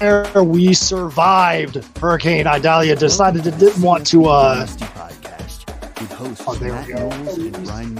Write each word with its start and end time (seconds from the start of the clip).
we 0.00 0.72
survived 0.72 1.84
Hurricane 1.98 2.46
Idalia. 2.46 2.96
Decided 2.96 3.46
it 3.46 3.58
didn't 3.58 3.82
want 3.82 4.06
to. 4.06 4.24
Uh, 4.26 4.66
oh, 6.46 6.56
there 6.58 6.74
we 6.74 6.86
go. 6.92 7.10
Hurricane 7.10 7.98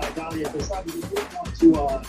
Idalia 0.00 0.52
decided 0.52 0.94
it 0.94 1.10
didn't 1.10 1.34
want 1.34 1.56
to. 1.58 1.74
Uh, 1.74 2.04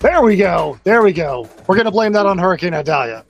there 0.00 0.22
we 0.22 0.36
go. 0.36 0.80
There 0.82 1.02
we 1.02 1.12
go. 1.12 1.48
We're 1.68 1.76
going 1.76 1.84
to 1.84 1.92
blame 1.92 2.10
that 2.12 2.26
on 2.26 2.36
Hurricane 2.36 2.74
Idalia. 2.74 3.24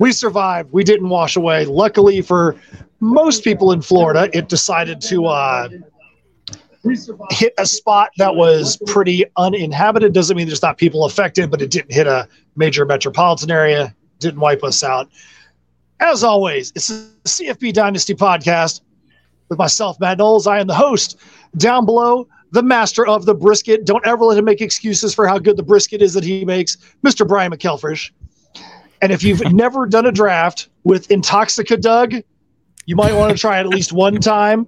We 0.00 0.10
survived. 0.10 0.72
We 0.72 0.82
didn't 0.82 1.08
wash 1.08 1.36
away. 1.36 1.66
Luckily 1.66 2.20
for 2.20 2.56
most 2.98 3.44
people 3.44 3.70
in 3.70 3.80
Florida, 3.80 4.28
it 4.32 4.48
decided 4.48 5.00
to 5.02 5.26
uh, 5.26 5.68
hit 7.30 7.54
a 7.58 7.66
spot 7.66 8.10
that 8.18 8.34
was 8.34 8.78
pretty 8.86 9.24
uninhabited. 9.36 10.12
Doesn't 10.12 10.36
mean 10.36 10.46
there's 10.46 10.62
not 10.62 10.78
people 10.78 11.04
affected, 11.04 11.50
but 11.50 11.62
it 11.62 11.70
didn't 11.70 11.92
hit 11.92 12.06
a 12.06 12.28
major 12.56 12.84
metropolitan 12.84 13.50
area, 13.50 13.94
didn't 14.18 14.40
wipe 14.40 14.64
us 14.64 14.82
out. 14.82 15.08
As 16.00 16.22
always, 16.22 16.72
it's 16.76 16.88
the 16.88 17.10
CFB 17.24 17.72
Dynasty 17.72 18.14
podcast 18.14 18.82
with 19.48 19.58
myself, 19.58 19.98
Matt 20.00 20.18
Knowles. 20.18 20.46
I 20.46 20.60
am 20.60 20.66
the 20.66 20.74
host. 20.74 21.18
Down 21.56 21.84
below, 21.84 22.28
the 22.52 22.62
master 22.62 23.06
of 23.06 23.26
the 23.26 23.34
brisket. 23.34 23.84
Don't 23.84 24.06
ever 24.06 24.24
let 24.24 24.38
him 24.38 24.44
make 24.44 24.60
excuses 24.60 25.14
for 25.14 25.26
how 25.26 25.38
good 25.38 25.56
the 25.56 25.62
brisket 25.62 26.02
is 26.02 26.14
that 26.14 26.24
he 26.24 26.44
makes, 26.44 26.76
Mr. 27.04 27.26
Brian 27.26 27.52
McKelfrish. 27.52 28.10
And 29.02 29.12
if 29.12 29.22
you've 29.22 29.40
never 29.52 29.86
done 29.86 30.06
a 30.06 30.12
draft 30.12 30.68
with 30.84 31.08
Intoxica 31.08 31.80
Doug, 31.80 32.14
you 32.86 32.96
might 32.96 33.12
want 33.12 33.32
to 33.32 33.38
try 33.38 33.58
it 33.58 33.60
at 33.60 33.68
least 33.68 33.92
one 33.92 34.20
time. 34.20 34.66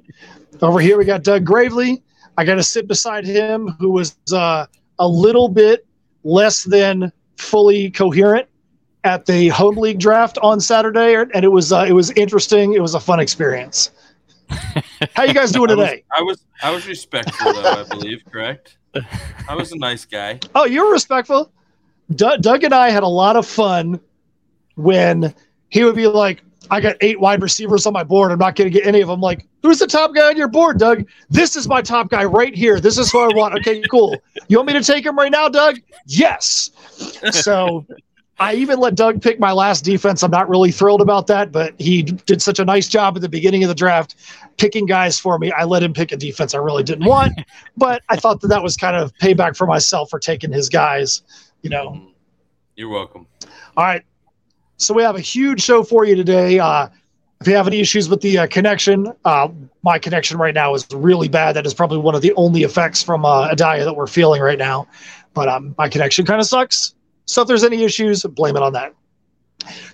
Over 0.60 0.80
here, 0.80 0.98
we 0.98 1.04
got 1.04 1.22
Doug 1.22 1.44
Gravely. 1.44 2.02
I 2.40 2.44
got 2.44 2.54
to 2.54 2.62
sit 2.62 2.88
beside 2.88 3.26
him, 3.26 3.68
who 3.78 3.90
was 3.90 4.16
uh, 4.32 4.64
a 4.98 5.06
little 5.06 5.46
bit 5.46 5.86
less 6.24 6.64
than 6.64 7.12
fully 7.36 7.90
coherent 7.90 8.48
at 9.04 9.26
the 9.26 9.48
home 9.48 9.76
league 9.76 9.98
draft 9.98 10.38
on 10.42 10.58
Saturday, 10.58 11.16
and 11.16 11.44
it 11.44 11.52
was 11.52 11.70
uh, 11.70 11.84
it 11.86 11.92
was 11.92 12.10
interesting. 12.12 12.72
It 12.72 12.80
was 12.80 12.94
a 12.94 13.00
fun 13.00 13.20
experience. 13.20 13.90
How 15.14 15.24
you 15.24 15.34
guys 15.34 15.52
doing 15.52 15.68
today? 15.68 16.02
I 16.16 16.22
was 16.22 16.46
I 16.62 16.70
was 16.70 16.88
respectful 16.88 17.52
though, 17.52 17.62
I 17.62 17.84
believe, 17.84 18.22
correct? 18.32 18.78
I 19.46 19.54
was 19.54 19.72
a 19.72 19.76
nice 19.76 20.06
guy. 20.06 20.40
Oh, 20.54 20.64
you're 20.64 20.90
respectful. 20.90 21.52
D- 22.14 22.38
Doug 22.40 22.64
and 22.64 22.72
I 22.72 22.88
had 22.88 23.02
a 23.02 23.08
lot 23.08 23.36
of 23.36 23.46
fun 23.46 24.00
when 24.76 25.34
he 25.68 25.84
would 25.84 25.94
be 25.94 26.06
like, 26.06 26.42
I 26.70 26.80
got 26.80 26.96
eight 27.00 27.20
wide 27.20 27.42
receivers 27.42 27.86
on 27.86 27.92
my 27.92 28.04
board. 28.04 28.30
I'm 28.30 28.38
not 28.38 28.54
going 28.54 28.70
to 28.70 28.78
get 28.78 28.86
any 28.86 29.00
of 29.00 29.08
them. 29.08 29.20
Like, 29.20 29.46
who's 29.62 29.78
the 29.78 29.86
top 29.86 30.14
guy 30.14 30.28
on 30.28 30.36
your 30.36 30.48
board, 30.48 30.78
Doug? 30.78 31.04
This 31.28 31.56
is 31.56 31.66
my 31.68 31.82
top 31.82 32.10
guy 32.10 32.24
right 32.24 32.54
here. 32.54 32.80
This 32.80 32.96
is 32.96 33.10
who 33.10 33.20
I 33.20 33.34
want. 33.34 33.54
Okay, 33.58 33.82
cool. 33.90 34.16
You 34.48 34.58
want 34.58 34.68
me 34.68 34.74
to 34.74 34.82
take 34.82 35.04
him 35.04 35.16
right 35.16 35.32
now, 35.32 35.48
Doug? 35.48 35.80
Yes. 36.06 36.70
So 37.32 37.84
I 38.40 38.54
even 38.54 38.78
let 38.78 38.94
Doug 38.94 39.20
pick 39.20 39.38
my 39.38 39.52
last 39.52 39.84
defense. 39.84 40.22
I'm 40.22 40.30
not 40.30 40.48
really 40.48 40.70
thrilled 40.70 41.02
about 41.02 41.26
that, 41.26 41.52
but 41.52 41.74
he 41.78 42.02
did 42.02 42.40
such 42.40 42.58
a 42.58 42.64
nice 42.64 42.88
job 42.88 43.14
at 43.16 43.22
the 43.22 43.28
beginning 43.28 43.62
of 43.64 43.68
the 43.68 43.74
draft 43.74 44.16
picking 44.56 44.86
guys 44.86 45.20
for 45.20 45.38
me. 45.38 45.52
I 45.52 45.64
let 45.64 45.82
him 45.82 45.92
pick 45.92 46.10
a 46.10 46.16
defense 46.16 46.54
I 46.54 46.58
really 46.58 46.82
didn't 46.82 47.04
want, 47.04 47.38
but 47.76 48.02
I 48.08 48.16
thought 48.16 48.40
that 48.40 48.48
that 48.48 48.62
was 48.62 48.78
kind 48.78 48.96
of 48.96 49.12
payback 49.16 49.56
for 49.56 49.66
myself 49.66 50.08
for 50.08 50.18
taking 50.18 50.52
his 50.52 50.70
guys, 50.70 51.22
you 51.60 51.68
know. 51.68 52.12
You're 52.76 52.88
welcome. 52.88 53.26
All 53.76 53.84
right. 53.84 54.02
So 54.80 54.94
we 54.94 55.02
have 55.02 55.14
a 55.14 55.20
huge 55.20 55.60
show 55.60 55.82
for 55.82 56.06
you 56.06 56.16
today. 56.16 56.58
Uh, 56.58 56.88
if 57.42 57.46
you 57.46 57.54
have 57.54 57.66
any 57.66 57.80
issues 57.80 58.08
with 58.08 58.22
the 58.22 58.38
uh, 58.38 58.46
connection, 58.46 59.12
uh, 59.26 59.48
my 59.82 59.98
connection 59.98 60.38
right 60.38 60.54
now 60.54 60.72
is 60.74 60.86
really 60.90 61.28
bad. 61.28 61.54
That 61.54 61.66
is 61.66 61.74
probably 61.74 61.98
one 61.98 62.14
of 62.14 62.22
the 62.22 62.32
only 62.32 62.62
effects 62.62 63.02
from 63.02 63.26
uh, 63.26 63.48
Idalia 63.50 63.84
that 63.84 63.94
we're 63.94 64.06
feeling 64.06 64.40
right 64.40 64.58
now. 64.58 64.88
But 65.34 65.50
um, 65.50 65.74
my 65.76 65.90
connection 65.90 66.24
kind 66.24 66.40
of 66.40 66.46
sucks. 66.46 66.94
So 67.26 67.42
if 67.42 67.48
there's 67.48 67.62
any 67.62 67.84
issues, 67.84 68.22
blame 68.22 68.56
it 68.56 68.62
on 68.62 68.72
that. 68.72 68.94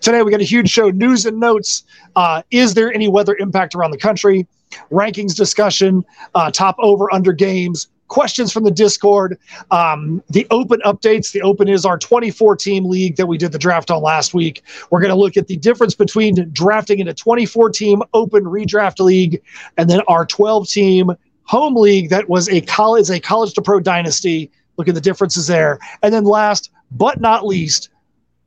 Today 0.00 0.22
we 0.22 0.30
got 0.30 0.40
a 0.40 0.44
huge 0.44 0.70
show, 0.70 0.90
news 0.90 1.26
and 1.26 1.40
notes. 1.40 1.82
Uh, 2.14 2.42
is 2.52 2.74
there 2.74 2.92
any 2.92 3.08
weather 3.08 3.36
impact 3.40 3.74
around 3.74 3.90
the 3.90 3.98
country? 3.98 4.46
Rankings 4.92 5.34
discussion, 5.34 6.04
uh, 6.36 6.52
top 6.52 6.76
over 6.78 7.12
under 7.12 7.32
games, 7.32 7.88
questions 8.08 8.52
from 8.52 8.64
the 8.64 8.70
Discord, 8.70 9.38
um, 9.70 10.22
the 10.30 10.46
open 10.50 10.80
updates. 10.84 11.32
The 11.32 11.42
open 11.42 11.68
is 11.68 11.84
our 11.84 11.98
24 11.98 12.56
team 12.56 12.84
league 12.84 13.16
that 13.16 13.26
we 13.26 13.38
did 13.38 13.52
the 13.52 13.58
draft 13.58 13.90
on 13.90 14.02
last 14.02 14.34
week. 14.34 14.62
We're 14.90 15.00
going 15.00 15.10
to 15.10 15.18
look 15.18 15.36
at 15.36 15.46
the 15.48 15.56
difference 15.56 15.94
between 15.94 16.50
drafting 16.52 16.98
in 16.98 17.08
a 17.08 17.14
24 17.14 17.70
team 17.70 18.02
open 18.14 18.44
redraft 18.44 19.00
league 19.00 19.42
and 19.76 19.90
then 19.90 20.00
our 20.08 20.24
12 20.24 20.68
team 20.68 21.10
home 21.44 21.76
league 21.76 22.10
that 22.10 22.28
was 22.28 22.48
a 22.48 22.60
college, 22.62 23.08
a 23.10 23.20
college 23.20 23.54
to 23.54 23.62
pro 23.62 23.80
dynasty. 23.80 24.50
Look 24.76 24.88
at 24.88 24.94
the 24.94 25.00
differences 25.00 25.46
there. 25.46 25.78
And 26.02 26.12
then 26.12 26.24
last 26.24 26.70
but 26.90 27.20
not 27.20 27.46
least, 27.46 27.90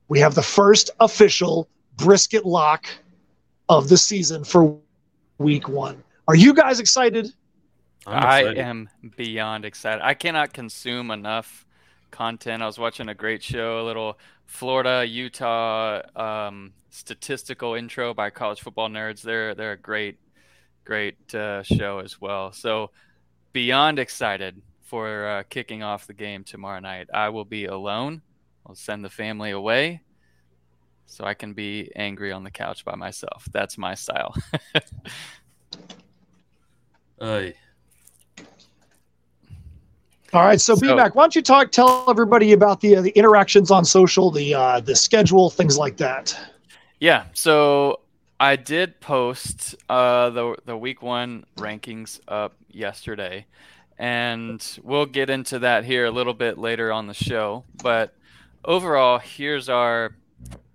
we 0.07 0.19
have 0.19 0.35
the 0.35 0.43
first 0.43 0.89
official 0.99 1.67
brisket 1.97 2.45
lock 2.45 2.87
of 3.67 3.89
the 3.89 3.97
season 3.97 4.43
for 4.43 4.77
week 5.37 5.67
one. 5.67 6.03
Are 6.27 6.35
you 6.35 6.53
guys 6.53 6.79
excited? 6.79 7.33
I 8.09 8.43
am 8.43 8.89
beyond 9.17 9.65
excited. 9.65 10.01
I 10.03 10.13
cannot 10.13 10.53
consume 10.53 11.11
enough 11.11 11.65
content. 12.11 12.63
I 12.63 12.65
was 12.65 12.79
watching 12.79 13.09
a 13.09 13.15
great 13.15 13.43
show, 13.43 13.81
a 13.81 13.85
little 13.85 14.17
Florida 14.45 15.05
Utah 15.05 16.01
um, 16.15 16.73
statistical 16.89 17.75
intro 17.75 18.13
by 18.13 18.29
college 18.29 18.61
football 18.61 18.89
nerds. 18.89 19.21
They're 19.21 19.53
they're 19.55 19.73
a 19.73 19.77
great 19.77 20.17
great 20.85 21.33
uh, 21.35 21.63
show 21.63 21.99
as 21.99 22.19
well. 22.19 22.51
So 22.51 22.91
beyond 23.53 23.99
excited 23.99 24.61
for 24.81 25.27
uh, 25.27 25.43
kicking 25.49 25.83
off 25.83 26.07
the 26.07 26.13
game 26.13 26.43
tomorrow 26.43 26.79
night. 26.79 27.09
I 27.13 27.29
will 27.29 27.45
be 27.45 27.65
alone. 27.65 28.21
I'll 28.65 28.75
send 28.75 29.03
the 29.05 29.09
family 29.09 29.51
away 29.51 30.01
so 31.05 31.25
I 31.25 31.33
can 31.33 31.53
be 31.53 31.91
angry 31.95 32.31
on 32.31 32.43
the 32.43 32.51
couch 32.51 32.85
by 32.85 32.95
myself. 32.95 33.45
That's 33.51 33.77
my 33.77 33.95
style. 33.95 34.35
Aye. 37.21 37.55
All 40.33 40.43
right, 40.43 40.61
so, 40.61 40.75
so 40.75 40.85
BMAC, 40.85 41.15
why 41.15 41.23
don't 41.23 41.35
you 41.35 41.41
talk, 41.41 41.71
tell 41.71 42.05
everybody 42.07 42.51
about 42.51 42.81
the 42.81 42.97
uh, 42.97 43.01
the 43.01 43.09
interactions 43.11 43.71
on 43.71 43.83
social, 43.83 44.29
the 44.29 44.53
uh, 44.53 44.79
the 44.79 44.95
schedule, 44.95 45.49
things 45.49 45.77
like 45.77 45.97
that. 45.97 46.37
Yeah, 46.99 47.25
so 47.33 48.01
I 48.39 48.55
did 48.55 48.99
post 49.01 49.75
uh, 49.89 50.29
the 50.29 50.55
the 50.65 50.77
week 50.77 51.01
one 51.01 51.45
rankings 51.57 52.19
up 52.27 52.53
yesterday, 52.69 53.47
and 53.97 54.79
we'll 54.83 55.07
get 55.07 55.31
into 55.31 55.59
that 55.59 55.83
here 55.83 56.05
a 56.05 56.11
little 56.11 56.35
bit 56.35 56.59
later 56.59 56.91
on 56.91 57.07
the 57.07 57.13
show. 57.15 57.63
But 57.81 58.13
overall, 58.63 59.17
here's 59.17 59.67
our 59.67 60.15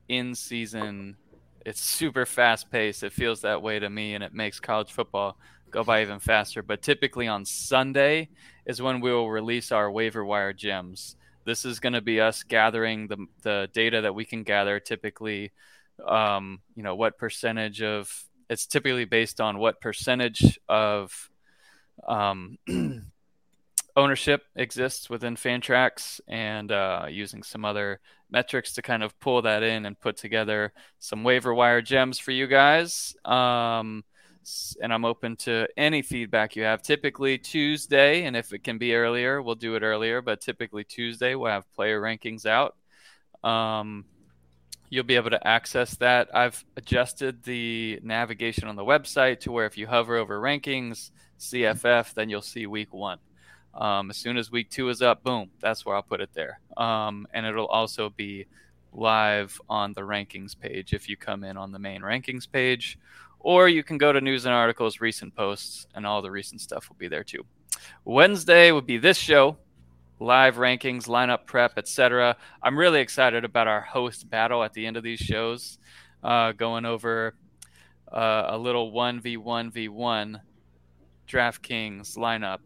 in 0.09 0.35
season. 0.35 1.17
It's 1.65 1.81
super 1.81 2.27
fast 2.27 2.73
paced. 2.73 3.05
It 3.05 3.13
feels 3.13 3.43
that 3.43 3.63
way 3.63 3.79
to 3.79 3.89
me, 3.89 4.15
and 4.15 4.25
it 4.25 4.35
makes 4.35 4.59
college 4.59 4.93
football 4.93 5.39
go 5.71 5.85
by 5.85 6.03
even 6.03 6.19
faster. 6.19 6.63
But 6.63 6.83
typically 6.83 7.29
on 7.29 7.45
Sunday 7.45 8.31
is 8.67 8.83
when 8.83 9.01
we 9.01 9.13
will 9.13 9.31
release 9.31 9.73
our 9.73 9.91
waiver 9.91 10.25
wire 10.25 10.53
gems. 10.53 11.17
This 11.45 11.65
is 11.65 11.81
going 11.81 11.93
to 11.93 12.01
be 12.01 12.21
us 12.21 12.43
gathering 12.43 13.09
the, 13.09 13.27
the 13.43 13.69
data 13.73 14.03
that 14.03 14.15
we 14.15 14.25
can 14.25 14.43
gather. 14.43 14.81
Typically, 14.81 15.53
um, 16.07 16.61
you 16.75 16.83
know, 16.83 16.95
what 16.95 17.19
percentage 17.19 17.83
of 17.83 18.11
it's 18.49 18.67
typically 18.67 19.05
based 19.05 19.41
on 19.41 19.59
what 19.59 19.81
percentage 19.81 20.59
of 20.69 21.31
um, 22.07 22.59
ownership 23.97 24.43
exists 24.57 25.09
within 25.09 25.37
Fantrax 25.37 26.21
and 26.27 26.73
uh, 26.73 27.07
using 27.09 27.43
some 27.43 27.65
other 27.65 28.01
metrics 28.31 28.75
to 28.75 28.83
kind 28.83 29.03
of 29.03 29.19
pull 29.21 29.43
that 29.43 29.63
in 29.63 29.87
and 29.87 29.99
put 30.01 30.17
together 30.17 30.73
some 30.99 31.25
waiver 31.25 31.55
wire 31.55 31.83
gems 31.83 32.19
for 32.19 32.33
you 32.33 32.47
guys. 32.47 33.15
Um, 33.25 34.05
and 34.81 34.93
I'm 34.93 35.05
open 35.05 35.37
to 35.37 35.69
any 35.77 36.03
feedback 36.03 36.57
you 36.57 36.63
have. 36.65 36.83
Typically 36.83 37.39
Tuesday, 37.39 38.25
and 38.25 38.37
if 38.37 38.53
it 38.53 38.65
can 38.65 38.79
be 38.79 38.95
earlier, 38.95 39.41
we'll 39.43 39.55
do 39.55 39.75
it 39.75 39.83
earlier. 39.83 40.23
But 40.23 40.41
typically 40.41 40.85
Tuesday, 40.85 41.35
we'll 41.35 41.51
have 41.51 41.71
player 41.75 42.01
rankings 42.01 42.47
out. 42.47 42.77
Um, 43.43 44.05
you'll 44.91 45.05
be 45.05 45.17
able 45.17 45.31
to 45.31 45.47
access 45.47 45.97
that. 45.97 46.29
I've 46.35 46.65
adjusted 46.77 47.43
the 47.43 48.01
navigation 48.03 48.69
on 48.69 48.77
the 48.77 48.85
website 48.85 49.41
to 49.41 49.53
where 49.53 49.67
if 49.67 49.77
you 49.77 49.87
hover 49.87 50.17
over 50.17 50.41
rankings, 50.41 51.11
CFF, 51.39 52.15
then 52.15 52.29
you'll 52.29 52.43
see 52.43 52.67
week 52.67 52.93
one. 52.93 53.19
Um, 53.75 54.11
as 54.11 54.17
soon 54.17 54.37
as 54.37 54.53
week 54.53 54.71
two 54.71 54.89
is 54.89 55.03
up, 55.03 55.25
boom, 55.25 55.51
that's 55.61 55.85
where 55.85 55.97
I'll 55.97 56.03
put 56.03 56.21
it 56.21 56.31
there. 56.33 56.61
Um, 56.77 57.27
and 57.35 57.45
it'll 57.45 57.67
also 57.67 58.09
be 58.11 58.47
live 58.93 59.61
on 59.69 59.93
the 59.93 60.03
rankings 60.03 60.57
page 60.59 60.95
if 60.95 61.09
you 61.09 61.17
come 61.17 61.43
in 61.43 61.57
on 61.57 61.73
the 61.73 61.79
main 61.81 62.01
rankings 62.01 62.51
page 62.51 62.97
or 63.45 63.69
you 63.69 63.85
can 63.85 63.99
go 63.99 64.11
to 64.11 64.23
news 64.23 64.47
and 64.47 64.55
articles, 64.55 65.01
recent 65.01 65.37
posts, 65.37 65.87
and 65.95 66.07
all 66.07 66.23
the 66.23 66.31
recent 66.31 66.63
stuff 66.63 66.89
will 66.89 66.97
be 66.97 67.09
there 67.09 67.23
too. 67.23 67.45
Wednesday 68.07 68.73
would 68.73 68.87
be 68.87 68.97
this 68.97 69.19
show, 69.19 69.59
live 70.19 70.57
rankings, 70.57 71.09
lineup 71.09 71.45
prep, 71.45 71.77
etc. 71.77 72.39
I'm 72.63 72.77
really 72.77 73.01
excited 73.01 73.45
about 73.45 73.69
our 73.69 73.83
host 73.83 74.31
battle 74.31 74.65
at 74.65 74.73
the 74.73 74.87
end 74.87 74.97
of 74.97 75.03
these 75.03 75.21
shows, 75.21 75.79
uh, 76.23 76.53
going 76.53 76.87
over 76.87 77.35
uh, 78.11 78.47
a 78.49 78.57
little 78.59 78.91
1v1v1 78.93 80.41
DraftKings 81.29 82.17
lineup. 82.17 82.61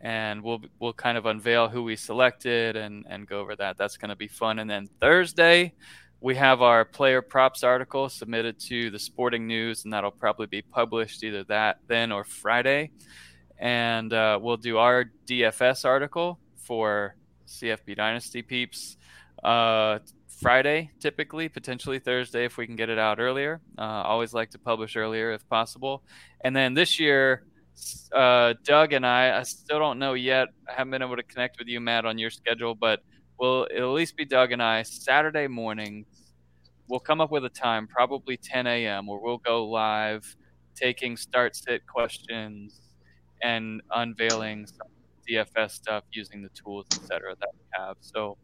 and 0.00 0.42
we'll 0.42 0.60
we'll 0.78 0.92
kind 0.92 1.18
of 1.18 1.26
unveil 1.26 1.68
who 1.68 1.82
we 1.82 1.96
selected 1.96 2.76
and 2.76 3.04
and 3.08 3.26
go 3.26 3.40
over 3.40 3.56
that. 3.56 3.76
That's 3.76 3.96
going 3.96 4.10
to 4.10 4.16
be 4.16 4.28
fun. 4.28 4.60
And 4.60 4.70
then 4.70 4.88
Thursday, 5.00 5.72
we 6.22 6.36
have 6.36 6.62
our 6.62 6.84
player 6.84 7.20
props 7.20 7.64
article 7.64 8.08
submitted 8.08 8.58
to 8.60 8.90
the 8.90 8.98
Sporting 8.98 9.48
News, 9.48 9.84
and 9.84 9.92
that'll 9.92 10.12
probably 10.12 10.46
be 10.46 10.62
published 10.62 11.24
either 11.24 11.42
that 11.44 11.80
then 11.88 12.12
or 12.12 12.22
Friday. 12.22 12.92
And 13.58 14.12
uh, 14.12 14.38
we'll 14.40 14.56
do 14.56 14.78
our 14.78 15.06
DFS 15.26 15.84
article 15.84 16.38
for 16.56 17.16
CFB 17.48 17.96
Dynasty 17.96 18.40
peeps 18.40 18.96
uh, 19.42 19.98
Friday, 20.40 20.92
typically, 21.00 21.48
potentially 21.48 21.98
Thursday 21.98 22.44
if 22.44 22.56
we 22.56 22.66
can 22.66 22.76
get 22.76 22.88
it 22.88 22.98
out 22.98 23.18
earlier. 23.18 23.60
Uh, 23.76 23.82
always 23.82 24.32
like 24.32 24.50
to 24.50 24.60
publish 24.60 24.96
earlier 24.96 25.32
if 25.32 25.48
possible. 25.48 26.04
And 26.42 26.54
then 26.54 26.74
this 26.74 27.00
year, 27.00 27.42
uh, 28.12 28.54
Doug 28.62 28.92
and 28.92 29.04
I, 29.04 29.40
I 29.40 29.42
still 29.42 29.80
don't 29.80 29.98
know 29.98 30.14
yet. 30.14 30.48
I 30.68 30.72
haven't 30.74 30.92
been 30.92 31.02
able 31.02 31.16
to 31.16 31.22
connect 31.24 31.58
with 31.58 31.66
you, 31.66 31.80
Matt, 31.80 32.06
on 32.06 32.16
your 32.16 32.30
schedule, 32.30 32.76
but 32.76 33.00
we'll 33.38 33.66
it'll 33.74 33.90
at 33.90 33.94
least 33.94 34.16
be 34.16 34.24
Doug 34.24 34.52
and 34.52 34.62
I 34.62 34.82
Saturday 34.82 35.46
morning. 35.46 36.06
We'll 36.88 37.00
come 37.00 37.20
up 37.20 37.30
with 37.30 37.44
a 37.44 37.50
time, 37.50 37.86
probably 37.86 38.36
10 38.36 38.66
a.m., 38.66 39.06
where 39.06 39.18
we'll 39.18 39.38
go 39.38 39.64
live, 39.64 40.36
taking 40.74 41.16
start 41.16 41.56
sit 41.56 41.86
questions 41.86 42.80
and 43.42 43.80
unveiling 43.94 44.66
some 44.66 44.88
DFS 45.28 45.70
stuff 45.70 46.04
using 46.12 46.42
the 46.42 46.50
tools, 46.50 46.86
etc. 46.92 47.34
that 47.40 47.48
we 47.54 47.60
have. 47.72 47.96
So 48.00 48.36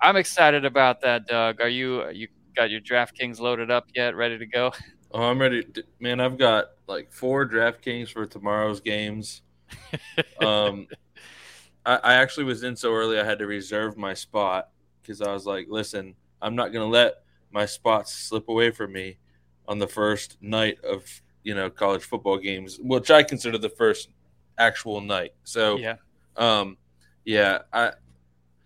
I'm 0.00 0.16
excited 0.16 0.64
about 0.64 1.00
that, 1.02 1.26
Doug. 1.26 1.60
Are 1.60 1.68
you 1.68 2.08
you 2.10 2.28
got 2.56 2.70
your 2.70 2.80
DraftKings 2.80 3.40
loaded 3.40 3.70
up 3.70 3.86
yet, 3.94 4.16
ready 4.16 4.38
to 4.38 4.46
go? 4.46 4.72
Oh, 5.10 5.22
I'm 5.22 5.40
ready. 5.40 5.64
Man, 6.00 6.20
I've 6.20 6.36
got 6.36 6.66
like 6.86 7.10
four 7.10 7.48
DraftKings 7.48 8.10
for 8.10 8.26
tomorrow's 8.26 8.80
games. 8.80 9.40
um, 10.42 10.86
I, 11.88 11.96
I 12.04 12.14
actually 12.14 12.44
was 12.44 12.62
in 12.62 12.76
so 12.76 12.92
early 12.92 13.18
I 13.18 13.24
had 13.24 13.38
to 13.38 13.46
reserve 13.46 13.96
my 13.96 14.12
spot 14.12 14.68
because 15.00 15.22
I 15.22 15.32
was 15.32 15.46
like, 15.46 15.66
listen, 15.70 16.14
I'm 16.42 16.54
not 16.54 16.72
going 16.72 16.84
to 16.86 16.90
let 16.90 17.22
my 17.50 17.64
spots 17.64 18.12
slip 18.12 18.48
away 18.48 18.70
from 18.70 18.92
me 18.92 19.16
on 19.66 19.78
the 19.78 19.86
first 19.86 20.36
night 20.42 20.78
of 20.84 21.04
you 21.42 21.54
know 21.54 21.70
college 21.70 22.02
football 22.04 22.36
games, 22.36 22.78
which 22.80 23.10
I 23.10 23.22
consider 23.22 23.56
the 23.56 23.70
first 23.70 24.10
actual 24.58 25.00
night. 25.00 25.32
So 25.44 25.78
yeah, 25.78 25.96
um, 26.36 26.76
yeah, 27.24 27.60
I 27.72 27.92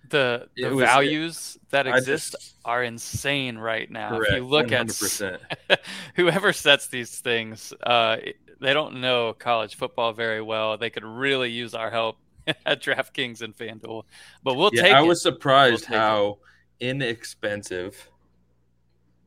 the 0.09 0.49
the 0.57 0.71
was, 0.71 0.85
values 0.85 1.59
that 1.71 1.87
exist 1.87 2.33
just, 2.33 2.57
are 2.65 2.83
insane 2.83 3.57
right 3.57 3.89
now. 3.89 4.11
Correct, 4.11 4.33
if 4.33 4.39
you 4.39 4.45
look 4.47 4.67
100%. 4.67 5.39
at 5.71 5.85
whoever 6.17 6.53
sets 6.53 6.89
these 6.89 7.21
things, 7.21 7.73
uh, 7.85 8.17
they 8.61 8.75
don't 8.75 9.01
know 9.01 9.33
college 9.33 9.77
football 9.77 10.13
very 10.13 10.43
well. 10.43 10.77
They 10.77 10.91
could 10.91 11.05
really 11.05 11.51
use 11.51 11.75
our 11.75 11.91
help 11.91 12.17
at 12.47 12.83
DraftKings 12.83 13.43
and 13.43 13.57
FanDuel, 13.57 14.05
but 14.43 14.55
we'll 14.55 14.71
yeah, 14.73 14.83
take. 14.83 14.93
I 14.95 15.03
it. 15.03 15.07
was 15.07 15.23
surprised 15.23 15.89
we'll 15.89 15.99
how 15.99 16.39
it. 16.81 16.91
inexpensive 16.91 18.09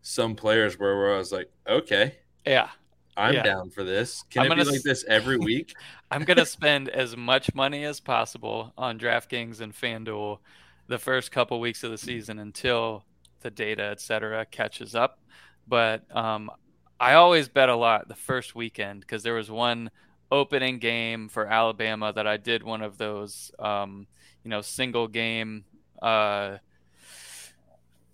some 0.02 0.36
players 0.36 0.78
were. 0.78 0.98
Where 0.98 1.16
I 1.16 1.18
was 1.18 1.32
like, 1.32 1.52
okay, 1.68 2.16
yeah, 2.46 2.70
I'm 3.18 3.36
yeah. 3.36 3.44
down 3.44 3.70
for 3.70 3.84
this. 3.84 4.24
Can 4.30 4.44
I'm 4.44 4.52
it 4.52 4.64
be 4.64 4.72
like 4.72 4.84
this 4.84 5.04
every 5.08 5.38
week? 5.40 5.74
I'm 6.12 6.24
gonna 6.24 6.46
spend 6.46 6.90
as 6.90 7.16
much 7.16 7.54
money 7.54 7.84
as 7.86 8.00
possible 8.00 8.74
on 8.78 9.00
DraftKings 9.00 9.62
and 9.62 9.74
FanDuel 9.74 10.40
the 10.88 11.00
first 11.00 11.32
couple 11.32 11.60
weeks 11.60 11.84
of 11.84 11.92
the 11.92 11.98
season 11.98 12.40
until 12.40 13.06
the 13.42 13.52
data, 13.52 13.84
et 13.84 14.02
cetera, 14.02 14.46
catches 14.46 14.96
up. 14.96 15.20
But 15.68 16.04
um, 16.16 16.52
I 17.00 17.14
always 17.14 17.50
bet 17.50 17.70
a 17.70 17.76
lot 17.76 18.08
the 18.08 18.16
first 18.16 18.56
weekend 18.56 19.02
because 19.02 19.24
there 19.24 19.34
was 19.34 19.50
one 19.50 19.90
opening 20.32 20.80
game 20.80 21.30
for 21.30 21.46
Alabama 21.46 22.12
that 22.14 22.28
I 22.28 22.38
did 22.38 22.64
one 22.64 22.82
of 22.82 22.98
those, 22.98 23.52
um, 23.60 24.08
you 24.44 24.50
know, 24.50 24.62
single 24.62 25.08
game 25.08 25.66
uh, 26.02 26.58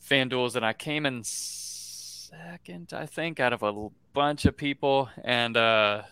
FanDuels, 0.10 0.56
and 0.56 0.66
I 0.66 0.74
came 0.74 1.06
in 1.06 1.22
second, 1.24 2.94
I 2.94 3.06
think, 3.06 3.40
out 3.40 3.54
of 3.54 3.64
a 3.64 3.88
bunch 4.14 4.46
of 4.46 4.58
people, 4.58 5.10
and 5.24 5.56
uh, 5.56 6.04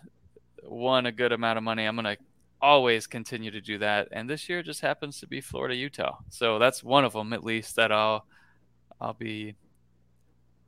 won 0.63 1.05
a 1.05 1.11
good 1.11 1.31
amount 1.31 1.57
of 1.57 1.63
money. 1.63 1.85
I'm 1.85 1.95
gonna 1.95 2.17
always 2.61 3.07
continue 3.07 3.51
to 3.51 3.61
do 3.61 3.77
that. 3.79 4.09
And 4.11 4.29
this 4.29 4.49
year 4.49 4.63
just 4.63 4.81
happens 4.81 5.19
to 5.19 5.27
be 5.27 5.41
Florida 5.41 5.75
Utah. 5.75 6.17
So 6.29 6.59
that's 6.59 6.83
one 6.83 7.05
of 7.05 7.13
them 7.13 7.33
at 7.33 7.43
least 7.43 7.75
that 7.75 7.91
I'll 7.91 8.25
I'll 8.99 9.13
be 9.13 9.55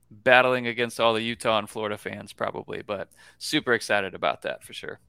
battling 0.09 0.67
against 0.67 0.99
all 0.99 1.13
the 1.13 1.21
Utah 1.21 1.59
and 1.59 1.69
Florida 1.69 1.97
fans 1.97 2.33
probably, 2.33 2.81
but 2.81 3.09
super 3.37 3.73
excited 3.73 4.13
about 4.13 4.41
that 4.43 4.63
for 4.63 4.73
sure. 4.73 4.99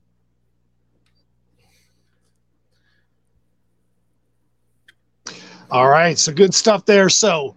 All 5.73 5.89
right, 5.89 6.19
so 6.19 6.35
good 6.35 6.53
stuff 6.53 6.85
there. 6.85 7.09
So, 7.09 7.57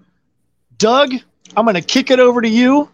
Doug, 0.77 1.11
I'm 1.57 1.65
going 1.65 1.75
to 1.75 1.81
kick 1.81 2.09
it 2.09 2.17
over 2.17 2.41
to 2.41 2.47
you. 2.47 2.89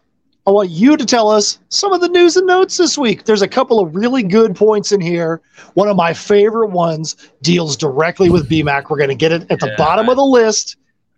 I 0.47 0.49
want 0.49 0.71
you 0.71 0.97
to 0.97 1.05
tell 1.05 1.29
us 1.29 1.59
some 1.69 1.93
of 1.93 2.01
the 2.01 2.09
news 2.09 2.37
and 2.37 2.47
notes 2.47 2.77
this 2.77 2.97
week. 2.97 3.25
There's 3.25 3.43
a 3.43 3.47
couple 3.47 3.79
of 3.79 3.95
really 3.95 4.23
good 4.23 4.55
points 4.55 4.91
in 4.91 4.99
here. 4.99 5.39
One 5.75 5.87
of 5.87 5.95
my 5.95 6.15
favorite 6.15 6.71
ones 6.71 7.15
deals 7.43 7.77
directly 7.77 8.31
with 8.31 8.49
BMAC. 8.49 8.89
We're 8.89 8.97
going 8.97 9.09
to 9.09 9.15
get 9.15 9.31
it 9.31 9.45
at 9.51 9.59
the 9.59 9.67
yeah. 9.67 9.75
bottom 9.77 10.09
of 10.09 10.15
the 10.15 10.25
list. 10.25 10.77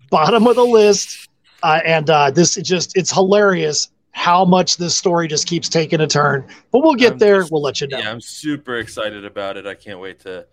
Bottom 0.10 0.48
of 0.48 0.58
the 0.58 0.66
list. 0.66 1.30
Uh, 1.64 1.80
and 1.86 2.10
uh, 2.10 2.30
this 2.30 2.58
is 2.58 2.68
just, 2.68 2.98
it's 2.98 3.10
hilarious 3.10 3.90
how 4.12 4.44
much 4.44 4.76
this 4.76 4.98
story 4.98 5.30
just 5.30 5.48
keeps 5.48 5.70
taking 5.70 6.02
a 6.02 6.08
turn. 6.08 6.46
But 6.74 6.84
we'll 6.84 6.96
get 6.96 7.14
I'm 7.14 7.20
there. 7.20 7.40
Just, 7.40 7.54
we'll 7.54 7.62
let 7.62 7.80
you 7.80 7.88
know. 7.88 8.00
Yeah, 8.00 8.12
I'm 8.12 8.20
super 8.20 8.76
excited 8.80 9.24
about 9.24 9.56
it. 9.56 9.66
I 9.66 9.76
can't 9.76 10.02
wait 10.02 10.20
to, 10.20 10.46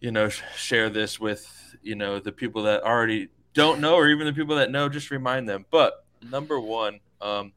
you 0.00 0.10
know, 0.10 0.30
share 0.30 0.88
this 0.88 1.20
with, 1.20 1.58
you 1.82 1.94
know, 1.94 2.18
the 2.18 2.32
people 2.32 2.62
that 2.64 2.82
already 2.82 3.28
don't 3.54 3.80
know 3.80 3.94
or 3.94 4.08
even 4.08 4.26
the 4.26 4.32
people 4.32 4.56
that 4.56 4.70
know, 4.70 4.88
just 4.88 5.10
remind 5.10 5.48
them. 5.48 5.66
But 5.70 6.04
number 6.30 6.60
one, 6.60 7.00
um, 7.20 7.52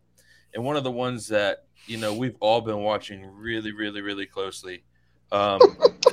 and 0.54 0.64
one 0.64 0.76
of 0.78 0.84
the 0.84 0.92
ones 0.92 1.28
that 1.30 1.66
you 1.86 1.98
know 1.98 2.14
we've 2.14 2.38
all 2.40 2.62
been 2.62 2.80
watching 2.80 3.26
really, 3.26 3.72
really, 3.72 4.02
really 4.02 4.26
closely. 4.26 4.84
Um, 5.32 5.60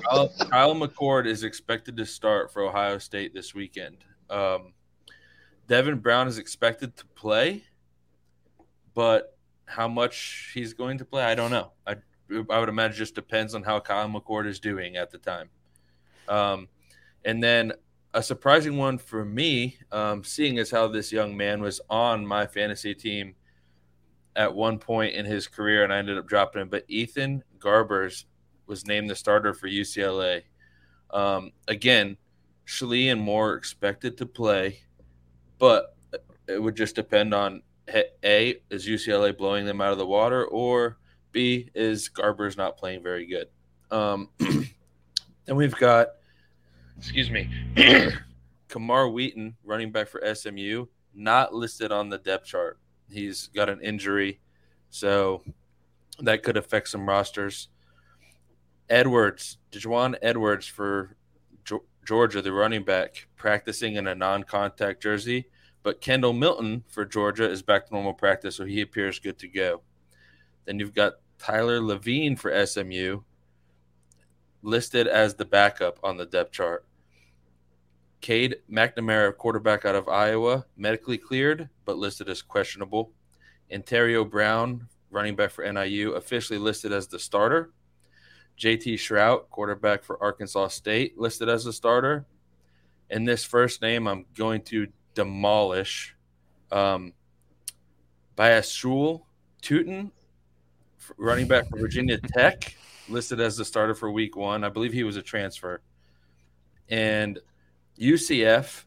Kyle, 0.08 0.32
Kyle, 0.50 0.74
McCord 0.74 1.26
is 1.26 1.44
expected 1.44 1.96
to 1.98 2.06
start 2.06 2.52
for 2.52 2.62
Ohio 2.62 2.98
State 2.98 3.34
this 3.34 3.54
weekend. 3.54 3.98
Um, 4.30 4.72
Devin 5.68 5.98
Brown 5.98 6.26
is 6.26 6.38
expected 6.38 6.96
to 6.96 7.06
play, 7.06 7.64
but 8.94 9.36
how 9.66 9.88
much 9.88 10.50
he's 10.54 10.72
going 10.72 10.98
to 10.98 11.04
play, 11.04 11.22
I 11.22 11.34
don't 11.34 11.50
know. 11.50 11.72
I 11.86 11.96
I 12.48 12.58
would 12.58 12.68
imagine 12.68 12.96
just 12.96 13.14
depends 13.14 13.54
on 13.54 13.62
how 13.62 13.80
Kyle 13.80 14.08
McCord 14.08 14.46
is 14.46 14.60
doing 14.60 14.96
at 14.96 15.10
the 15.10 15.18
time. 15.18 15.50
Um, 16.28 16.68
and 17.24 17.42
then 17.42 17.72
a 18.12 18.22
surprising 18.22 18.76
one 18.76 18.98
for 18.98 19.24
me, 19.24 19.76
um, 19.92 20.24
seeing 20.24 20.58
as 20.58 20.70
how 20.70 20.88
this 20.88 21.12
young 21.12 21.36
man 21.36 21.62
was 21.62 21.80
on 21.88 22.26
my 22.26 22.46
fantasy 22.46 22.94
team 22.94 23.34
at 24.36 24.52
one 24.52 24.78
point 24.78 25.14
in 25.14 25.24
his 25.24 25.46
career, 25.46 25.84
and 25.84 25.92
I 25.92 25.98
ended 25.98 26.18
up 26.18 26.26
dropping 26.26 26.62
him. 26.62 26.68
But 26.68 26.84
Ethan 26.88 27.44
Garbers 27.58 28.24
was 28.66 28.86
named 28.86 29.10
the 29.10 29.14
starter 29.14 29.54
for 29.54 29.68
UCLA. 29.68 30.42
Um, 31.10 31.52
again, 31.68 32.16
Schlee 32.66 33.10
and 33.10 33.20
Moore 33.20 33.54
expected 33.54 34.16
to 34.18 34.26
play, 34.26 34.80
but 35.58 35.96
it 36.46 36.60
would 36.60 36.76
just 36.76 36.94
depend 36.94 37.34
on 37.34 37.62
A, 38.24 38.60
is 38.70 38.86
UCLA 38.86 39.36
blowing 39.36 39.66
them 39.66 39.80
out 39.80 39.92
of 39.92 39.98
the 39.98 40.06
water, 40.06 40.44
or 40.46 40.98
B, 41.32 41.68
is 41.74 42.08
Garbers 42.08 42.56
not 42.56 42.76
playing 42.76 43.02
very 43.02 43.26
good. 43.26 43.48
Um, 43.90 44.30
then 44.38 45.56
we've 45.56 45.76
got, 45.76 46.08
excuse 47.00 47.30
me, 47.30 47.48
Camar 48.68 49.08
Wheaton, 49.08 49.56
running 49.64 49.90
back 49.90 50.06
for 50.06 50.22
SMU, 50.34 50.84
not 51.14 51.54
listed 51.54 51.92
on 51.92 52.10
the 52.10 52.18
depth 52.18 52.44
chart. 52.44 52.78
He's 53.10 53.46
got 53.48 53.70
an 53.70 53.80
injury, 53.80 54.38
so 54.90 55.42
that 56.18 56.42
could 56.42 56.58
affect 56.58 56.88
some 56.88 57.08
rosters. 57.08 57.68
Edwards, 58.90 59.56
Daijun 59.72 60.16
Edwards 60.20 60.66
for 60.66 61.16
Georgia, 62.04 62.42
the 62.42 62.52
running 62.52 62.84
back, 62.84 63.28
practicing 63.34 63.94
in 63.94 64.06
a 64.06 64.14
non-contact 64.14 65.02
jersey, 65.02 65.46
but 65.82 66.02
Kendall 66.02 66.34
Milton 66.34 66.84
for 66.88 67.06
Georgia 67.06 67.48
is 67.48 67.62
back 67.62 67.86
to 67.86 67.94
normal 67.94 68.12
practice, 68.12 68.56
so 68.56 68.66
he 68.66 68.82
appears 68.82 69.18
good 69.18 69.38
to 69.38 69.48
go. 69.48 69.80
Then 70.66 70.78
you've 70.78 70.94
got 70.94 71.14
Tyler 71.38 71.80
Lavine 71.80 72.38
for 72.38 72.66
SMU, 72.66 73.22
listed 74.62 75.06
as 75.06 75.34
the 75.34 75.46
backup 75.46 75.98
on 76.02 76.18
the 76.18 76.26
depth 76.26 76.52
chart. 76.52 76.84
Cade 78.20 78.56
McNamara, 78.70 79.36
quarterback 79.36 79.84
out 79.84 79.94
of 79.94 80.08
Iowa, 80.08 80.66
medically 80.76 81.18
cleared 81.18 81.68
but 81.84 81.96
listed 81.96 82.28
as 82.28 82.42
questionable. 82.42 83.12
Antario 83.72 84.28
Brown, 84.28 84.88
running 85.10 85.36
back 85.36 85.50
for 85.50 85.70
NIU, 85.70 86.12
officially 86.12 86.58
listed 86.58 86.92
as 86.92 87.06
the 87.06 87.18
starter. 87.18 87.70
JT 88.58 88.94
Shrout, 88.94 89.48
quarterback 89.50 90.04
for 90.04 90.22
Arkansas 90.22 90.68
State, 90.68 91.18
listed 91.18 91.48
as 91.48 91.66
a 91.66 91.72
starter. 91.72 92.26
In 93.08 93.24
this 93.24 93.42
first 93.42 93.80
name, 93.80 94.06
I'm 94.06 94.26
going 94.36 94.62
to 94.64 94.86
demolish 95.14 96.14
um, 96.70 97.12
Byas 98.36 98.72
Shul 98.72 99.26
Tootin, 99.62 100.12
running 101.16 101.48
back 101.48 101.68
for 101.68 101.78
Virginia 101.78 102.18
Tech, 102.18 102.76
listed 103.08 103.40
as 103.40 103.56
the 103.56 103.64
starter 103.64 103.94
for 103.94 104.10
week 104.10 104.36
one. 104.36 104.62
I 104.62 104.68
believe 104.68 104.92
he 104.92 105.04
was 105.04 105.16
a 105.16 105.22
transfer. 105.22 105.80
And 106.88 107.38
UCF 108.00 108.84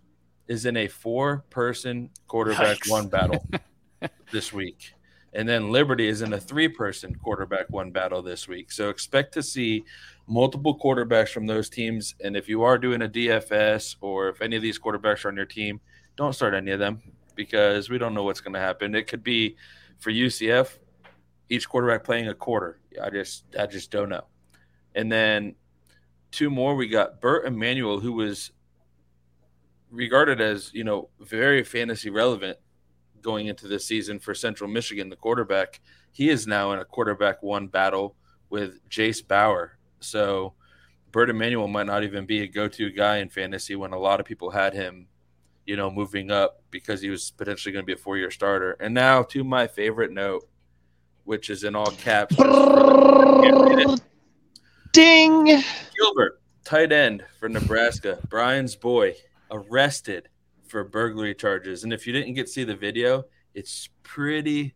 is 0.47 0.65
in 0.65 0.75
a 0.77 0.87
four 0.87 1.45
person 1.49 2.09
quarterback 2.27 2.79
Yikes. 2.79 2.89
one 2.91 3.07
battle 3.07 3.45
this 4.31 4.51
week. 4.51 4.93
And 5.33 5.47
then 5.47 5.71
Liberty 5.71 6.07
is 6.07 6.21
in 6.21 6.33
a 6.33 6.39
three 6.39 6.67
person 6.67 7.15
quarterback 7.15 7.69
one 7.69 7.91
battle 7.91 8.21
this 8.21 8.47
week. 8.47 8.71
So 8.71 8.89
expect 8.89 9.33
to 9.35 9.43
see 9.43 9.83
multiple 10.27 10.77
quarterbacks 10.77 11.29
from 11.29 11.47
those 11.47 11.69
teams. 11.69 12.15
And 12.23 12.35
if 12.35 12.47
you 12.47 12.63
are 12.63 12.77
doing 12.77 13.01
a 13.01 13.07
DFS 13.07 13.95
or 14.01 14.29
if 14.29 14.41
any 14.41 14.55
of 14.55 14.61
these 14.61 14.79
quarterbacks 14.79 15.25
are 15.25 15.29
on 15.29 15.35
your 15.35 15.45
team, 15.45 15.79
don't 16.15 16.33
start 16.33 16.53
any 16.53 16.71
of 16.71 16.79
them 16.79 17.01
because 17.35 17.89
we 17.89 17.97
don't 17.97 18.13
know 18.13 18.23
what's 18.23 18.41
going 18.41 18.53
to 18.53 18.59
happen. 18.59 18.93
It 18.93 19.07
could 19.07 19.23
be 19.23 19.55
for 19.99 20.11
UCF, 20.11 20.77
each 21.49 21.67
quarterback 21.67 22.03
playing 22.03 22.27
a 22.27 22.33
quarter. 22.33 22.79
I 23.01 23.09
just 23.09 23.45
I 23.59 23.65
just 23.65 23.89
don't 23.89 24.09
know. 24.09 24.25
And 24.95 25.11
then 25.11 25.55
two 26.31 26.49
more, 26.51 26.75
we 26.75 26.87
got 26.87 27.21
Bert 27.21 27.47
Emanuel, 27.47 27.99
who 27.99 28.13
was 28.13 28.51
regarded 29.93 30.41
as 30.41 30.73
you 30.73 30.83
know 30.83 31.09
very 31.19 31.63
fantasy 31.63 32.09
relevant 32.09 32.57
going 33.21 33.47
into 33.47 33.67
this 33.67 33.85
season 33.85 34.19
for 34.19 34.35
Central 34.35 34.69
Michigan, 34.69 35.09
the 35.09 35.15
quarterback. 35.15 35.79
He 36.11 36.29
is 36.29 36.45
now 36.45 36.73
in 36.73 36.79
a 36.79 36.85
quarterback 36.85 37.41
one 37.41 37.67
battle 37.67 38.15
with 38.49 38.87
Jase 38.89 39.21
Bauer. 39.21 39.77
So 40.01 40.53
Bert 41.11 41.29
Emanuel 41.29 41.67
might 41.67 41.85
not 41.85 42.03
even 42.03 42.25
be 42.25 42.41
a 42.41 42.47
go-to 42.47 42.91
guy 42.91 43.17
in 43.17 43.29
fantasy 43.29 43.75
when 43.75 43.93
a 43.93 43.97
lot 43.97 44.19
of 44.19 44.25
people 44.25 44.51
had 44.51 44.73
him, 44.73 45.07
you 45.65 45.77
know, 45.77 45.89
moving 45.89 46.29
up 46.29 46.61
because 46.69 47.01
he 47.01 47.09
was 47.09 47.31
potentially 47.31 47.71
going 47.71 47.83
to 47.83 47.87
be 47.87 47.93
a 47.93 47.97
four-year 47.97 48.29
starter. 48.29 48.73
And 48.73 48.93
now 48.93 49.23
to 49.23 49.43
my 49.43 49.67
favorite 49.67 50.11
note, 50.11 50.47
which 51.23 51.49
is 51.49 51.63
in 51.63 51.75
all 51.75 51.91
caps. 51.91 52.35
Ding! 54.91 55.45
Gilbert, 55.97 56.41
tight 56.65 56.91
end 56.91 57.23
for 57.39 57.47
Nebraska, 57.47 58.19
Brian's 58.29 58.75
boy, 58.75 59.15
arrested 59.53 60.27
for 60.67 60.83
burglary 60.83 61.35
charges. 61.35 61.83
And 61.83 61.93
if 61.93 62.05
you 62.05 62.11
didn't 62.11 62.33
get 62.33 62.47
to 62.47 62.51
see 62.51 62.63
the 62.63 62.75
video, 62.75 63.25
it's 63.53 63.89
pretty 64.01 64.73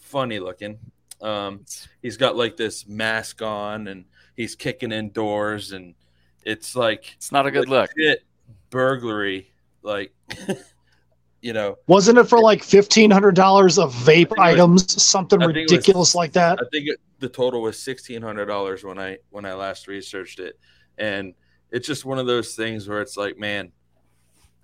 funny 0.00 0.38
looking. 0.38 0.78
Um, 1.22 1.64
he's 2.02 2.16
got 2.16 2.36
like 2.36 2.56
this 2.56 2.86
mask 2.86 3.40
on 3.40 3.88
and 3.88 4.04
he's 4.36 4.54
kicking 4.54 4.92
in 4.92 5.10
doors 5.10 5.72
and 5.72 5.94
it's 6.44 6.76
like 6.76 7.12
it's 7.16 7.32
not 7.32 7.46
a 7.46 7.50
good 7.50 7.68
look. 7.68 7.90
Burglary, 8.70 9.50
like 9.82 10.12
you 11.40 11.52
know. 11.52 11.76
Wasn't 11.86 12.18
it 12.18 12.24
for 12.24 12.38
like 12.38 12.62
fifteen 12.62 13.10
hundred 13.10 13.34
dollars 13.34 13.78
of 13.78 13.92
vape 13.94 14.32
items, 14.38 14.94
was, 14.94 15.02
something 15.02 15.40
ridiculous 15.40 16.10
was, 16.10 16.14
like 16.14 16.32
that? 16.32 16.58
I 16.60 16.64
think 16.72 16.88
it, 16.88 17.00
the 17.18 17.28
total 17.28 17.62
was 17.62 17.82
sixteen 17.82 18.22
hundred 18.22 18.46
dollars 18.46 18.84
when 18.84 18.98
I 18.98 19.18
when 19.30 19.44
I 19.44 19.54
last 19.54 19.88
researched 19.88 20.38
it, 20.38 20.58
and 20.98 21.34
it's 21.70 21.86
just 21.86 22.04
one 22.04 22.18
of 22.18 22.26
those 22.26 22.54
things 22.54 22.88
where 22.88 23.00
it's 23.00 23.16
like, 23.16 23.38
man, 23.38 23.72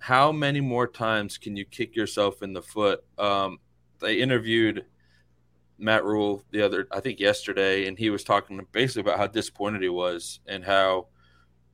how 0.03 0.33
many 0.33 0.59
more 0.59 0.85
times 0.85 1.37
can 1.37 1.55
you 1.55 1.63
kick 1.63 1.95
yourself 1.95 2.43
in 2.43 2.51
the 2.51 2.61
foot? 2.61 3.05
Um, 3.17 3.59
they 4.01 4.15
interviewed 4.15 4.83
Matt 5.77 6.03
Rhule 6.03 6.43
the 6.51 6.61
other, 6.61 6.89
I 6.91 6.99
think 6.99 7.21
yesterday, 7.21 7.87
and 7.87 7.97
he 7.97 8.09
was 8.09 8.25
talking 8.25 8.59
basically 8.73 9.03
about 9.03 9.17
how 9.17 9.27
disappointed 9.27 9.81
he 9.81 9.87
was 9.87 10.41
and 10.45 10.61
how 10.61 11.07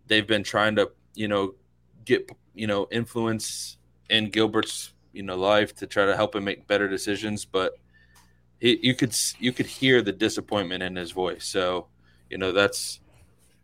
they've 0.05 0.27
been 0.27 0.43
trying 0.43 0.75
to, 0.75 0.91
you 1.15 1.27
know, 1.27 1.55
get 2.05 2.31
you 2.53 2.67
know 2.67 2.87
influence 2.91 3.77
in 4.11 4.29
Gilbert's 4.29 4.93
you 5.11 5.23
know 5.23 5.35
life 5.35 5.73
to 5.77 5.87
try 5.87 6.05
to 6.05 6.15
help 6.15 6.35
him 6.35 6.43
make 6.43 6.67
better 6.67 6.87
decisions, 6.87 7.45
but 7.45 7.73
he, 8.59 8.77
you 8.83 8.93
could 8.93 9.15
you 9.39 9.51
could 9.51 9.65
hear 9.65 10.03
the 10.03 10.11
disappointment 10.11 10.83
in 10.83 10.95
his 10.95 11.09
voice. 11.09 11.47
So 11.47 11.87
you 12.29 12.37
know 12.37 12.51
that's 12.51 12.99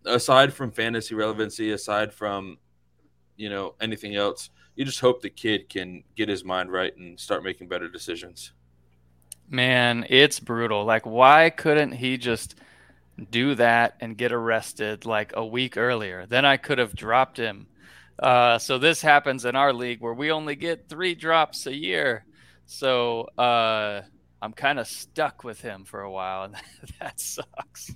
aside 0.06 0.54
from 0.54 0.72
fantasy 0.72 1.14
relevancy, 1.14 1.72
aside 1.72 2.12
from 2.12 2.58
you 3.38 3.50
know 3.50 3.76
anything 3.80 4.16
else, 4.16 4.50
you 4.76 4.86
just 4.86 5.00
hope 5.00 5.22
the 5.22 5.30
kid 5.30 5.70
can 5.70 6.04
get 6.16 6.30
his 6.30 6.44
mind 6.44 6.72
right 6.72 6.96
and 6.98 7.20
start 7.20 7.44
making 7.44 7.68
better 7.68 7.88
decisions. 7.88 8.52
Man, 9.50 10.06
it's 10.10 10.40
brutal. 10.40 10.86
Like, 10.86 11.06
why 11.06 11.50
couldn't 11.50 11.94
he 11.94 12.18
just 12.18 12.56
do 13.30 13.56
that 13.56 13.96
and 14.02 14.18
get 14.18 14.32
arrested 14.32 15.06
like 15.06 15.34
a 15.36 15.46
week 15.46 15.78
earlier? 15.78 16.26
Then 16.26 16.46
I 16.46 16.58
could 16.58 16.80
have 16.80 16.96
dropped 16.96 17.38
him 17.38 17.68
uh, 18.18 18.58
so 18.60 18.78
this 18.78 19.02
happens 19.02 19.46
in 19.46 19.56
our 19.56 19.74
league 19.74 20.02
where 20.02 20.14
we 20.14 20.32
only 20.32 20.56
get 20.56 20.88
three 20.88 21.16
drops 21.16 21.68
a 21.68 21.76
year. 21.76 22.26
So 22.66 23.24
uh, 23.38 24.02
I'm 24.42 24.54
kind 24.54 24.80
of 24.80 24.88
stuck 24.88 25.44
with 25.44 25.62
him 25.62 25.84
for 25.84 26.02
a 26.02 26.12
while, 26.12 26.44
and 26.44 26.56
that 27.00 27.20
sucks. 27.20 27.92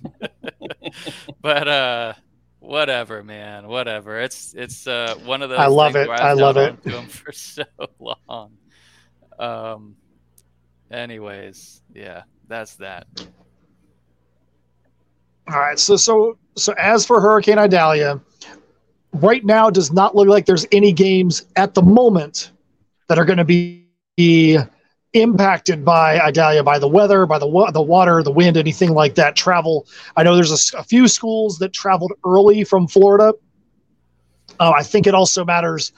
but 1.40 1.68
uh, 1.68 2.12
whatever, 2.60 3.24
man, 3.24 3.66
whatever. 3.66 4.20
It's 4.20 4.54
it's 4.54 4.86
uh, 4.86 5.16
one 5.24 5.42
of 5.42 5.50
those. 5.50 5.58
I 5.58 5.66
love 5.66 5.96
it. 5.96 6.08
I 6.08 6.32
love 6.34 6.56
it. 6.56 6.82
To 6.84 6.90
him 6.90 7.06
for 7.08 7.32
so 7.32 7.64
long. 7.98 8.52
Um. 9.38 9.96
Anyways, 10.90 11.82
yeah, 11.94 12.22
that's 12.48 12.76
that. 12.76 13.06
All 15.48 15.58
right. 15.58 15.78
So 15.78 15.96
so 15.96 16.38
so 16.56 16.72
as 16.78 17.06
for 17.06 17.20
Hurricane 17.20 17.58
Idalia, 17.58 18.20
right 19.12 19.44
now 19.44 19.68
it 19.68 19.74
does 19.74 19.92
not 19.92 20.14
look 20.14 20.28
like 20.28 20.46
there's 20.46 20.66
any 20.72 20.92
games 20.92 21.46
at 21.56 21.74
the 21.74 21.82
moment 21.82 22.52
that 23.08 23.18
are 23.18 23.24
going 23.24 23.38
to 23.38 23.44
be 23.44 23.86
impacted 25.12 25.84
by 25.84 26.20
Idalia, 26.20 26.62
by 26.62 26.78
the 26.78 26.88
weather, 26.88 27.26
by 27.26 27.38
the 27.38 27.46
wa- 27.46 27.70
the 27.70 27.82
water, 27.82 28.22
the 28.22 28.30
wind, 28.30 28.56
anything 28.56 28.90
like 28.90 29.14
that. 29.16 29.36
Travel. 29.36 29.86
I 30.16 30.22
know 30.22 30.34
there's 30.34 30.72
a, 30.72 30.78
a 30.78 30.84
few 30.84 31.08
schools 31.08 31.58
that 31.58 31.72
traveled 31.72 32.12
early 32.24 32.64
from 32.64 32.86
Florida. 32.86 33.34
Uh, 34.58 34.72
I 34.76 34.82
think 34.82 35.06
it 35.06 35.14
also 35.14 35.44
matters 35.44 35.92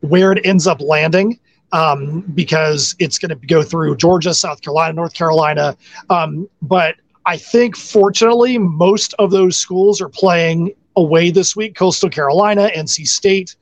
where 0.00 0.32
it 0.32 0.44
ends 0.44 0.66
up 0.66 0.80
landing 0.80 1.38
um, 1.72 2.20
because 2.34 2.94
it's 2.98 3.18
going 3.18 3.30
to 3.38 3.46
go 3.46 3.62
through 3.62 3.96
Georgia, 3.96 4.32
South 4.32 4.62
Carolina, 4.62 4.92
North 4.94 5.14
Carolina. 5.14 5.76
Um, 6.10 6.48
but 6.62 6.96
I 7.26 7.36
think, 7.36 7.76
fortunately, 7.76 8.58
most 8.58 9.14
of 9.18 9.30
those 9.30 9.56
schools 9.58 10.00
are 10.00 10.08
playing 10.08 10.72
away 10.94 11.30
this 11.30 11.56
week 11.56 11.74
Coastal 11.74 12.08
Carolina, 12.08 12.70
NC 12.74 13.06
State, 13.06 13.56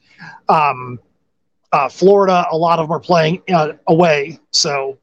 um, 0.49 0.99
uh, 1.75 1.89
Florida. 1.89 2.47
A 2.51 2.57
lot 2.57 2.79
of 2.79 2.89
them 2.89 2.97
are 2.97 3.01
playing 3.01 3.43
uh, 3.53 3.73
away. 3.89 4.39
So 4.53 4.99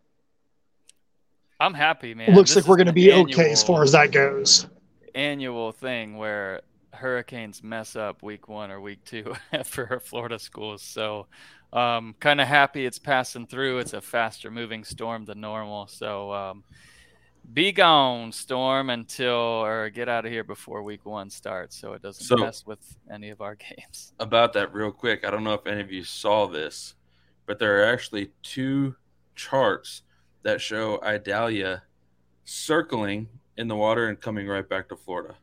I'm 1.60 1.74
happy, 1.74 2.14
man. 2.14 2.34
Looks 2.34 2.54
this 2.54 2.64
like 2.64 2.70
we're 2.70 2.78
going 2.78 2.88
to 2.88 2.94
be 2.94 3.12
annual, 3.12 3.30
okay 3.30 3.52
as 3.52 3.62
far 3.62 3.84
as 3.84 3.92
that 3.92 4.12
goes. 4.12 4.68
Annual 5.14 5.74
thing 5.74 6.18
where 6.18 6.62
hurricanes 6.94 7.62
mess 7.62 7.96
up 7.96 8.24
week 8.24 8.48
one 8.48 8.72
or 8.72 8.80
week 8.80 9.04
two 9.04 9.36
for 9.66 10.00
Florida 10.00 10.40
schools. 10.40 10.82
So, 10.82 11.28
um, 11.74 12.16
kind 12.20 12.40
of 12.40 12.48
happy 12.48 12.86
it's 12.86 13.00
passing 13.00 13.48
through. 13.48 13.80
It's 13.80 13.94
a 13.94 14.02
faster 14.02 14.50
moving 14.50 14.84
storm 14.86 15.26
than 15.26 15.42
normal. 15.42 15.88
So, 15.88 16.32
um, 16.32 16.64
be 17.54 17.72
gone, 17.72 18.32
Storm, 18.32 18.90
until 18.90 19.34
or 19.34 19.90
get 19.90 20.08
out 20.08 20.26
of 20.26 20.32
here 20.32 20.44
before 20.44 20.84
week 20.84 21.06
one 21.06 21.30
starts, 21.30 21.78
so 21.78 21.94
it 21.94 22.02
doesn't 22.02 22.26
so, 22.26 22.38
mess 22.38 22.66
with 22.66 22.80
any 23.12 23.30
of 23.30 23.42
our 23.42 23.56
games. 23.78 24.14
About 24.20 24.54
that, 24.54 24.74
real 24.74 24.92
quick, 24.92 25.26
I 25.26 25.32
don't 25.32 25.44
know 25.44 25.54
if 25.54 25.68
any 25.68 25.82
of 25.82 25.92
you 25.92 26.04
saw 26.04 26.48
this, 26.48 26.96
but 27.46 27.60
there 27.60 27.82
are 27.82 27.94
actually 27.94 28.32
two 28.44 28.96
charts 29.36 30.04
that 30.44 30.62
show 30.62 31.02
Idalia 31.04 31.84
circling 32.46 33.28
in 33.58 33.68
the 33.68 33.76
water 33.76 34.08
and 34.08 34.20
coming 34.20 34.48
right 34.48 34.68
back 34.68 34.90
to 34.90 34.96
Florida. 34.96 35.36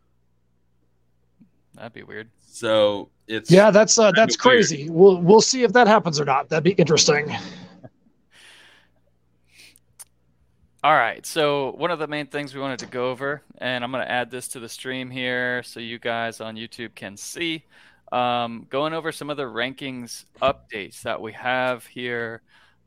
That'd 1.75 1.93
be 1.93 2.03
weird. 2.03 2.29
So 2.41 3.11
it's 3.29 3.51
yeah, 3.51 3.71
that's 3.71 3.99
uh, 3.99 4.11
that's 4.13 4.37
crazy. 4.37 4.85
Weird. 4.85 4.91
We'll 4.91 5.21
we'll 5.21 5.41
see 5.41 5.63
if 5.63 5.73
that 5.75 5.87
happens 5.87 6.19
or 6.19 6.25
not. 6.25 6.49
That'd 6.49 6.65
be 6.65 6.73
interesting. 6.73 7.37
All 10.85 10.95
right. 10.95 11.27
So 11.27 11.73
one 11.73 11.91
of 11.91 11.99
the 11.99 12.07
main 12.07 12.29
things 12.29 12.55
we 12.55 12.61
wanted 12.61 12.79
to 12.81 12.87
go 12.87 13.11
over, 13.11 13.43
and 13.59 13.83
I'm 13.83 13.91
going 13.91 14.05
to 14.05 14.11
add 14.11 14.31
this 14.31 14.47
to 14.49 14.61
the 14.61 14.69
stream 14.69 15.11
here 15.11 15.61
so 15.65 15.81
you 15.81 15.99
guys 15.99 16.41
on 16.41 16.55
YouTube 16.55 16.95
can 16.95 17.17
see, 17.17 17.65
um, 18.13 18.65
going 18.71 18.93
over 18.93 19.11
some 19.11 19.29
of 19.29 19.37
the 19.37 19.43
rankings 19.43 20.27
updates 20.41 21.03
that 21.03 21.21
we 21.21 21.33
have 21.33 21.85
here. 21.87 22.43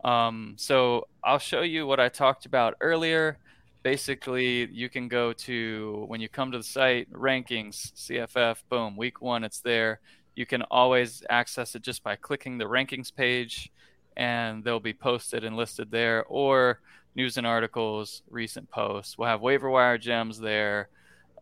Um, 0.06 0.54
so 0.58 1.10
I'll 1.22 1.38
show 1.38 1.64
you 1.64 1.86
what 1.86 2.00
I 2.00 2.08
talked 2.08 2.46
about 2.46 2.76
earlier. 2.80 3.38
Basically, 3.84 4.72
you 4.72 4.88
can 4.88 5.10
go 5.10 5.34
to 5.34 6.06
when 6.08 6.22
you 6.22 6.30
come 6.30 6.50
to 6.54 6.60
the 6.60 6.64
site, 6.64 7.12
rankings, 7.12 7.92
CFF, 7.94 8.64
boom, 8.70 8.96
week 8.96 9.22
one, 9.22 9.44
it's 9.44 9.60
there. 9.60 10.00
You 10.34 10.46
can 10.46 10.62
always 10.72 11.24
access 11.30 11.76
it 11.76 11.82
just 11.82 12.04
by 12.04 12.16
clicking 12.16 12.58
the 12.58 12.66
rankings 12.66 13.14
page, 13.14 13.70
and 14.16 14.64
they'll 14.64 14.80
be 14.80 14.94
posted 14.94 15.44
and 15.44 15.58
listed 15.58 15.92
there. 15.92 16.24
Or 16.24 16.80
news 17.16 17.38
and 17.38 17.46
articles, 17.46 18.24
recent 18.30 18.70
posts. 18.70 19.18
We'll 19.18 19.28
have 19.28 19.42
waiver 19.42 19.70
wire 19.70 19.98
gems 19.98 20.40
there, 20.40 20.90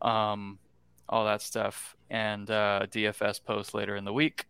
um, 0.02 0.60
all 1.08 1.26
that 1.26 1.42
stuff, 1.42 1.96
and 2.10 2.50
uh, 2.50 2.88
DFS 2.92 3.44
posts 3.44 3.74
later 3.74 3.96
in 3.96 4.06
the 4.06 4.14
week 4.14 4.46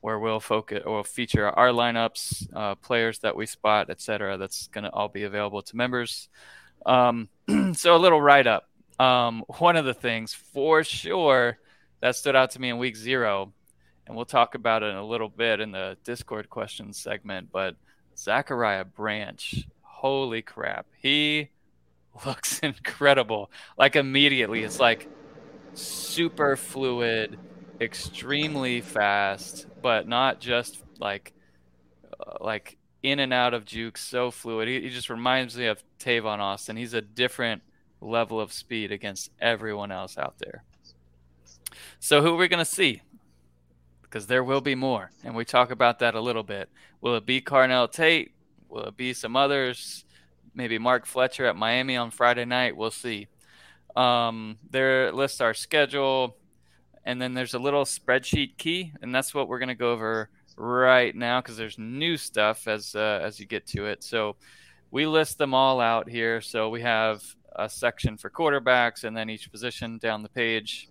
where 0.00 0.18
we'll 0.18 0.40
focus 0.40 0.82
or 0.84 0.94
we'll 0.94 1.04
feature 1.04 1.48
our 1.48 1.68
lineups, 1.68 2.48
uh, 2.54 2.74
players 2.76 3.18
that 3.20 3.36
we 3.36 3.46
spot, 3.46 3.90
etc. 3.90 4.36
That's 4.38 4.68
going 4.68 4.84
to 4.84 4.90
all 4.90 5.08
be 5.08 5.24
available 5.24 5.62
to 5.62 5.76
members. 5.76 6.28
Um, 6.86 7.28
so 7.74 7.94
a 7.94 7.98
little 7.98 8.20
write 8.20 8.46
up. 8.46 8.68
Um, 8.98 9.44
one 9.58 9.76
of 9.76 9.84
the 9.84 9.94
things 9.94 10.34
for 10.34 10.84
sure 10.84 11.58
that 12.00 12.16
stood 12.16 12.36
out 12.36 12.50
to 12.52 12.60
me 12.60 12.70
in 12.70 12.78
week 12.78 12.96
zero, 12.96 13.52
and 14.06 14.16
we'll 14.16 14.26
talk 14.26 14.54
about 14.54 14.82
it 14.82 14.86
in 14.86 14.96
a 14.96 15.06
little 15.06 15.28
bit 15.28 15.60
in 15.60 15.70
the 15.70 15.96
Discord 16.04 16.48
questions 16.50 16.98
segment, 16.98 17.48
but 17.52 17.76
Zachariah 18.16 18.84
Branch, 18.84 19.66
holy 20.00 20.40
crap, 20.40 20.86
he 21.02 21.50
looks 22.26 22.58
incredible. 22.60 23.50
Like 23.78 23.96
immediately, 23.96 24.62
it's 24.62 24.80
like 24.80 25.08
super 25.74 26.56
fluid, 26.56 27.38
extremely 27.80 28.80
fast, 28.80 29.66
but 29.82 30.08
not 30.08 30.40
just 30.40 30.82
like 30.98 31.34
uh, 32.18 32.34
like 32.40 32.78
in 33.02 33.18
and 33.20 33.32
out 33.32 33.54
of 33.54 33.66
juke, 33.66 33.98
so 33.98 34.30
fluid. 34.30 34.68
He, 34.68 34.80
he 34.80 34.88
just 34.88 35.10
reminds 35.10 35.56
me 35.56 35.66
of 35.66 35.82
Tavon 35.98 36.38
Austin. 36.38 36.76
He's 36.76 36.94
a 36.94 37.02
different 37.02 37.62
level 38.00 38.40
of 38.40 38.52
speed 38.52 38.92
against 38.92 39.30
everyone 39.38 39.92
else 39.92 40.16
out 40.16 40.38
there. 40.38 40.64
So 41.98 42.22
who 42.22 42.34
are 42.34 42.38
we 42.38 42.48
going 42.48 42.64
to 42.64 42.64
see? 42.64 43.02
Because 44.02 44.26
there 44.26 44.42
will 44.42 44.62
be 44.62 44.74
more, 44.74 45.10
and 45.22 45.36
we 45.36 45.44
talk 45.44 45.70
about 45.70 45.98
that 46.00 46.14
a 46.14 46.20
little 46.20 46.42
bit. 46.42 46.70
Will 47.00 47.16
it 47.16 47.26
be 47.26 47.40
Carnell 47.40 47.90
Tate? 47.90 48.32
Will 48.70 48.90
be 48.96 49.12
some 49.12 49.36
others? 49.36 50.04
Maybe 50.54 50.78
Mark 50.78 51.06
Fletcher 51.06 51.46
at 51.46 51.56
Miami 51.56 51.96
on 51.96 52.10
Friday 52.10 52.44
night. 52.44 52.76
We'll 52.76 52.90
see. 52.90 53.28
Um, 53.96 54.58
there 54.70 55.12
lists 55.12 55.40
our 55.40 55.54
schedule, 55.54 56.36
and 57.04 57.20
then 57.20 57.34
there's 57.34 57.54
a 57.54 57.58
little 57.58 57.84
spreadsheet 57.84 58.56
key, 58.56 58.92
and 59.02 59.14
that's 59.14 59.34
what 59.34 59.48
we're 59.48 59.58
going 59.58 59.68
to 59.68 59.74
go 59.74 59.92
over 59.92 60.30
right 60.56 61.14
now 61.14 61.40
because 61.40 61.56
there's 61.56 61.78
new 61.78 62.16
stuff 62.16 62.68
as 62.68 62.94
uh, 62.94 63.20
as 63.22 63.40
you 63.40 63.46
get 63.46 63.66
to 63.68 63.86
it. 63.86 64.04
So 64.04 64.36
we 64.90 65.06
list 65.06 65.38
them 65.38 65.54
all 65.54 65.80
out 65.80 66.08
here. 66.08 66.40
So 66.40 66.68
we 66.68 66.82
have 66.82 67.22
a 67.56 67.68
section 67.68 68.16
for 68.16 68.30
quarterbacks, 68.30 69.04
and 69.04 69.16
then 69.16 69.30
each 69.30 69.50
position 69.50 69.98
down 69.98 70.22
the 70.22 70.28
page. 70.28 70.88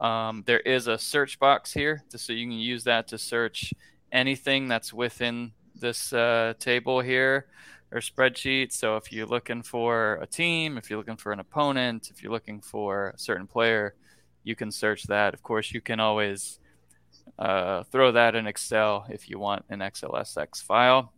Um, 0.00 0.44
there 0.46 0.60
is 0.60 0.86
a 0.86 0.98
search 0.98 1.38
box 1.38 1.72
here, 1.72 2.04
just 2.10 2.26
so 2.26 2.32
you 2.32 2.46
can 2.46 2.58
use 2.58 2.84
that 2.84 3.08
to 3.08 3.18
search 3.18 3.72
anything 4.12 4.68
that's 4.68 4.92
within 4.92 5.52
this 5.80 6.12
uh, 6.12 6.54
table 6.58 7.00
here 7.00 7.46
or 7.92 8.00
spreadsheet. 8.00 8.72
So 8.72 8.96
if 8.96 9.12
you're 9.12 9.26
looking 9.26 9.62
for 9.62 10.18
a 10.20 10.26
team, 10.26 10.76
if 10.76 10.90
you're 10.90 10.98
looking 10.98 11.16
for 11.16 11.32
an 11.32 11.40
opponent, 11.40 12.10
if 12.10 12.22
you're 12.22 12.32
looking 12.32 12.60
for 12.60 13.10
a 13.10 13.18
certain 13.18 13.46
player, 13.46 13.94
you 14.44 14.54
can 14.54 14.70
search 14.70 15.04
that. 15.04 15.34
Of 15.34 15.42
course, 15.42 15.72
you 15.72 15.80
can 15.80 16.00
always 16.00 16.60
uh, 17.38 17.84
throw 17.84 18.12
that 18.12 18.34
in 18.34 18.46
Excel 18.46 19.06
if 19.08 19.28
you 19.28 19.38
want 19.38 19.64
an 19.68 19.80
XLSX 19.80 20.62
file. 20.62 21.12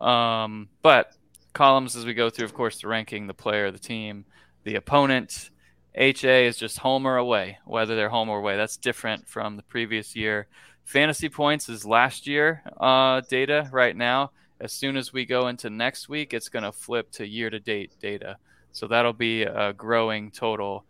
Um, 0.00 0.68
but 0.82 1.14
columns 1.52 1.96
as 1.96 2.04
we 2.04 2.14
go 2.14 2.30
through, 2.30 2.46
of 2.46 2.54
course, 2.54 2.80
the 2.80 2.88
ranking, 2.88 3.26
the 3.26 3.34
player, 3.34 3.70
the 3.70 3.78
team, 3.78 4.24
the 4.64 4.74
opponent. 4.74 5.50
HA 5.94 6.46
is 6.46 6.56
just 6.56 6.78
home 6.78 7.06
or 7.06 7.16
away, 7.18 7.58
whether 7.64 7.94
they're 7.94 8.08
home 8.08 8.28
or 8.28 8.38
away. 8.38 8.56
That's 8.56 8.76
different 8.76 9.28
from 9.28 9.56
the 9.56 9.62
previous 9.62 10.16
year. 10.16 10.48
Fantasy 10.84 11.28
points 11.28 11.68
is 11.68 11.84
last 11.84 12.26
year 12.26 12.62
uh, 12.78 13.22
data 13.28 13.68
right 13.72 13.96
now. 13.96 14.30
As 14.60 14.72
soon 14.72 14.96
as 14.96 15.12
we 15.12 15.24
go 15.24 15.48
into 15.48 15.70
next 15.70 16.08
week, 16.08 16.32
it's 16.32 16.48
going 16.48 16.62
to 16.62 16.72
flip 16.72 17.10
to 17.12 17.26
year 17.26 17.50
to 17.50 17.58
date 17.58 17.92
data. 18.00 18.36
So 18.72 18.86
that'll 18.86 19.12
be 19.12 19.42
a 19.42 19.72
growing 19.72 20.30
total 20.30 20.84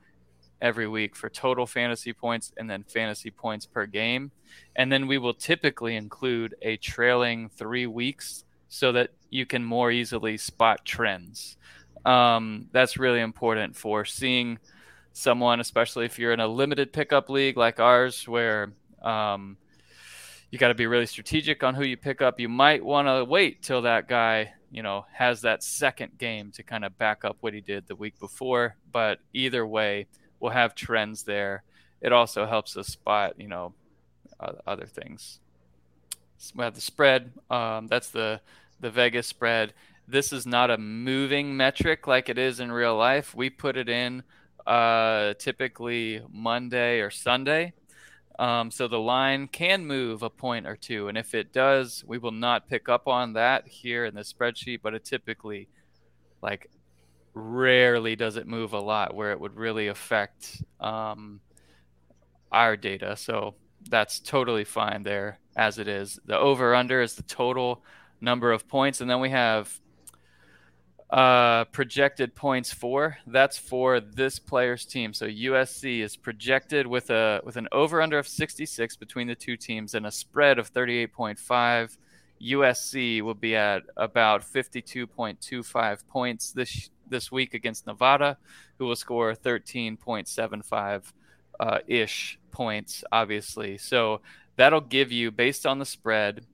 every 0.60 0.88
week 0.88 1.14
for 1.14 1.28
total 1.28 1.66
fantasy 1.66 2.12
points 2.12 2.52
and 2.56 2.68
then 2.68 2.84
fantasy 2.84 3.30
points 3.30 3.66
per 3.66 3.86
game. 3.86 4.30
And 4.76 4.90
then 4.90 5.06
we 5.06 5.18
will 5.18 5.34
typically 5.34 5.96
include 5.96 6.54
a 6.62 6.76
trailing 6.76 7.48
three 7.50 7.86
weeks 7.86 8.44
so 8.68 8.92
that 8.92 9.10
you 9.30 9.46
can 9.46 9.64
more 9.64 9.90
easily 9.90 10.37
spot 10.37 10.85
trends. 10.85 11.57
Um, 12.04 12.68
that's 12.72 12.98
really 12.98 13.20
important 13.20 13.76
for 13.76 14.04
seeing 14.04 14.59
someone, 15.12 15.61
especially 15.61 16.07
if 16.07 16.18
you're 16.18 16.33
in 16.33 16.40
a 16.40 16.48
limited 16.48 16.92
pickup 16.92 17.28
league 17.30 17.57
like 17.57 17.80
ours, 17.80 18.26
where 18.26 18.72
um, 19.02 19.57
you 20.55 20.59
got 20.59 20.69
to 20.69 20.75
be 20.75 20.87
really 20.87 21.07
strategic 21.07 21.64
on 21.64 21.75
who 21.75 21.83
you 21.83 21.97
pick 21.97 22.23
up. 22.23 22.38
You 22.38 22.49
might 22.49 22.85
want 22.85 23.09
to 23.09 23.25
wait 23.25 23.61
till 23.61 23.83
that 23.83 24.07
guy, 24.07 24.53
you 24.71 24.85
know, 24.85 25.05
has 25.12 25.40
that 25.40 25.64
second 25.64 26.17
game 26.17 26.53
to 26.53 26.62
kind 26.62 26.85
of 26.85 26.97
back 26.97 27.25
up 27.25 27.37
what 27.40 27.55
he 27.55 27.61
did 27.61 27.88
the 27.88 27.97
week 27.97 28.21
before. 28.21 28.77
But 28.93 29.19
either 29.33 29.67
way, 29.67 30.07
we'll 30.38 30.53
have 30.53 30.77
trends 30.77 31.25
there. 31.25 31.64
It 32.01 32.12
also 32.12 32.47
helps 32.47 32.77
us 32.77 32.87
spot, 32.87 33.35
you 33.37 33.49
know, 33.49 33.75
other 34.64 34.87
things. 34.87 35.40
So 36.38 36.53
we 36.55 36.62
have 36.62 36.77
the 36.77 36.81
spread. 36.81 37.33
Um, 37.51 37.88
that's 37.88 38.11
the 38.11 38.40
the 38.79 38.93
Vegas 38.93 39.27
spread. 39.27 39.75
This 40.07 40.33
is 40.33 40.47
not 40.47 40.71
a 40.71 40.79
moving 40.79 41.57
metric 41.57 42.07
like 42.07 42.29
it 42.29 42.38
is 42.38 42.61
in 42.61 42.71
real 42.71 42.97
life. 42.97 43.35
We 43.35 43.51
put 43.51 43.77
it 43.77 43.88
in 43.88 44.23
uh, 44.69 45.35
typically 45.35 46.23
Monday 46.33 47.01
or 47.01 47.11
Sunday. 47.11 47.73
Um, 48.38 48.70
so 48.70 48.88
the 48.88 48.99
line 48.99 49.47
can 49.47 49.87
move 49.87 50.23
a 50.23 50.31
point 50.31 50.66
or 50.66 50.77
two. 50.77 51.09
And 51.09 51.16
if 51.16 51.35
it 51.35 51.53
does, 51.53 52.05
we 52.07 52.18
will 52.18 52.33
not 52.33 52.68
pick 52.68 52.88
up 52.88 53.07
on 53.07 53.35
that 53.35 53.68
here 53.68 54.05
in 54.05 54.14
the 54.14 54.23
spreadsheet, 54.23 54.81
but 54.83 54.94
it 54.94 55.05
typically, 55.05 55.68
like, 56.42 56.68
rarely 57.33 58.16
does 58.16 58.37
it 58.37 58.47
move 58.47 58.73
a 58.73 58.81
lot 58.81 59.14
where 59.14 59.31
it 59.33 59.40
would 59.40 59.57
really 59.57 59.88
affect 59.88 60.62
um, 60.81 61.40
our 62.51 62.77
data. 62.77 63.16
So 63.16 63.55
that's 63.88 64.18
totally 64.18 64.64
fine 64.64 65.03
there 65.03 65.38
as 65.57 65.79
it 65.79 65.87
is. 65.87 66.18
The 66.27 66.38
over 66.38 66.75
under 66.75 67.03
is 67.03 67.14
the 67.14 67.23
total 67.23 67.85
number 68.20 68.51
of 68.51 68.66
points. 68.66 69.01
And 69.01 69.09
then 69.09 69.20
we 69.20 69.31
have 69.31 69.81
uh, 71.14 71.64
projected 71.66 72.35
points 72.35 72.72
for. 72.72 73.18
That's 73.24 73.57
for 73.57 74.00
this 74.00 74.40
player's 74.40 74.85
team. 74.85 75.14
So 75.14 75.27
USC 75.27 76.00
is 76.00 76.16
projected 76.16 76.88
with 76.88 77.09
a 77.09 77.40
with 77.44 77.57
an 77.57 77.68
over 77.70 78.03
under 78.03 78.18
of 78.18 78.27
66 78.27 78.96
between 78.96 79.29
the 79.29 79.37
two 79.37 79.57
teams 79.57 79.94
and 79.94 80.07
a 80.07 80.11
spread 80.11 80.59
of 80.59 80.74
38.5. 80.74 81.96
USC 82.42 83.22
will 83.22 83.35
be 83.35 83.55
at 83.55 83.85
about 83.96 84.42
52.25 84.42 86.07
points 86.09 86.50
this 86.50 86.90
this 87.09 87.31
week 87.31 87.55
against 87.55 87.87
Nevada, 87.87 88.37
who 88.79 88.87
will 88.87 88.96
score 88.96 89.35
13.75 89.35 91.12
uh, 91.61 91.79
ish 91.87 92.40
points, 92.50 93.05
obviously. 93.12 93.79
So 93.79 94.20
that'll 94.57 94.81
give 94.81 95.12
you, 95.12 95.31
based 95.31 95.64
on 95.64 95.79
the 95.79 95.87
spread, 95.87 96.44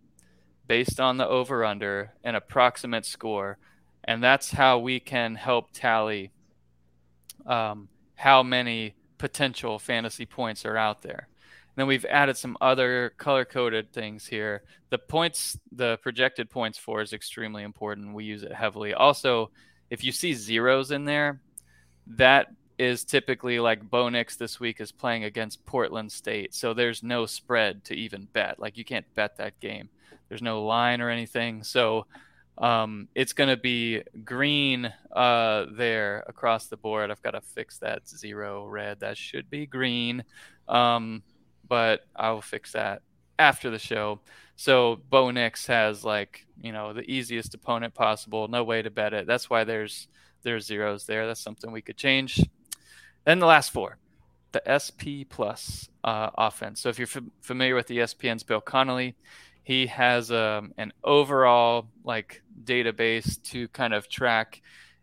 based 0.66 1.01
on 1.01 1.16
the 1.16 1.27
over 1.27 1.64
under, 1.64 2.12
an 2.23 2.35
approximate 2.35 3.07
score 3.07 3.57
and 4.05 4.23
that's 4.23 4.51
how 4.51 4.79
we 4.79 5.01
can 5.01 5.35
help 5.35 5.71
tally 5.73 6.33
um, 7.47 7.89
how 8.15 8.43
many 8.43 8.95
potential 9.19 9.79
fantasy 9.79 10.27
points 10.27 10.65
are 10.65 10.77
out 10.77 11.03
there. 11.03 11.29
And 11.29 11.77
then 11.77 11.87
we've 11.87 12.05
added 12.07 12.37
some 12.37 12.57
other 12.61 13.13
color 13.17 13.45
coded 13.45 13.93
things 13.93 14.27
here. 14.27 14.63
The 14.91 14.99
points, 14.99 15.59
the 15.73 15.99
projected 16.03 16.51
points 16.51 16.79
for 16.79 17.01
is 17.01 17.13
extremely 17.13 17.63
important. 17.63 18.15
We 18.15 18.25
use 18.25 18.43
it 18.43 18.53
heavily. 18.53 18.93
Also, 18.95 19.51
if 19.89 20.03
you 20.03 20.13
see 20.13 20.35
zeros 20.35 20.91
in 20.91 21.05
there, 21.05 21.41
that 22.07 22.49
is 22.79 23.05
typically 23.05 23.61
like 23.61 23.89
Bo 23.89 24.09
Nix 24.09 24.37
this 24.37 24.59
week 24.59 24.81
is 24.81 24.91
playing 24.91 25.25
against 25.25 25.65
Portland 25.67 26.11
State. 26.11 26.55
So 26.55 26.73
there's 26.73 27.03
no 27.03 27.27
spread 27.27 27.85
to 27.85 27.95
even 27.95 28.27
bet. 28.33 28.59
Like 28.59 28.79
you 28.79 28.85
can't 28.85 29.15
bet 29.15 29.37
that 29.37 29.61
game. 29.61 29.91
There's 30.29 30.43
no 30.43 30.65
line 30.65 31.01
or 31.01 31.11
anything. 31.11 31.63
So 31.63 32.07
um, 32.61 33.09
it's 33.14 33.33
going 33.33 33.49
to 33.49 33.57
be 33.57 34.03
green 34.25 34.92
uh, 35.16 35.66
there 35.73 36.25
across 36.29 36.66
the 36.66 36.77
board. 36.77 37.11
I've 37.11 37.23
got 37.23 37.33
to 37.33 37.40
fix 37.40 37.79
that 37.79 38.07
zero 38.07 38.66
red. 38.66 39.01
That 39.01 39.16
should 39.16 39.49
be 39.49 39.66
green, 39.66 40.23
um, 40.68 41.23
but 41.66 42.03
I 42.14 42.31
will 42.31 42.42
fix 42.42 42.73
that 42.73 43.01
after 43.38 43.70
the 43.70 43.79
show. 43.79 44.20
So 44.57 45.01
Bo 45.09 45.31
Nix 45.31 45.66
has 45.68 46.05
like 46.05 46.46
you 46.61 46.73
know 46.73 46.92
the 46.92 47.11
easiest 47.11 47.55
opponent 47.55 47.94
possible. 47.94 48.46
No 48.46 48.62
way 48.62 48.83
to 48.83 48.90
bet 48.90 49.14
it. 49.14 49.27
That's 49.27 49.49
why 49.49 49.64
there's 49.64 50.09
there's 50.42 50.66
zeros 50.66 51.07
there. 51.07 51.27
That's 51.27 51.40
something 51.40 51.73
we 51.73 51.83
could 51.83 51.96
change. 51.96 52.42
Then 53.25 53.38
the 53.38 53.46
last 53.46 53.73
four, 53.73 53.96
the 54.53 54.62
SP 54.68 55.25
plus 55.29 55.88
uh, 56.05 56.31
offense. 56.37 56.81
So 56.81 56.90
if 56.90 56.99
you're 56.99 57.09
f- 57.09 57.23
familiar 57.40 57.75
with 57.75 57.87
the 57.87 57.99
ESPN's 57.99 58.42
Bill 58.42 58.61
Connelly, 58.61 59.14
he 59.62 59.87
has 59.87 60.31
um, 60.31 60.73
an 60.79 60.92
overall 61.05 61.87
like 62.05 62.42
database 62.64 63.42
to 63.42 63.68
kind 63.68 63.94
of 63.94 64.09
track 64.09 64.61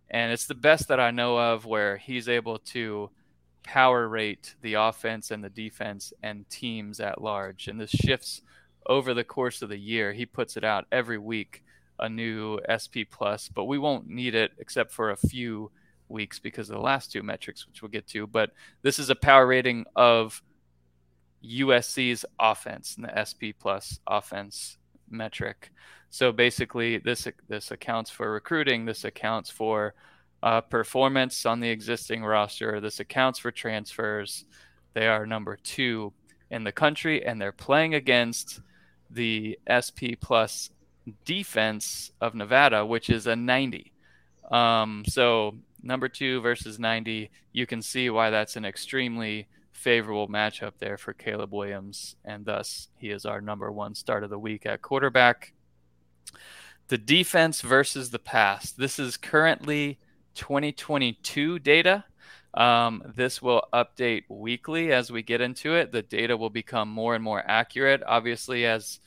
and 0.09 0.31
it's 0.31 0.45
the 0.45 0.55
best 0.55 0.87
that 0.87 0.99
i 0.99 1.11
know 1.11 1.37
of 1.37 1.65
where 1.65 1.97
he's 1.97 2.29
able 2.29 2.59
to 2.59 3.09
power 3.63 4.07
rate 4.07 4.55
the 4.61 4.75
offense 4.75 5.31
and 5.31 5.43
the 5.43 5.49
defense 5.49 6.13
and 6.23 6.49
teams 6.49 6.99
at 6.99 7.21
large 7.21 7.67
and 7.67 7.79
this 7.79 7.89
shifts 7.89 8.41
over 8.87 9.13
the 9.13 9.23
course 9.23 9.61
of 9.61 9.69
the 9.69 9.77
year. 9.77 10.13
He 10.13 10.25
puts 10.25 10.57
it 10.57 10.63
out 10.63 10.85
every 10.91 11.17
week 11.17 11.63
a 11.99 12.07
new 12.07 12.59
sp 12.77 13.09
plus 13.09 13.49
but 13.49 13.65
we 13.65 13.79
won't 13.79 14.07
need 14.07 14.35
it 14.35 14.51
except 14.59 14.91
for 14.91 15.09
a 15.09 15.17
few 15.17 15.71
weeks 16.09 16.37
because 16.37 16.69
of 16.69 16.75
the 16.75 16.81
last 16.81 17.11
two 17.11 17.23
metrics 17.23 17.65
which 17.65 17.81
we'll 17.81 17.89
get 17.89 18.05
to 18.05 18.27
but 18.27 18.51
this 18.83 18.99
is 18.99 19.09
a 19.09 19.15
power 19.15 19.47
rating 19.47 19.83
of 19.95 20.43
USC's 21.47 22.25
offense 22.39 22.95
and 22.95 23.05
the 23.05 23.25
SP 23.25 23.57
plus 23.57 23.99
offense 24.07 24.77
metric. 25.09 25.71
So 26.09 26.31
basically, 26.31 26.97
this 26.97 27.27
this 27.47 27.71
accounts 27.71 28.09
for 28.09 28.31
recruiting. 28.31 28.85
This 28.85 29.03
accounts 29.03 29.49
for 29.49 29.93
uh, 30.43 30.61
performance 30.61 31.45
on 31.45 31.59
the 31.59 31.69
existing 31.69 32.23
roster. 32.23 32.79
This 32.79 32.99
accounts 32.99 33.39
for 33.39 33.51
transfers. 33.51 34.45
They 34.93 35.07
are 35.07 35.25
number 35.25 35.57
two 35.57 36.13
in 36.49 36.63
the 36.63 36.71
country, 36.71 37.25
and 37.25 37.41
they're 37.41 37.51
playing 37.51 37.93
against 37.93 38.61
the 39.09 39.59
SP 39.67 40.19
plus 40.19 40.69
defense 41.25 42.11
of 42.21 42.35
Nevada, 42.35 42.85
which 42.85 43.09
is 43.09 43.27
a 43.27 43.35
90. 43.35 43.91
Um, 44.51 45.03
so 45.07 45.55
number 45.81 46.09
two 46.09 46.41
versus 46.41 46.79
90, 46.79 47.29
you 47.53 47.65
can 47.65 47.81
see 47.81 48.09
why 48.09 48.29
that's 48.29 48.55
an 48.55 48.65
extremely 48.65 49.47
favorable 49.77 50.27
matchup 50.27 50.73
there 50.79 50.97
for 50.97 51.13
Caleb 51.13 51.53
Williams, 51.53 52.15
and 52.25 52.45
thus 52.45 52.89
he 52.97 53.11
is 53.11 53.25
our 53.25 53.39
number 53.39 53.71
one 53.71 53.93
start 53.93 54.23
of 54.23 54.29
the 54.29 54.39
week 54.39 54.65
at 54.65 54.81
quarterback. 54.81 55.53
The 56.87 56.97
defense 56.97 57.61
versus 57.61 58.09
the 58.09 58.19
pass. 58.19 58.71
This 58.71 58.97
is 58.97 59.17
currently 59.17 59.99
2022 60.35 61.59
data. 61.59 62.05
Um, 62.53 63.03
this 63.15 63.39
will 63.41 63.63
update 63.71 64.23
weekly 64.29 64.91
as 64.91 65.11
we 65.11 65.21
get 65.21 65.41
into 65.41 65.75
it. 65.75 65.91
The 65.91 66.01
data 66.01 66.35
will 66.35 66.49
become 66.49 66.89
more 66.89 67.13
and 67.13 67.23
more 67.23 67.43
accurate. 67.45 68.01
Obviously, 68.07 68.65
as 68.65 68.99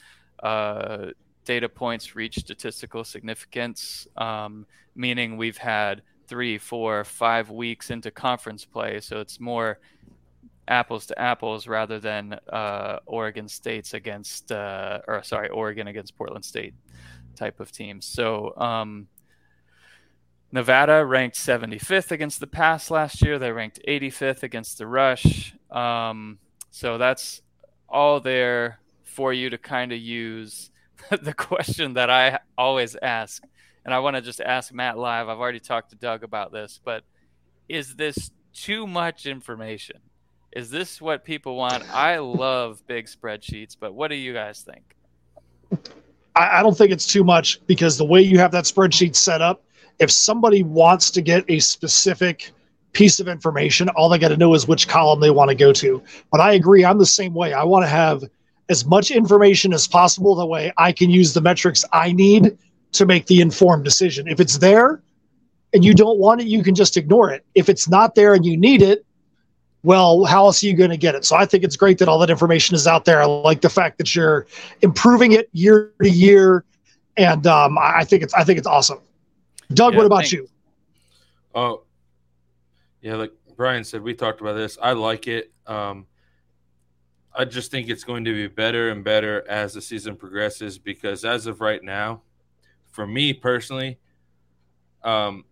uh, 0.43 1.07
data 1.45 1.69
points 1.69 2.15
reach 2.15 2.39
statistical 2.39 3.03
significance, 3.03 4.07
um, 4.17 4.67
meaning 4.95 5.37
we've 5.37 5.59
had 5.59 6.03
three, 6.29 6.59
four, 6.59 7.03
five 7.03 7.51
weeks 7.51 7.91
into 7.91 8.13
conference 8.13 8.65
play. 8.65 9.01
So 9.01 9.19
it's 9.19 9.41
more 9.41 9.81
apples 10.71 11.07
to 11.07 11.19
apples 11.19 11.67
rather 11.67 11.99
than 11.99 12.39
uh, 12.53 12.99
Oregon 13.07 13.49
State's 13.49 13.95
against, 13.95 14.53
uh, 14.53 15.01
or 15.07 15.23
sorry, 15.23 15.49
Oregon 15.49 15.89
against 15.89 16.17
Portland 16.17 16.45
State 16.45 16.75
type 17.37 17.61
of 17.61 17.73
teams. 17.73 18.07
So 18.07 18.55
um, 18.57 19.09
Nevada 20.53 21.05
ranked 21.05 21.37
75th 21.37 22.11
against 22.11 22.41
the 22.41 22.47
pass 22.47 22.91
last 22.91 23.23
year. 23.23 23.39
They 23.39 23.53
ranked 23.53 23.81
85th 23.87 24.43
against 24.43 24.79
the 24.79 24.87
rush. 24.87 25.55
Um, 25.71 26.39
so 26.71 26.99
that's 26.99 27.43
all 27.89 28.21
there 28.21 28.81
for 29.05 29.33
you 29.33 29.51
to 29.51 29.59
kind 29.59 29.93
of 29.93 29.99
use. 29.99 30.71
the 31.23 31.35
question 31.35 31.95
that 31.95 32.11
I 32.11 32.39
always 32.57 32.95
ask 33.01 33.43
and 33.85 33.95
I 33.95 33.99
want 34.01 34.17
to 34.17 34.23
just 34.23 34.41
ask 34.41 34.73
Matt 34.73 34.99
live. 34.99 35.29
I've 35.29 35.39
already 35.39 35.61
talked 35.61 35.91
to 35.91 35.97
Doug 35.97 36.23
about 36.23 36.53
this, 36.53 36.81
but 36.85 37.05
is 37.69 37.97
this 37.97 38.31
too 38.53 38.87
much 38.87 39.27
information? 39.27 40.01
Is 40.53 40.69
this 40.69 41.01
what 41.01 41.25
people 41.25 41.57
want? 41.57 41.85
I 41.95 42.19
love 42.19 42.83
big 42.87 43.07
spreadsheets, 43.07 43.77
but 43.79 43.95
what 43.95 44.09
do 44.09 44.17
you 44.17 44.33
guys 44.33 44.63
think? 44.63 44.97
I, 46.35 46.59
I 46.59 46.63
don't 46.63 46.77
think 46.77 46.91
it's 46.91 47.07
too 47.07 47.23
much 47.23 47.65
because 47.67 47.97
the 47.97 48.05
way 48.05 48.21
you 48.21 48.39
have 48.39 48.51
that 48.53 48.65
spreadsheet 48.65 49.15
set 49.15 49.41
up, 49.41 49.63
if 50.01 50.11
somebody 50.11 50.65
wants 50.65 51.13
to 51.13 51.23
get 51.23 51.45
a 51.49 51.61
specific 51.61 52.51
piece 52.93 53.21
of 53.21 53.29
information, 53.29 53.89
all 53.91 54.09
they 54.09 54.19
got 54.19 54.29
to 54.29 54.37
know 54.37 54.55
is 54.55 54.67
which 54.67 54.89
column 54.89 55.21
they 55.21 55.31
want 55.31 55.51
to 55.51 55.55
go 55.55 55.73
to. 55.73 56.03
But 56.33 56.41
I 56.41 56.55
agree, 56.55 56.85
I'm 56.85 56.99
the 56.99 57.07
same 57.07 57.33
way. 57.33 57.53
I 57.53 57.63
want 57.63 57.85
to 57.85 57.89
have 57.89 58.25
as 58.69 58.85
much 58.85 59.13
information 59.13 59.73
as 59.73 59.87
possible. 59.87 60.35
That 60.35 60.47
way 60.47 60.73
I 60.79 60.91
can 60.91 61.11
use 61.11 61.33
the 61.33 61.41
metrics 61.41 61.85
I 61.93 62.11
need 62.11 62.59
to 62.93 63.07
make 63.07 63.27
the 63.27 63.41
informed 63.41 63.85
decision. 63.85 64.27
If 64.27 64.41
it's 64.41 64.59
there 64.59 65.01
and 65.73 65.85
you 65.85 65.95
don't 65.95 66.19
want 66.19 66.41
it, 66.41 66.49
you 66.49 66.65
can 66.65 66.75
just 66.75 66.97
ignore 66.97 67.31
it. 67.31 67.45
If 67.55 67.69
it's 67.69 67.89
not 67.89 68.17
there 68.17 68.35
and 68.35 68.45
you 68.45 68.57
need 68.57 68.83
it, 68.83 69.05
well, 69.83 70.25
how 70.25 70.47
else 70.47 70.63
are 70.63 70.67
you 70.67 70.75
going 70.75 70.91
to 70.91 70.97
get 70.97 71.15
it? 71.15 71.25
So 71.25 71.37
I 71.37 71.47
think 71.47 71.65
it's 71.65 71.77
great 71.77 71.99
that 71.99 72.09
all 72.09 72.19
that 72.19 72.31
information 72.31 72.75
is 72.75 72.87
out 72.87 73.05
there. 73.05 73.23
I 73.23 73.25
like 73.25 73.63
the 73.63 73.71
fact 73.71 73.99
that 73.99 74.15
you're 74.15 74.47
improving 74.83 75.33
it 75.33 75.49
year 75.53 75.93
to 76.03 76.11
year, 76.11 76.65
and 77.17 77.47
um, 77.47 77.79
I 77.79 78.05
think 78.05 78.23
it's 78.23 78.35
I 78.35 78.45
think 78.45 78.59
it's 78.59 78.67
awesome. 78.67 78.99
Doug, 79.73 79.93
yeah, 79.93 79.99
what 79.99 80.07
about 80.07 80.33
you? 80.33 80.49
Oh, 81.55 81.85
yeah, 83.01 83.15
like 83.15 83.33
Brian 83.57 83.85
said, 83.85 84.03
we 84.03 84.15
talked 84.15 84.41
about 84.41 84.55
this. 84.55 84.77
I 84.81 84.93
like 84.93 85.27
it. 85.27 85.53
Um, 85.67 86.07
I 87.35 87.45
just 87.45 87.71
think 87.71 87.89
it's 87.89 88.05
going 88.05 88.25
to 88.25 88.33
be 88.33 88.49
better 88.49 88.91
and 88.91 89.05
better 89.05 89.49
as 89.49 89.73
the 89.75 89.81
season 89.81 90.17
progresses 90.17 90.79
because 90.79 91.25
as 91.25 91.47
of 91.47 91.61
right 91.61 91.83
now, 91.83 92.23
for 92.91 93.07
me 93.07 93.33
personally, 93.33 93.99
um, 95.05 95.45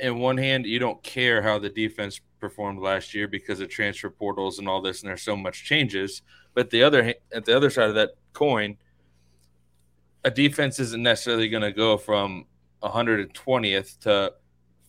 in 0.00 0.18
one 0.18 0.38
hand, 0.38 0.66
you 0.66 0.78
don't 0.78 1.02
care 1.02 1.42
how 1.42 1.58
the 1.58 1.68
defense 1.68 2.20
performed 2.42 2.80
last 2.80 3.14
year 3.14 3.28
because 3.28 3.60
of 3.60 3.68
transfer 3.68 4.10
portals 4.10 4.58
and 4.58 4.68
all 4.68 4.82
this, 4.82 5.00
and 5.00 5.08
there's 5.08 5.22
so 5.22 5.36
much 5.36 5.64
changes. 5.64 6.22
But 6.54 6.70
the 6.70 6.82
other 6.82 7.14
at 7.32 7.44
the 7.44 7.56
other 7.56 7.70
side 7.70 7.88
of 7.88 7.94
that 7.94 8.16
coin, 8.32 8.76
a 10.24 10.30
defense 10.30 10.80
isn't 10.80 11.02
necessarily 11.02 11.48
going 11.48 11.62
to 11.62 11.72
go 11.72 11.96
from 11.96 12.46
120th 12.82 14.00
to 14.00 14.34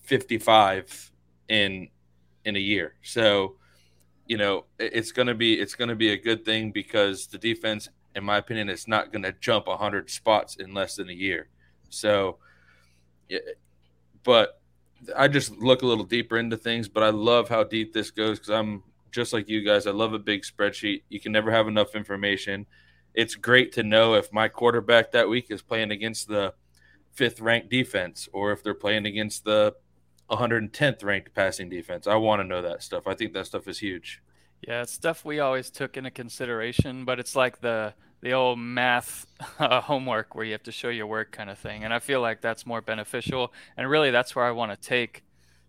55 0.01 1.11
in 1.47 1.89
in 2.43 2.55
a 2.55 2.59
year. 2.59 2.95
So, 3.03 3.55
you 4.25 4.37
know, 4.37 4.65
it's 4.79 5.11
going 5.11 5.27
to 5.27 5.35
be 5.35 5.53
it's 5.53 5.75
going 5.75 5.89
to 5.89 5.95
be 5.95 6.09
a 6.09 6.17
good 6.17 6.43
thing 6.43 6.71
because 6.71 7.27
the 7.27 7.37
defense, 7.37 7.87
in 8.15 8.23
my 8.23 8.37
opinion, 8.37 8.67
is 8.67 8.87
not 8.87 9.13
going 9.13 9.23
to 9.23 9.33
jump 9.33 9.67
100 9.67 10.09
spots 10.09 10.55
in 10.55 10.73
less 10.73 10.95
than 10.95 11.07
a 11.07 11.13
year. 11.13 11.49
So, 11.89 12.39
but 14.23 14.59
I 15.15 15.27
just 15.27 15.57
look 15.57 15.81
a 15.81 15.85
little 15.85 16.03
deeper 16.03 16.37
into 16.37 16.57
things. 16.57 16.87
But 16.87 17.03
I 17.03 17.09
love 17.09 17.49
how 17.49 17.63
deep 17.63 17.93
this 17.93 18.11
goes 18.11 18.39
because 18.39 18.51
I'm 18.51 18.83
just 19.11 19.33
like 19.33 19.49
you 19.49 19.63
guys. 19.63 19.87
I 19.87 19.91
love 19.91 20.13
a 20.13 20.19
big 20.19 20.43
spreadsheet. 20.43 21.03
You 21.09 21.19
can 21.19 21.31
never 21.31 21.51
have 21.51 21.67
enough 21.67 21.95
information. 21.95 22.65
It's 23.13 23.35
great 23.35 23.71
to 23.73 23.83
know 23.83 24.15
if 24.15 24.33
my 24.33 24.47
quarterback 24.47 25.11
that 25.11 25.29
week 25.29 25.47
is 25.49 25.61
playing 25.61 25.91
against 25.91 26.27
the 26.27 26.53
fifth 27.11 27.39
ranked 27.39 27.69
defense 27.69 28.27
or 28.33 28.51
if 28.51 28.63
they're 28.63 28.73
playing 28.73 29.05
against 29.05 29.45
the 29.45 29.75
110th 30.31 31.03
ranked 31.03 31.33
passing 31.33 31.69
defense. 31.69 32.07
I 32.07 32.15
want 32.15 32.41
to 32.41 32.47
know 32.47 32.61
that 32.63 32.81
stuff. 32.81 33.05
I 33.05 33.13
think 33.13 33.33
that 33.33 33.45
stuff 33.45 33.67
is 33.67 33.79
huge. 33.79 34.21
Yeah, 34.67 34.81
it's 34.81 34.93
stuff 34.93 35.25
we 35.25 35.39
always 35.39 35.69
took 35.69 35.97
into 35.97 36.09
consideration, 36.09 37.05
but 37.05 37.19
it's 37.19 37.35
like 37.35 37.61
the 37.61 37.93
the 38.23 38.31
old 38.31 38.57
math 38.57 39.27
uh, 39.59 39.81
homework 39.81 40.33
where 40.33 40.45
you 40.45 40.53
have 40.53 40.63
to 40.63 40.71
show 40.71 40.89
your 40.89 41.05
work 41.05 41.31
kind 41.31 41.49
of 41.49 41.59
thing. 41.59 41.83
And 41.83 41.93
I 41.93 41.99
feel 41.99 42.21
like 42.21 42.41
that's 42.41 42.65
more 42.65 42.81
beneficial. 42.81 43.53
And 43.77 43.87
really, 43.87 44.09
that's 44.09 44.35
where 44.35 44.45
I 44.45 44.51
want 44.51 44.71
to 44.71 44.77
take 44.77 45.23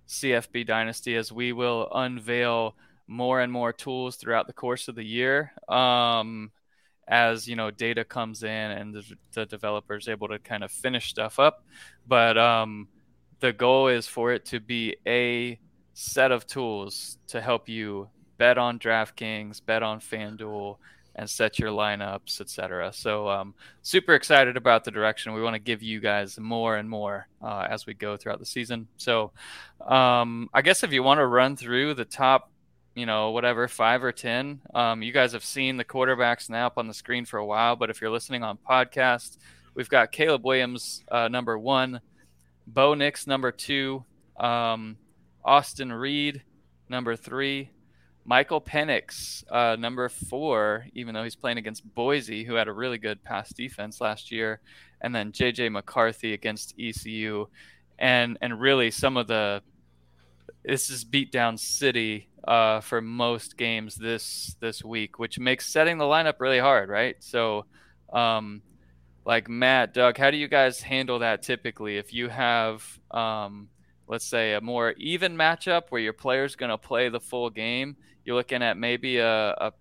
CFB 0.09 0.65
Dynasty 0.65 1.17
as 1.17 1.33
we 1.33 1.53
will 1.53 1.89
unveil 1.93 2.77
more 3.09 3.41
and 3.41 3.53
more 3.53 3.73
tools 3.73 4.17
throughout 4.17 4.47
the 4.47 4.53
course 4.53 4.87
of 4.87 4.95
the 4.95 5.05
year. 5.05 5.53
Um, 5.69 6.53
as 7.09 7.49
you 7.49 7.57
know, 7.57 7.71
data 7.73 8.05
comes 8.05 8.45
in 8.45 8.49
and 8.49 8.95
the, 8.95 9.03
the 9.33 9.47
developer 9.47 9.97
is 9.97 10.09
able 10.09 10.29
to 10.29 10.39
kind 10.39 10.63
of 10.63 10.71
finish 10.71 11.11
stuff 11.11 11.41
up. 11.41 11.65
But 12.07 12.39
um, 12.39 12.87
the 13.41 13.53
goal 13.53 13.89
is 13.89 14.07
for 14.07 14.33
it 14.33 14.47
to 14.47 14.61
be 14.61 14.97
a 15.07 15.59
set 15.93 16.31
of 16.31 16.47
tools 16.47 17.19
to 17.29 17.41
help 17.41 17.69
you 17.69 18.09
bet 18.39 18.59
on 18.59 18.79
DraftKings, 18.79 19.61
bet 19.65 19.83
on 19.83 19.99
FanDuel, 19.99 20.77
and 21.17 21.29
set 21.29 21.59
your 21.59 21.71
lineups, 21.71 22.41
etc. 22.41 22.93
So, 22.93 23.29
um, 23.29 23.55
super 23.83 24.15
excited 24.15 24.57
about 24.57 24.85
the 24.85 24.91
direction. 24.91 25.33
We 25.33 25.43
want 25.43 25.55
to 25.55 25.61
give 25.61 25.83
you 25.83 26.01
guys 26.01 26.39
more 26.39 26.77
and 26.77 26.89
more 26.89 27.29
uh, 27.43 27.67
as 27.71 27.87
we 27.87 27.95
go 27.95 28.17
throughout 28.17 28.41
the 28.41 28.47
season. 28.47 28.89
So, 28.97 29.33
um, 29.87 30.49
I 30.53 30.63
guess 30.63 30.83
if 30.83 30.93
you 30.93 31.03
want 31.03 31.19
to 31.19 31.27
run 31.27 31.57
through 31.57 31.95
the 31.95 32.05
top, 32.05 32.51
you 32.95 33.07
know, 33.07 33.31
whatever 33.31 33.69
five 33.69 34.03
or 34.03 34.13
ten, 34.13 34.61
um, 34.75 35.03
you 35.03 35.13
guys 35.13 35.33
have 35.33 35.45
seen 35.45 35.77
the 35.77 35.85
quarterbacks 35.85 36.51
now 36.51 36.67
up 36.67 36.79
on 36.79 36.89
the 36.89 36.95
screen 36.95 37.25
for 37.25 37.39
a 37.39 37.47
while. 37.47 37.77
But 37.77 37.91
if 37.91 38.01
you're 38.01 38.11
listening 38.11 38.43
on 38.43 38.59
podcast, 38.59 39.39
we've 39.75 39.89
got 39.89 40.13
Caleb 40.13 40.45
Williams 40.45 41.05
uh, 41.11 41.29
number 41.29 41.59
one, 41.59 42.01
Bo 42.67 42.95
Nix 42.95 43.27
number 43.27 43.53
two, 43.53 44.05
um, 44.39 44.97
Austin 45.45 45.93
Reed 45.93 46.43
number 46.89 47.17
three. 47.17 47.71
Michael 48.25 48.61
Penix, 48.61 49.45
uh, 49.51 49.77
number 49.77 50.09
four, 50.09 50.87
even 50.95 51.15
though 51.15 51.25
he's 51.25 51.37
playing 51.37 51.59
against 51.59 51.85
Boise, 51.95 52.45
who 52.45 52.55
had 52.55 52.69
a 52.69 52.73
really 52.73 52.97
good 52.97 53.23
pass 53.23 53.51
defense 53.51 54.01
last 54.01 54.31
year, 54.33 54.61
and 55.01 55.15
then 55.15 55.31
JJ 55.33 55.71
McCarthy 55.71 56.33
against 56.33 56.75
ECU, 56.79 57.47
and 57.99 58.39
and 58.41 58.61
really 58.61 58.91
some 58.91 59.17
of 59.17 59.27
the 59.27 59.63
this 60.65 60.89
is 60.89 61.05
beat 61.05 61.31
down 61.31 61.59
city 61.59 62.29
uh, 62.49 62.81
for 62.81 63.03
most 63.03 63.59
games 63.59 63.97
this 63.97 64.57
this 64.61 64.83
week, 64.83 65.19
which 65.19 65.39
makes 65.39 65.67
setting 65.67 65.99
the 65.99 66.05
lineup 66.05 66.41
really 66.41 66.59
hard, 66.59 66.89
right? 66.89 67.17
So, 67.21 67.67
um, 68.11 68.63
like 69.27 69.51
Matt, 69.51 69.93
Doug, 69.93 70.17
how 70.17 70.31
do 70.31 70.39
you 70.39 70.49
guys 70.49 70.81
handle 70.81 71.19
that 71.19 71.43
typically? 71.43 71.99
If 71.99 72.15
you 72.15 72.31
have 72.31 72.83
um, 73.11 73.69
let's 74.09 74.27
say 74.27 74.55
a 74.55 74.61
more 74.61 74.93
even 74.93 75.37
matchup 75.37 75.85
where 75.91 76.01
your 76.01 76.13
player's 76.13 76.57
going 76.57 76.71
to 76.71 76.79
play 76.79 77.09
the 77.09 77.21
full 77.21 77.51
game 77.51 77.97
you're 78.25 78.37
looking 78.37 78.63
at 78.63 78.77
maybe 78.77 79.19
a, 79.19 79.51
a 79.51 79.73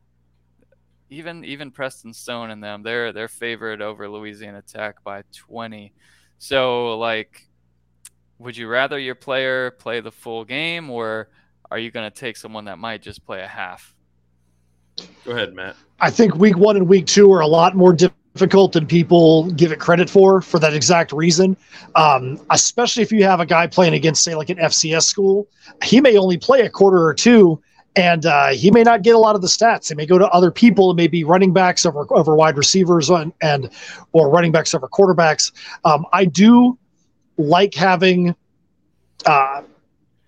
even 1.09 1.43
even 1.45 1.71
Preston 1.71 2.13
Stone 2.13 2.51
and 2.51 2.63
them 2.63 2.83
they're 2.83 3.13
they're 3.13 3.27
favored 3.27 3.81
over 3.81 4.09
Louisiana 4.09 4.61
Tech 4.61 5.03
by 5.03 5.23
20. 5.33 5.93
So 6.39 6.97
like 6.97 7.47
would 8.39 8.57
you 8.57 8.67
rather 8.67 8.99
your 8.99 9.15
player 9.15 9.71
play 9.71 10.01
the 10.01 10.11
full 10.11 10.43
game 10.43 10.89
or 10.89 11.29
are 11.71 11.79
you 11.79 11.91
going 11.91 12.09
to 12.09 12.15
take 12.15 12.35
someone 12.35 12.65
that 12.65 12.77
might 12.77 13.01
just 13.01 13.25
play 13.25 13.41
a 13.41 13.47
half? 13.47 13.95
Go 15.25 15.31
ahead, 15.31 15.53
Matt. 15.53 15.75
I 15.99 16.09
think 16.09 16.35
week 16.35 16.57
1 16.57 16.77
and 16.77 16.87
week 16.87 17.05
2 17.07 17.31
are 17.31 17.39
a 17.39 17.47
lot 17.47 17.75
more 17.75 17.93
difficult 17.93 18.19
difficult 18.33 18.73
than 18.73 18.87
people 18.87 19.49
give 19.51 19.71
it 19.71 19.79
credit 19.79 20.09
for 20.09 20.41
for 20.41 20.59
that 20.59 20.73
exact 20.73 21.11
reason. 21.11 21.55
Um, 21.95 22.39
especially 22.49 23.03
if 23.03 23.11
you 23.11 23.23
have 23.23 23.39
a 23.39 23.45
guy 23.45 23.67
playing 23.67 23.93
against, 23.93 24.23
say, 24.23 24.35
like 24.35 24.49
an 24.49 24.57
FCS 24.57 25.03
school, 25.03 25.47
he 25.83 26.01
may 26.01 26.17
only 26.17 26.37
play 26.37 26.61
a 26.61 26.69
quarter 26.69 27.05
or 27.05 27.13
two, 27.13 27.61
and 27.95 28.25
uh, 28.25 28.49
he 28.49 28.71
may 28.71 28.83
not 28.83 29.01
get 29.01 29.15
a 29.15 29.19
lot 29.19 29.35
of 29.35 29.41
the 29.41 29.47
stats. 29.47 29.89
He 29.89 29.95
may 29.95 30.05
go 30.05 30.17
to 30.17 30.27
other 30.29 30.51
people, 30.51 30.91
it 30.91 30.95
may 30.95 31.07
be 31.07 31.23
running 31.23 31.53
backs 31.53 31.85
over 31.85 32.05
over 32.11 32.35
wide 32.35 32.57
receivers 32.57 33.09
and, 33.09 33.33
and 33.41 33.69
or 34.11 34.29
running 34.29 34.51
backs 34.51 34.73
over 34.73 34.87
quarterbacks. 34.87 35.51
Um, 35.85 36.05
I 36.11 36.25
do 36.25 36.77
like 37.37 37.73
having 37.73 38.35
uh, 39.25 39.61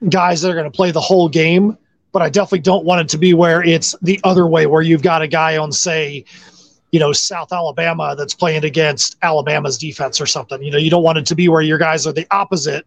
guys 0.09 0.41
that 0.41 0.51
are 0.51 0.55
going 0.55 0.69
to 0.69 0.75
play 0.75 0.91
the 0.91 1.01
whole 1.01 1.29
game, 1.29 1.77
but 2.11 2.21
I 2.21 2.29
definitely 2.29 2.59
don't 2.59 2.85
want 2.85 3.01
it 3.01 3.09
to 3.09 3.17
be 3.17 3.33
where 3.33 3.63
it's 3.63 3.95
the 4.01 4.19
other 4.23 4.47
way, 4.47 4.65
where 4.65 4.81
you've 4.81 5.01
got 5.01 5.21
a 5.21 5.27
guy 5.27 5.57
on, 5.57 5.71
say, 5.71 6.25
you 6.91 6.99
know, 6.99 7.11
South 7.11 7.51
Alabama 7.51 8.15
that's 8.17 8.33
playing 8.33 8.63
against 8.63 9.17
Alabama's 9.21 9.77
defense 9.77 10.21
or 10.21 10.25
something. 10.25 10.61
You 10.63 10.71
know, 10.71 10.77
you 10.77 10.89
don't 10.89 11.03
want 11.03 11.17
it 11.17 11.25
to 11.27 11.35
be 11.35 11.49
where 11.49 11.61
your 11.61 11.77
guys 11.77 12.07
are 12.07 12.13
the 12.13 12.27
opposite, 12.31 12.85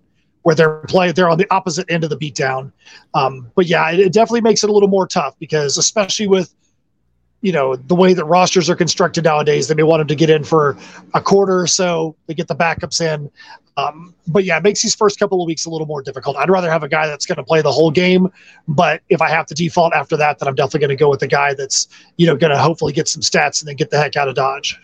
where 0.48 0.54
they're 0.54 0.78
playing, 0.88 1.12
they're 1.12 1.28
on 1.28 1.36
the 1.36 1.46
opposite 1.52 1.84
end 1.90 2.04
of 2.04 2.08
the 2.08 2.16
beatdown. 2.16 2.72
Um, 3.12 3.52
but 3.54 3.66
yeah, 3.66 3.90
it, 3.90 4.00
it 4.00 4.12
definitely 4.14 4.40
makes 4.40 4.64
it 4.64 4.70
a 4.70 4.72
little 4.72 4.88
more 4.88 5.06
tough 5.06 5.38
because, 5.38 5.76
especially 5.76 6.26
with 6.26 6.54
you 7.42 7.52
know 7.52 7.76
the 7.76 7.94
way 7.94 8.14
that 8.14 8.24
rosters 8.24 8.70
are 8.70 8.74
constructed 8.74 9.24
nowadays 9.24 9.68
they 9.68 9.74
may 9.74 9.82
want 9.82 10.00
them 10.00 10.08
to 10.08 10.14
get 10.16 10.30
in 10.30 10.42
for 10.42 10.76
a 11.12 11.20
quarter 11.20 11.60
or 11.60 11.66
so 11.66 12.16
they 12.26 12.32
get 12.32 12.48
the 12.48 12.56
backups 12.56 13.02
in. 13.02 13.30
Um, 13.76 14.14
but 14.26 14.44
yeah 14.44 14.56
it 14.56 14.62
makes 14.62 14.80
these 14.80 14.94
first 14.94 15.18
couple 15.18 15.42
of 15.42 15.46
weeks 15.46 15.66
a 15.66 15.70
little 15.70 15.86
more 15.86 16.00
difficult. 16.00 16.38
I'd 16.38 16.48
rather 16.48 16.70
have 16.70 16.82
a 16.82 16.88
guy 16.88 17.06
that's 17.06 17.26
going 17.26 17.36
to 17.36 17.44
play 17.44 17.60
the 17.60 17.70
whole 17.70 17.90
game 17.90 18.32
but 18.66 19.02
if 19.10 19.20
i 19.20 19.28
have 19.28 19.44
to 19.46 19.54
default 19.54 19.92
after 19.92 20.16
that 20.16 20.38
then 20.38 20.48
i'm 20.48 20.54
definitely 20.54 20.80
going 20.80 20.96
to 20.96 20.96
go 20.96 21.10
with 21.10 21.20
the 21.20 21.28
guy 21.28 21.52
that's 21.52 21.88
you 22.16 22.26
know 22.26 22.36
going 22.36 22.50
to 22.52 22.58
hopefully 22.58 22.94
get 22.94 23.06
some 23.06 23.20
stats 23.20 23.60
and 23.60 23.68
then 23.68 23.76
get 23.76 23.90
the 23.90 23.98
heck 23.98 24.16
out 24.16 24.28
of 24.28 24.34
dodge. 24.34 24.80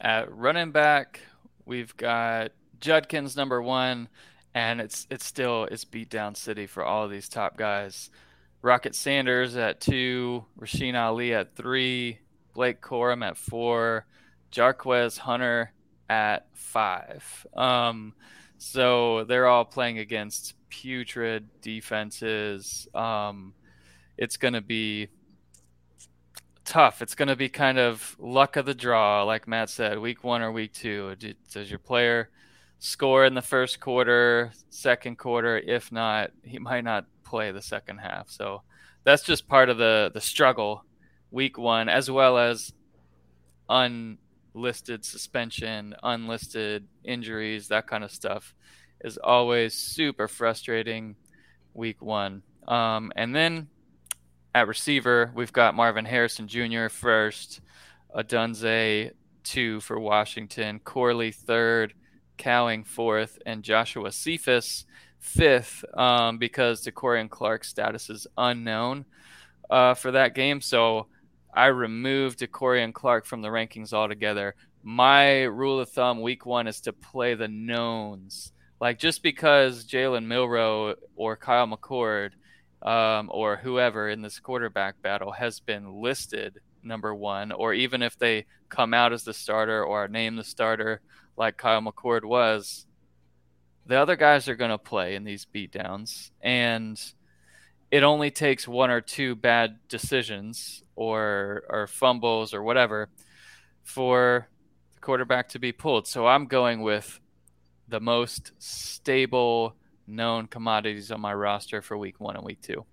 At 0.00 0.32
running 0.34 0.70
back 0.72 1.20
we've 1.66 1.94
got 1.98 2.52
judkins 2.80 3.36
number 3.36 3.60
one 3.60 4.08
and 4.54 4.80
it's 4.80 5.06
it's 5.10 5.24
still 5.24 5.64
it's 5.64 5.84
beat 5.84 6.10
down 6.10 6.34
city 6.34 6.66
for 6.66 6.84
all 6.84 7.04
of 7.04 7.10
these 7.10 7.28
top 7.28 7.56
guys 7.56 8.10
Rocket 8.62 8.94
Sanders 8.94 9.56
at 9.56 9.80
two, 9.80 10.44
Rasheen 10.58 10.96
Ali 10.96 11.32
at 11.32 11.54
three, 11.54 12.18
Blake 12.54 12.80
Corum 12.80 13.24
at 13.24 13.36
four, 13.36 14.06
Jarquez 14.50 15.18
Hunter 15.18 15.72
at 16.08 16.46
five. 16.54 17.46
Um, 17.56 18.14
so 18.56 19.24
they're 19.24 19.46
all 19.46 19.64
playing 19.64 19.98
against 19.98 20.54
putrid 20.70 21.48
defenses. 21.60 22.88
Um, 22.94 23.54
it's 24.16 24.36
going 24.36 24.54
to 24.54 24.60
be 24.60 25.08
tough. 26.64 27.00
It's 27.00 27.14
going 27.14 27.28
to 27.28 27.36
be 27.36 27.48
kind 27.48 27.78
of 27.78 28.16
luck 28.18 28.56
of 28.56 28.66
the 28.66 28.74
draw, 28.74 29.22
like 29.22 29.46
Matt 29.46 29.70
said, 29.70 30.00
week 30.00 30.24
one 30.24 30.42
or 30.42 30.50
week 30.50 30.72
two. 30.72 31.14
Does 31.52 31.70
your 31.70 31.78
player 31.78 32.28
score 32.78 33.24
in 33.24 33.34
the 33.34 33.42
first 33.42 33.80
quarter, 33.80 34.52
second 34.70 35.18
quarter? 35.18 35.58
If 35.58 35.90
not, 35.92 36.30
he 36.42 36.58
might 36.58 36.84
not 36.84 37.06
play 37.24 37.52
the 37.52 37.62
second 37.62 37.98
half. 37.98 38.30
So 38.30 38.62
that's 39.04 39.22
just 39.22 39.48
part 39.48 39.68
of 39.68 39.78
the 39.78 40.10
the 40.12 40.20
struggle 40.20 40.84
week 41.30 41.58
one, 41.58 41.88
as 41.88 42.10
well 42.10 42.38
as 42.38 42.72
unlisted 43.68 45.04
suspension, 45.04 45.94
unlisted 46.02 46.86
injuries, 47.04 47.68
that 47.68 47.86
kind 47.86 48.04
of 48.04 48.10
stuff 48.10 48.54
is 49.02 49.18
always 49.18 49.74
super 49.74 50.26
frustrating 50.26 51.14
week 51.74 52.02
one. 52.02 52.42
Um, 52.66 53.12
and 53.14 53.34
then 53.34 53.68
at 54.54 54.66
receiver, 54.66 55.30
we've 55.34 55.52
got 55.52 55.74
Marvin 55.74 56.04
Harrison 56.04 56.48
Jr. 56.48 56.88
first, 56.88 57.60
Odunze 58.14 59.12
two 59.44 59.80
for 59.80 59.98
Washington, 60.00 60.80
Corley 60.80 61.30
third, 61.30 61.94
Cowing 62.38 62.84
fourth, 62.84 63.38
and 63.44 63.62
Joshua 63.62 64.12
Cephus 64.12 64.86
fifth 65.18 65.84
um, 65.94 66.38
because 66.38 66.84
DeCorian 66.84 67.28
Clark's 67.28 67.68
status 67.68 68.08
is 68.08 68.26
unknown 68.36 69.04
uh, 69.68 69.94
for 69.94 70.12
that 70.12 70.34
game. 70.34 70.60
So 70.60 71.06
I 71.52 71.66
removed 71.66 72.38
DeCorian 72.38 72.92
Clark 72.92 73.26
from 73.26 73.42
the 73.42 73.48
rankings 73.48 73.92
altogether. 73.92 74.54
My 74.82 75.42
rule 75.42 75.80
of 75.80 75.90
thumb 75.90 76.22
week 76.22 76.46
one 76.46 76.66
is 76.68 76.80
to 76.82 76.92
play 76.92 77.34
the 77.34 77.48
knowns. 77.48 78.52
Like 78.80 78.98
just 78.98 79.22
because 79.22 79.84
Jalen 79.84 80.26
Milrow 80.26 80.94
or 81.16 81.36
Kyle 81.36 81.66
McCord 81.66 82.30
um, 82.82 83.28
or 83.32 83.56
whoever 83.56 84.08
in 84.08 84.22
this 84.22 84.38
quarterback 84.38 85.02
battle 85.02 85.32
has 85.32 85.58
been 85.58 86.00
listed 86.00 86.60
number 86.84 87.12
one, 87.12 87.50
or 87.50 87.74
even 87.74 88.02
if 88.02 88.16
they 88.16 88.46
come 88.68 88.94
out 88.94 89.12
as 89.12 89.24
the 89.24 89.34
starter 89.34 89.84
or 89.84 90.06
name 90.06 90.36
the 90.36 90.44
starter 90.44 91.00
like 91.38 91.56
Kyle 91.56 91.80
McCord 91.80 92.24
was, 92.24 92.84
the 93.86 93.96
other 93.96 94.16
guys 94.16 94.48
are 94.48 94.56
going 94.56 94.70
to 94.70 94.78
play 94.78 95.14
in 95.14 95.24
these 95.24 95.46
beatdowns, 95.46 96.30
and 96.42 97.00
it 97.90 98.02
only 98.02 98.30
takes 98.30 98.68
one 98.68 98.90
or 98.90 99.00
two 99.00 99.34
bad 99.34 99.78
decisions 99.88 100.82
or 100.94 101.62
or 101.70 101.86
fumbles 101.86 102.52
or 102.52 102.62
whatever 102.62 103.08
for 103.82 104.48
the 104.94 105.00
quarterback 105.00 105.48
to 105.50 105.58
be 105.58 105.72
pulled. 105.72 106.06
So 106.06 106.26
I'm 106.26 106.46
going 106.46 106.82
with 106.82 107.18
the 107.88 108.00
most 108.00 108.52
stable 108.58 109.74
known 110.06 110.48
commodities 110.48 111.10
on 111.10 111.20
my 111.20 111.32
roster 111.32 111.80
for 111.80 111.96
week 111.96 112.20
one 112.20 112.36
and 112.36 112.44
week 112.44 112.60
two. 112.60 112.84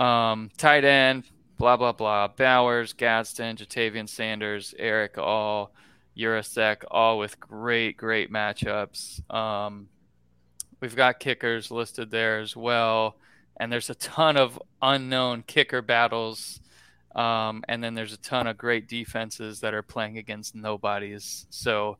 Um, 0.00 0.50
tight 0.56 0.84
end, 0.84 1.24
blah 1.58 1.76
blah 1.76 1.92
blah. 1.92 2.28
Bowers, 2.28 2.92
Gadsden, 2.92 3.56
Ja'Tavion 3.56 4.08
Sanders, 4.08 4.74
Erick 4.78 5.18
All 5.18 5.72
Yurosek, 6.16 6.84
all 6.90 7.18
with 7.18 7.38
great, 7.40 7.96
great 7.96 8.32
matchups. 8.32 9.28
Um, 9.34 9.88
we've 10.80 10.96
got 10.96 11.20
kickers 11.20 11.70
listed 11.70 12.10
there 12.10 12.40
as 12.40 12.56
well. 12.56 13.16
And 13.58 13.72
there's 13.72 13.90
a 13.90 13.94
ton 13.94 14.36
of 14.36 14.60
unknown 14.82 15.44
kicker 15.46 15.82
battles. 15.82 16.60
Um, 17.14 17.62
and 17.68 17.82
then 17.82 17.94
there's 17.94 18.12
a 18.12 18.18
ton 18.18 18.46
of 18.46 18.58
great 18.58 18.88
defenses 18.88 19.60
that 19.60 19.74
are 19.74 19.82
playing 19.82 20.18
against 20.18 20.54
nobodies. 20.54 21.46
So 21.50 21.98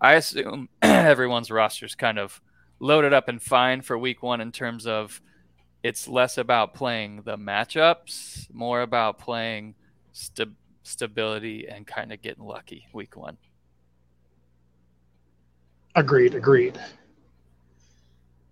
I 0.00 0.14
assume 0.14 0.68
everyone's 0.82 1.50
roster 1.50 1.86
is 1.86 1.94
kind 1.94 2.18
of 2.18 2.40
loaded 2.80 3.12
up 3.12 3.28
and 3.28 3.40
fine 3.40 3.82
for 3.82 3.98
week 3.98 4.22
one 4.22 4.40
in 4.40 4.52
terms 4.52 4.86
of 4.86 5.20
it's 5.82 6.08
less 6.08 6.38
about 6.38 6.72
playing 6.72 7.22
the 7.24 7.36
matchups, 7.36 8.52
more 8.52 8.80
about 8.80 9.18
playing 9.18 9.74
st- 10.12 10.56
stability 10.82 11.68
and 11.68 11.86
kind 11.86 12.12
of 12.12 12.22
getting 12.22 12.44
lucky 12.44 12.86
week 12.92 13.16
one. 13.16 13.36
Agreed. 15.94 16.34
Agreed. 16.34 16.78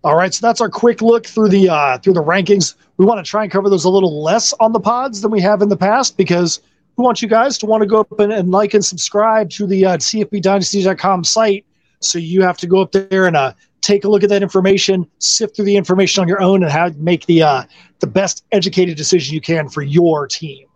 All 0.03 0.15
right, 0.15 0.33
so 0.33 0.45
that's 0.45 0.59
our 0.59 0.69
quick 0.69 1.01
look 1.01 1.25
through 1.25 1.47
the 1.47 1.69
uh, 1.69 1.97
through 1.97 2.13
the 2.13 2.23
rankings. 2.23 2.75
We 2.97 3.05
want 3.05 3.25
to 3.25 3.29
try 3.29 3.43
and 3.43 3.51
cover 3.51 3.69
those 3.69 3.85
a 3.85 3.89
little 3.89 4.21
less 4.21 4.51
on 4.59 4.73
the 4.73 4.79
pods 4.79 5.21
than 5.21 5.31
we 5.31 5.39
have 5.39 5.61
in 5.61 5.69
the 5.69 5.77
past 5.77 6.17
because 6.17 6.59
we 6.97 7.03
want 7.03 7.21
you 7.21 7.29
guys 7.29 7.57
to 7.59 7.65
want 7.65 7.81
to 7.81 7.87
go 7.87 8.01
up 8.01 8.19
and, 8.19 8.33
and 8.33 8.51
like 8.51 8.73
and 8.73 8.83
subscribe 8.83 9.49
to 9.51 9.65
the 9.65 9.85
uh, 9.85 9.97
CFBDynasty.com 9.97 11.23
site. 11.23 11.65
So 12.01 12.19
you 12.19 12.41
have 12.41 12.57
to 12.57 12.67
go 12.67 12.81
up 12.81 12.91
there 12.91 13.27
and 13.27 13.37
uh, 13.37 13.53
take 13.79 14.03
a 14.03 14.09
look 14.09 14.23
at 14.23 14.29
that 14.29 14.43
information, 14.43 15.09
sift 15.19 15.55
through 15.55 15.65
the 15.65 15.77
information 15.77 16.21
on 16.21 16.27
your 16.27 16.41
own, 16.41 16.63
and 16.63 16.71
how 16.71 16.89
to 16.89 16.95
make 16.95 17.25
the 17.25 17.43
uh, 17.43 17.63
the 17.99 18.07
best 18.07 18.43
educated 18.51 18.97
decision 18.97 19.33
you 19.33 19.41
can 19.41 19.69
for 19.69 19.83
your 19.83 20.27
team. 20.27 20.67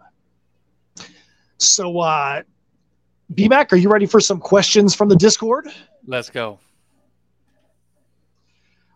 So, 1.57 1.99
uh, 1.99 2.43
BMAC, 3.33 3.73
are 3.73 3.77
you 3.77 3.89
ready 3.89 4.05
for 4.05 4.19
some 4.19 4.39
questions 4.39 4.95
from 4.95 5.09
the 5.09 5.15
Discord? 5.15 5.67
Let's 6.05 6.29
go. 6.29 6.59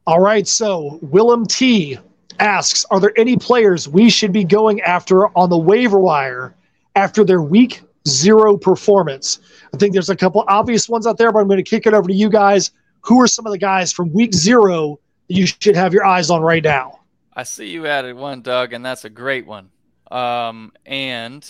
All 0.08 0.20
right. 0.20 0.48
So 0.48 1.00
Willem 1.02 1.46
T 1.46 1.98
asks 2.39 2.86
Are 2.91 3.00
there 3.00 3.13
any 3.17 3.38
players 3.38 3.88
we 3.88 4.10
should 4.10 4.32
be 4.32 4.44
going 4.44 4.82
after 4.82 5.28
on 5.38 5.50
the 5.50 5.58
waiver 5.58 6.00
wire 6.00 6.56
after 6.96 7.24
their 7.24 7.41
week 7.41 7.82
zero 8.08 8.58
performance? 8.58 9.39
I 9.74 9.78
think 9.78 9.94
there's 9.94 10.10
a 10.10 10.15
couple 10.15 10.44
obvious 10.48 10.89
ones 10.89 11.06
out 11.06 11.17
there, 11.17 11.32
but 11.32 11.39
I'm 11.39 11.48
going 11.48 11.63
to 11.63 11.70
kick 11.70 11.86
it 11.86 11.94
over 11.94 12.08
to 12.08 12.13
you 12.13 12.30
guys. 12.30 12.72
Who 13.02 13.22
are 13.22 13.28
some 13.28 13.46
of 13.46 13.52
the 13.52 13.58
guys 13.58 13.91
from 13.91 14.13
week 14.13 14.34
zero 14.34 15.00
that 15.28 15.34
you 15.34 15.46
should 15.46 15.76
have 15.76 15.94
your 15.94 16.06
eyes 16.06 16.30
on 16.30 16.41
right 16.41 16.63
now? 16.63 17.00
I 17.34 17.44
see 17.44 17.70
you 17.70 17.88
added 17.88 18.15
one, 18.15 18.41
Doug, 18.41 18.74
and 18.74 18.86
that's 18.86 19.06
a 19.06 19.10
great 19.10 19.46
one. 19.46 19.70
Um, 20.12 20.74
and 20.86 21.50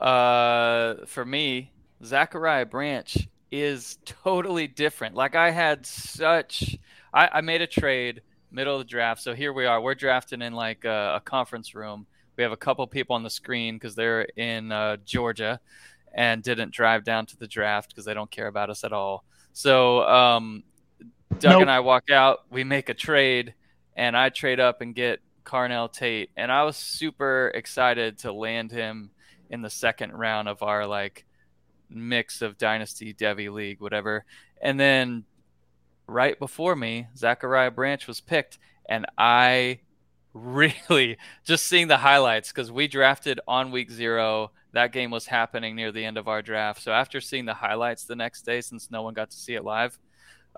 uh, 0.00 1.06
for 1.06 1.24
me, 1.24 1.70
Zachariah 2.04 2.66
Branch 2.66 3.28
is 3.50 3.98
totally 4.04 4.66
different. 4.66 5.14
Like 5.14 5.34
I 5.34 5.50
had 5.50 5.86
such, 5.86 6.76
I, 7.12 7.28
I 7.34 7.40
made 7.40 7.62
a 7.62 7.66
trade 7.66 8.22
middle 8.50 8.74
of 8.74 8.80
the 8.80 8.84
draft. 8.90 9.22
So 9.22 9.34
here 9.34 9.52
we 9.52 9.66
are. 9.66 9.80
We're 9.80 9.94
drafting 9.94 10.42
in 10.42 10.52
like 10.52 10.84
a, 10.84 11.14
a 11.16 11.20
conference 11.20 11.74
room. 11.74 12.06
We 12.36 12.42
have 12.42 12.52
a 12.52 12.56
couple 12.56 12.86
people 12.86 13.14
on 13.14 13.22
the 13.22 13.30
screen 13.30 13.76
because 13.76 13.94
they're 13.94 14.22
in 14.22 14.72
uh, 14.72 14.96
Georgia 15.04 15.60
and 16.12 16.42
didn't 16.42 16.72
drive 16.72 17.04
down 17.04 17.26
to 17.26 17.36
the 17.36 17.46
draft 17.46 17.90
because 17.90 18.04
they 18.04 18.14
don't 18.14 18.30
care 18.30 18.46
about 18.46 18.70
us 18.70 18.84
at 18.84 18.92
all. 18.92 19.24
So 19.52 20.02
um, 20.02 20.64
Doug 21.38 21.52
nope. 21.52 21.62
and 21.62 21.70
I 21.70 21.80
walk 21.80 22.10
out. 22.10 22.40
We 22.50 22.64
make 22.64 22.88
a 22.88 22.94
trade, 22.94 23.54
and 23.96 24.16
I 24.16 24.28
trade 24.28 24.60
up 24.60 24.80
and 24.80 24.94
get 24.94 25.20
Carnell 25.44 25.92
Tate, 25.92 26.30
and 26.36 26.50
I 26.50 26.64
was 26.64 26.76
super 26.76 27.52
excited 27.54 28.18
to 28.20 28.32
land 28.32 28.70
him 28.70 29.10
in 29.50 29.62
the 29.62 29.70
second 29.70 30.12
round 30.12 30.48
of 30.48 30.62
our 30.62 30.86
like 30.86 31.24
mix 31.88 32.42
of 32.42 32.58
dynasty, 32.58 33.14
devy 33.14 33.52
league, 33.52 33.80
whatever. 33.80 34.24
And 34.60 34.78
then 34.78 35.24
right 36.06 36.38
before 36.38 36.76
me, 36.76 37.06
Zachariah 37.16 37.70
Branch 37.70 38.06
was 38.06 38.20
picked, 38.20 38.58
and 38.88 39.06
I 39.16 39.80
really 40.34 41.16
just 41.44 41.66
seeing 41.66 41.88
the 41.88 41.98
highlights 41.98 42.50
because 42.50 42.72
we 42.72 42.88
drafted 42.88 43.40
on 43.46 43.70
week 43.70 43.90
zero. 43.90 44.50
That 44.72 44.92
game 44.92 45.10
was 45.12 45.26
happening 45.26 45.76
near 45.76 45.92
the 45.92 46.04
end 46.04 46.18
of 46.18 46.26
our 46.26 46.42
draft. 46.42 46.82
So 46.82 46.90
after 46.90 47.20
seeing 47.20 47.44
the 47.44 47.54
highlights 47.54 48.04
the 48.04 48.16
next 48.16 48.42
day, 48.42 48.60
since 48.60 48.90
no 48.90 49.02
one 49.02 49.14
got 49.14 49.30
to 49.30 49.36
see 49.36 49.54
it 49.54 49.64
live, 49.64 49.96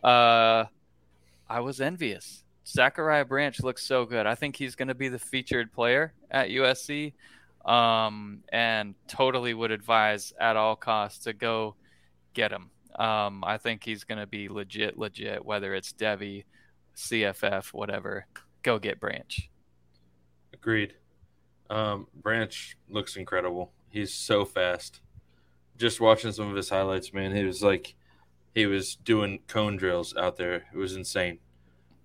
uh, 0.03 0.65
I 1.49 1.61
was 1.61 1.81
envious. 1.81 2.43
Zachariah 2.67 3.25
Branch 3.25 3.61
looks 3.61 3.85
so 3.85 4.05
good. 4.05 4.27
I 4.27 4.35
think 4.35 4.57
he's 4.57 4.75
going 4.75 4.89
to 4.89 4.95
be 4.95 5.09
the 5.09 5.19
featured 5.19 5.73
player 5.73 6.15
at 6.31 6.49
USC, 6.49 7.13
um, 7.67 8.45
and 8.53 8.95
totally 9.09 9.53
would 9.53 9.73
advise 9.73 10.33
at 10.41 10.57
all 10.57 10.77
costs 10.77 11.25
to 11.25 11.33
go 11.33 11.75
get 12.33 12.53
him. 12.53 12.71
Um, 12.99 13.45
I 13.45 13.59
think 13.59 13.85
he's 13.85 14.05
going 14.05 14.21
to 14.21 14.27
be 14.27 14.49
legit, 14.49 14.97
legit. 14.97 15.45
Whether 15.45 15.75
it's 15.75 15.93
devy, 15.93 16.45
CFF, 16.97 17.75
whatever, 17.75 18.27
go 18.63 18.79
get 18.79 19.01
Branch. 19.01 19.51
Agreed. 20.55 20.95
Um, 21.69 22.07
Branch 22.15 22.77
looks 22.89 23.17
incredible. 23.17 23.73
He's 23.91 24.15
so 24.15 24.45
fast. 24.45 25.01
Just 25.77 26.01
watching 26.01 26.33
some 26.33 26.49
of 26.49 26.57
his 26.57 26.71
highlights, 26.71 27.13
man, 27.13 27.35
he 27.35 27.45
was 27.45 27.63
like 27.63 27.95
he 28.55 28.65
was 28.65 28.95
doing 28.95 29.41
cone 29.49 29.77
drills 29.77 30.17
out 30.17 30.37
there. 30.37 30.65
It 30.73 30.77
was 30.77 30.97
insane. 30.97 31.39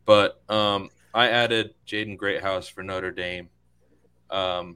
But 0.06 0.42
um, 0.50 0.90
I 1.14 1.30
added 1.30 1.76
Jaden 1.88 2.18
Greathouse 2.18 2.68
for 2.68 2.84
Notre 2.84 3.12
Dame. 3.12 3.50
Um, 4.30 4.76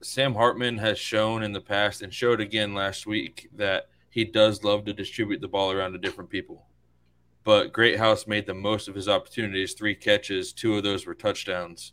Sam 0.00 0.34
Hartman 0.34 0.78
has 0.78 0.98
shown 0.98 1.42
in 1.42 1.52
the 1.52 1.60
past 1.60 2.02
and 2.02 2.14
showed 2.14 2.40
again 2.40 2.74
last 2.74 3.06
week 3.06 3.48
that 3.56 3.88
he 4.10 4.24
does 4.24 4.64
love 4.64 4.84
to 4.84 4.92
distribute 4.92 5.40
the 5.40 5.48
ball 5.48 5.72
around 5.72 5.92
to 5.92 5.98
different 5.98 6.30
people. 6.30 6.66
But 7.44 7.72
Greathouse 7.72 8.26
made 8.26 8.46
the 8.46 8.54
most 8.54 8.88
of 8.88 8.94
his 8.94 9.08
opportunities, 9.08 9.72
three 9.72 9.94
catches, 9.94 10.52
two 10.52 10.76
of 10.76 10.82
those 10.82 11.06
were 11.06 11.14
touchdowns. 11.14 11.92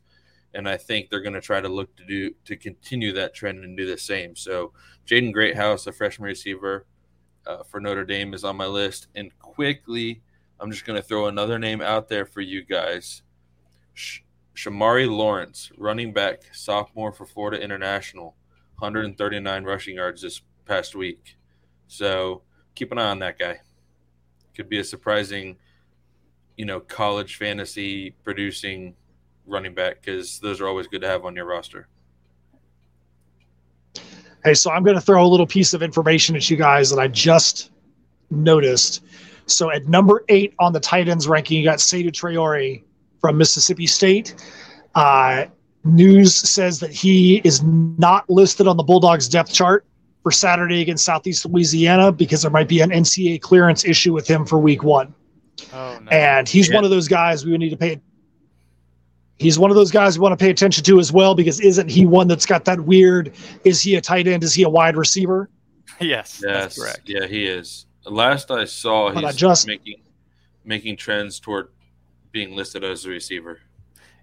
And 0.54 0.70
I 0.70 0.78
think 0.78 1.10
they're 1.10 1.22
going 1.22 1.34
to 1.34 1.42
try 1.42 1.62
to 1.62 1.68
look 1.68 1.96
to 1.98 2.06
do 2.06 2.34
to 2.46 2.56
continue 2.56 3.12
that 3.14 3.34
trend 3.34 3.64
and 3.64 3.76
do 3.76 3.86
the 3.86 3.98
same. 3.98 4.36
So 4.36 4.72
Jaden 5.06 5.34
Greathouse, 5.34 5.88
a 5.88 5.92
freshman 5.92 6.28
receiver 6.28 6.86
uh, 7.46 7.64
for 7.64 7.80
Notre 7.80 8.06
Dame, 8.06 8.34
is 8.34 8.44
on 8.44 8.56
my 8.56 8.66
list. 8.66 9.08
And 9.16 9.38
quickly, 9.40 10.22
I'm 10.60 10.72
just 10.72 10.86
going 10.86 11.02
to 11.02 11.08
throw 11.08 11.28
another 11.28 11.60
name 11.60 11.82
out 11.82 12.08
there 12.08 12.26
for 12.26 12.42
you 12.42 12.64
guys. 12.64 13.22
Shomari 14.56 15.10
Lawrence, 15.10 15.70
running 15.78 16.14
back, 16.14 16.44
sophomore 16.54 17.12
for 17.12 17.26
Florida 17.26 17.62
International, 17.62 18.36
139 18.80 19.64
rushing 19.64 19.96
yards 19.96 20.22
this 20.22 20.42
past 20.66 20.96
week. 20.96 21.38
So 21.88 22.42
keep 22.74 22.92
an 22.92 22.98
eye 22.98 23.10
on 23.10 23.20
that 23.20 23.38
guy. 23.38 23.60
Could 24.56 24.70
be 24.70 24.80
a 24.80 24.84
surprising, 24.84 25.58
you 26.58 26.66
know, 26.66 26.80
college 26.80 27.36
fantasy 27.36 28.16
producing 28.24 28.96
running 29.46 29.74
back 29.74 30.02
because 30.02 30.40
those 30.40 30.62
are 30.62 30.68
always 30.68 30.88
good 30.88 31.02
to 31.02 31.08
have 31.08 31.26
on 31.26 31.36
your 31.36 31.46
roster. 31.46 31.88
Hey, 34.44 34.54
so 34.54 34.72
I'm 34.72 34.84
going 34.84 34.96
to 34.96 35.02
throw 35.02 35.26
a 35.26 35.28
little 35.28 35.48
piece 35.48 35.74
of 35.74 35.84
information 35.84 36.36
at 36.36 36.50
you 36.50 36.56
guys 36.56 36.90
that 36.92 37.00
I 37.00 37.08
just 37.08 37.72
noticed. 38.30 39.04
So 39.48 39.72
at 39.72 39.88
number 39.88 40.24
eight 40.30 40.54
on 40.60 40.72
the 40.72 40.80
Titans 40.80 41.28
ranking, 41.28 41.58
you 41.58 41.64
got 41.64 41.80
Seydou 41.80 42.12
Traore 42.12 42.84
from 43.20 43.38
Mississippi 43.38 43.88
State. 43.88 44.36
Uh, 44.96 45.46
news 45.84 46.36
says 46.36 46.80
that 46.80 46.92
he 46.92 47.38
is 47.44 47.62
not 47.64 48.30
listed 48.30 48.68
on 48.68 48.78
the 48.78 48.84
Bulldogs 48.84 49.28
depth 49.28 49.54
chart 49.54 49.86
for 50.24 50.32
Saturday 50.32 50.82
against 50.82 51.06
Southeast 51.06 51.46
Louisiana 51.46 52.12
because 52.12 52.42
there 52.42 52.52
might 52.52 52.68
be 52.68 52.82
an 52.82 52.90
NCAA 52.90 53.42
clearance 53.42 53.86
issue 53.86 54.12
with 54.12 54.28
him 54.28 54.46
for 54.46 54.58
week 54.58 54.84
one. 54.84 55.14
Oh, 55.72 56.00
no. 56.02 56.12
And 56.12 56.50
he's 56.50 56.70
yeah. 56.70 56.76
one 56.76 56.84
of 56.84 56.90
those 56.90 57.08
guys 57.08 57.46
we 57.46 57.52
would 57.52 57.60
need 57.60 57.70
to 57.70 57.78
pay. 57.78 58.02
He's 59.38 59.60
one 59.60 59.70
of 59.70 59.76
those 59.76 59.92
guys 59.92 60.18
we 60.18 60.24
want 60.24 60.38
to 60.38 60.44
pay 60.44 60.50
attention 60.50 60.84
to 60.86 61.00
as 61.00 61.12
well 61.12 61.36
because 61.36 61.60
isn't 61.60 61.90
he 61.90 62.06
one 62.06 62.28
that's 62.28 62.46
got 62.46 62.66
that 62.66 62.80
weird? 62.80 63.34
Is 63.64 63.82
he 63.82 63.96
a 63.96 64.02
tight 64.02 64.28
end? 64.28 64.44
Is 64.44 64.54
he 64.54 64.64
a 64.64 64.70
wide 64.70 64.98
receiver? 64.98 65.50
Yes, 66.02 66.42
yes, 66.46 66.78
correct. 66.78 67.04
Yeah, 67.06 67.26
he 67.26 67.46
is. 67.46 67.86
Last 68.06 68.52
I 68.52 68.66
saw, 68.66 69.12
he's 69.12 69.24
I 69.24 69.32
just, 69.32 69.66
making 69.66 70.02
making 70.66 70.98
trends 70.98 71.40
toward 71.40 71.70
being 72.36 72.54
listed 72.54 72.84
as 72.84 73.06
a 73.06 73.10
receiver. 73.10 73.62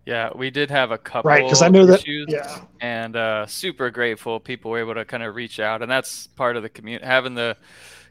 Yeah, 0.04 0.28
we 0.34 0.50
did 0.50 0.70
have 0.70 0.90
a 0.90 0.98
couple 0.98 1.30
right 1.30 1.42
because 1.42 1.62
I 1.62 1.68
know 1.68 1.86
that 1.86 2.04
yeah, 2.28 2.60
and 2.82 3.16
uh, 3.16 3.46
super 3.46 3.88
grateful 3.88 4.38
people 4.38 4.70
were 4.70 4.80
able 4.80 4.94
to 4.94 5.06
kind 5.06 5.22
of 5.22 5.34
reach 5.34 5.58
out, 5.60 5.80
and 5.80 5.90
that's 5.90 6.26
part 6.26 6.56
of 6.58 6.62
the 6.62 6.68
community. 6.68 7.06
Having 7.06 7.36
the 7.36 7.56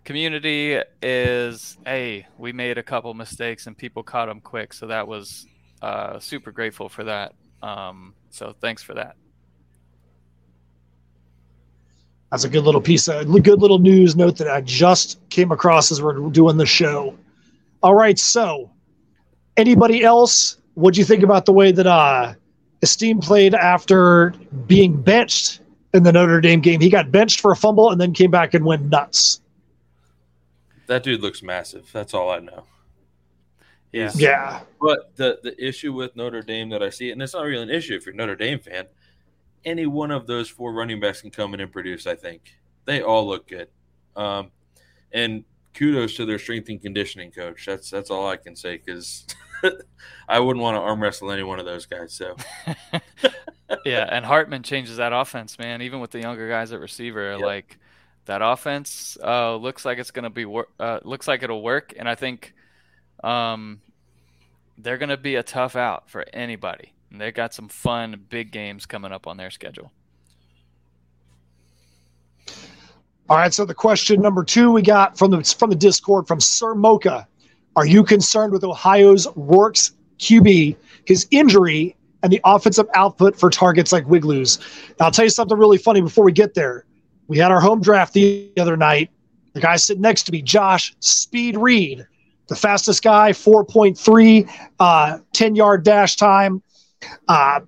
community 0.04 0.82
is 1.04 1.78
hey, 1.86 2.26
we 2.40 2.52
made 2.52 2.80
a 2.80 2.84
couple 2.84 3.14
mistakes 3.14 3.68
and 3.68 3.78
people 3.78 4.02
caught 4.02 4.26
them 4.26 4.42
quick, 4.42 4.74
so 4.74 4.88
that 4.88 5.08
was 5.08 5.46
uh, 5.84 6.18
super 6.18 6.52
grateful 6.52 6.90
for 6.90 7.04
that. 7.04 7.36
Um, 7.62 8.16
so 8.32 8.56
thanks 8.60 8.82
for 8.82 8.96
that. 8.96 9.16
That's 12.32 12.46
a 12.46 12.50
good 12.50 12.64
little 12.64 12.82
piece 12.82 13.08
of 13.08 13.28
good 13.44 13.62
little 13.62 13.78
news 13.78 14.16
note 14.16 14.38
that 14.38 14.48
I 14.48 14.62
just 14.62 15.20
came 15.30 15.52
across 15.52 15.92
as 15.92 16.02
we're 16.02 16.18
doing 16.30 16.58
the 16.58 16.66
show. 16.66 17.16
All 17.84 17.94
right, 17.94 18.18
so 18.18 18.72
anybody 19.58 20.04
else? 20.04 20.58
What'd 20.76 20.98
you 20.98 21.06
think 21.06 21.24
about 21.24 21.46
the 21.46 21.54
way 21.54 21.72
that 21.72 21.88
uh, 21.88 22.34
Estime 22.82 23.20
played 23.20 23.54
after 23.54 24.32
being 24.68 25.02
benched 25.02 25.62
in 25.94 26.04
the 26.04 26.12
Notre 26.12 26.42
Dame 26.42 26.62
game? 26.62 26.80
He 26.80 26.90
got 26.90 27.12
benched 27.12 27.42
for 27.42 27.52
a 27.52 27.56
fumble 27.56 27.92
and 27.92 28.00
then 28.00 28.14
came 28.14 28.32
back 28.32 28.54
and 28.54 28.66
went 28.66 28.84
nuts. 28.86 29.42
That 30.88 31.04
dude 31.04 31.22
looks 31.22 31.42
massive. 31.42 31.90
That's 31.92 32.14
all 32.14 32.30
I 32.30 32.40
know. 32.40 32.66
Yeah. 33.92 34.12
Yeah. 34.16 34.62
But 34.80 35.16
the 35.16 35.40
the 35.44 35.64
issue 35.64 35.94
with 35.94 36.16
Notre 36.16 36.42
Dame 36.42 36.70
that 36.70 36.82
I 36.82 36.90
see, 36.90 37.12
and 37.12 37.22
it's 37.22 37.34
not 37.34 37.44
really 37.44 37.64
an 37.64 37.70
issue 37.70 37.96
if 37.96 38.06
you're 38.06 38.14
a 38.14 38.18
Notre 38.18 38.36
Dame 38.36 38.60
fan, 38.60 38.86
any 39.66 39.86
one 39.86 40.12
of 40.12 40.28
those 40.28 40.50
four 40.50 40.74
running 40.74 41.00
backs 41.00 41.22
can 41.22 41.32
come 41.32 41.54
in 41.54 41.60
and 41.60 41.72
produce. 41.72 42.08
I 42.08 42.16
think 42.16 42.56
they 42.86 43.02
all 43.02 43.28
look 43.28 43.48
good, 43.48 43.68
um, 44.16 44.52
and 45.12 45.44
kudos 45.74 46.16
to 46.16 46.26
their 46.26 46.40
strength 46.40 46.70
and 46.70 46.82
conditioning 46.82 47.32
coach. 47.32 47.66
That's 47.66 47.90
that's 47.90 48.10
all 48.10 48.30
I 48.30 48.38
can 48.38 48.56
say 48.56 48.78
because 48.78 49.26
I 50.28 50.40
wouldn't 50.40 50.64
want 50.64 50.76
to 50.76 50.82
arm 50.82 51.02
wrestle 51.02 51.32
any 51.32 51.44
one 51.44 51.60
of 51.60 51.66
those 51.66 51.86
guys. 51.86 52.14
So 52.14 52.36
yeah, 53.86 54.08
and 54.12 54.26
Hartman 54.26 54.64
changes 54.64 54.98
that 54.98 55.14
offense, 55.14 55.58
man. 55.60 55.82
Even 55.82 56.00
with 56.00 56.12
the 56.12 56.20
younger 56.20 56.48
guys 56.50 56.72
at 56.74 56.80
receiver, 56.80 57.32
yep. 57.32 57.42
like 57.42 57.80
that 58.26 58.42
offense 58.42 59.18
uh, 59.24 59.56
looks 59.56 59.86
like 59.86 59.98
it's 59.98 60.12
going 60.12 60.24
to 60.24 60.30
be 60.30 60.46
wor- 60.46 60.70
uh, 60.80 61.00
looks 61.04 61.28
like 61.28 61.44
it'll 61.44 61.64
work, 61.64 61.94
and 61.98 62.08
I 62.08 62.16
think 62.16 62.54
um, 63.24 63.82
they're 64.78 64.98
going 64.98 65.10
to 65.10 65.18
be 65.18 65.36
a 65.36 65.44
tough 65.44 65.76
out 65.76 66.10
for 66.10 66.26
anybody. 66.34 66.94
And 67.12 67.20
they 67.20 67.32
got 67.32 67.54
some 67.54 67.68
fun 67.68 68.26
big 68.30 68.52
games 68.52 68.86
coming 68.86 69.12
up 69.12 69.28
on 69.28 69.38
their 69.38 69.52
schedule. 69.52 69.92
All 73.32 73.38
right, 73.38 73.54
so 73.54 73.64
the 73.64 73.74
question 73.74 74.22
number 74.22 74.44
two 74.44 74.74
we 74.74 74.82
got 74.82 75.18
from 75.18 75.32
the 75.32 75.42
from 75.58 75.70
the 75.70 75.76
Discord 75.78 76.28
from 76.28 76.42
Sir 76.42 76.76
Mocha. 76.76 77.26
Are 77.78 77.86
you 77.86 78.04
concerned 78.04 78.52
with 78.52 78.66
Ohio's 78.66 79.26
Rourke's 79.38 79.94
QB, 80.20 80.76
his 81.06 81.30
injury, 81.32 81.96
and 82.24 82.34
the 82.34 82.42
offensive 82.44 82.88
output 82.94 83.40
for 83.40 83.50
targets 83.50 83.94
like 83.94 84.04
Wiglu's? 84.04 84.60
Now, 85.00 85.06
I'll 85.06 85.12
tell 85.12 85.24
you 85.24 85.30
something 85.30 85.58
really 85.58 85.78
funny 85.78 86.02
before 86.02 86.26
we 86.26 86.34
get 86.34 86.56
there. 86.56 86.84
We 87.30 87.38
had 87.38 87.52
our 87.52 87.62
home 87.62 87.80
draft 87.80 88.12
the 88.12 88.52
other 88.60 88.76
night. 88.76 89.12
The 89.54 89.62
guy 89.62 89.78
sitting 89.78 90.02
next 90.02 90.24
to 90.24 90.34
me, 90.34 90.42
Josh 90.42 90.94
Speed 91.00 91.56
Reed, 91.56 92.06
the 92.48 92.56
fastest 92.58 93.02
guy, 93.02 93.32
4.3, 93.32 94.50
uh, 94.78 95.20
10 95.32 95.56
yard 95.56 95.86
dash 95.86 96.18
time. 96.18 96.62
Uh, 97.30 97.62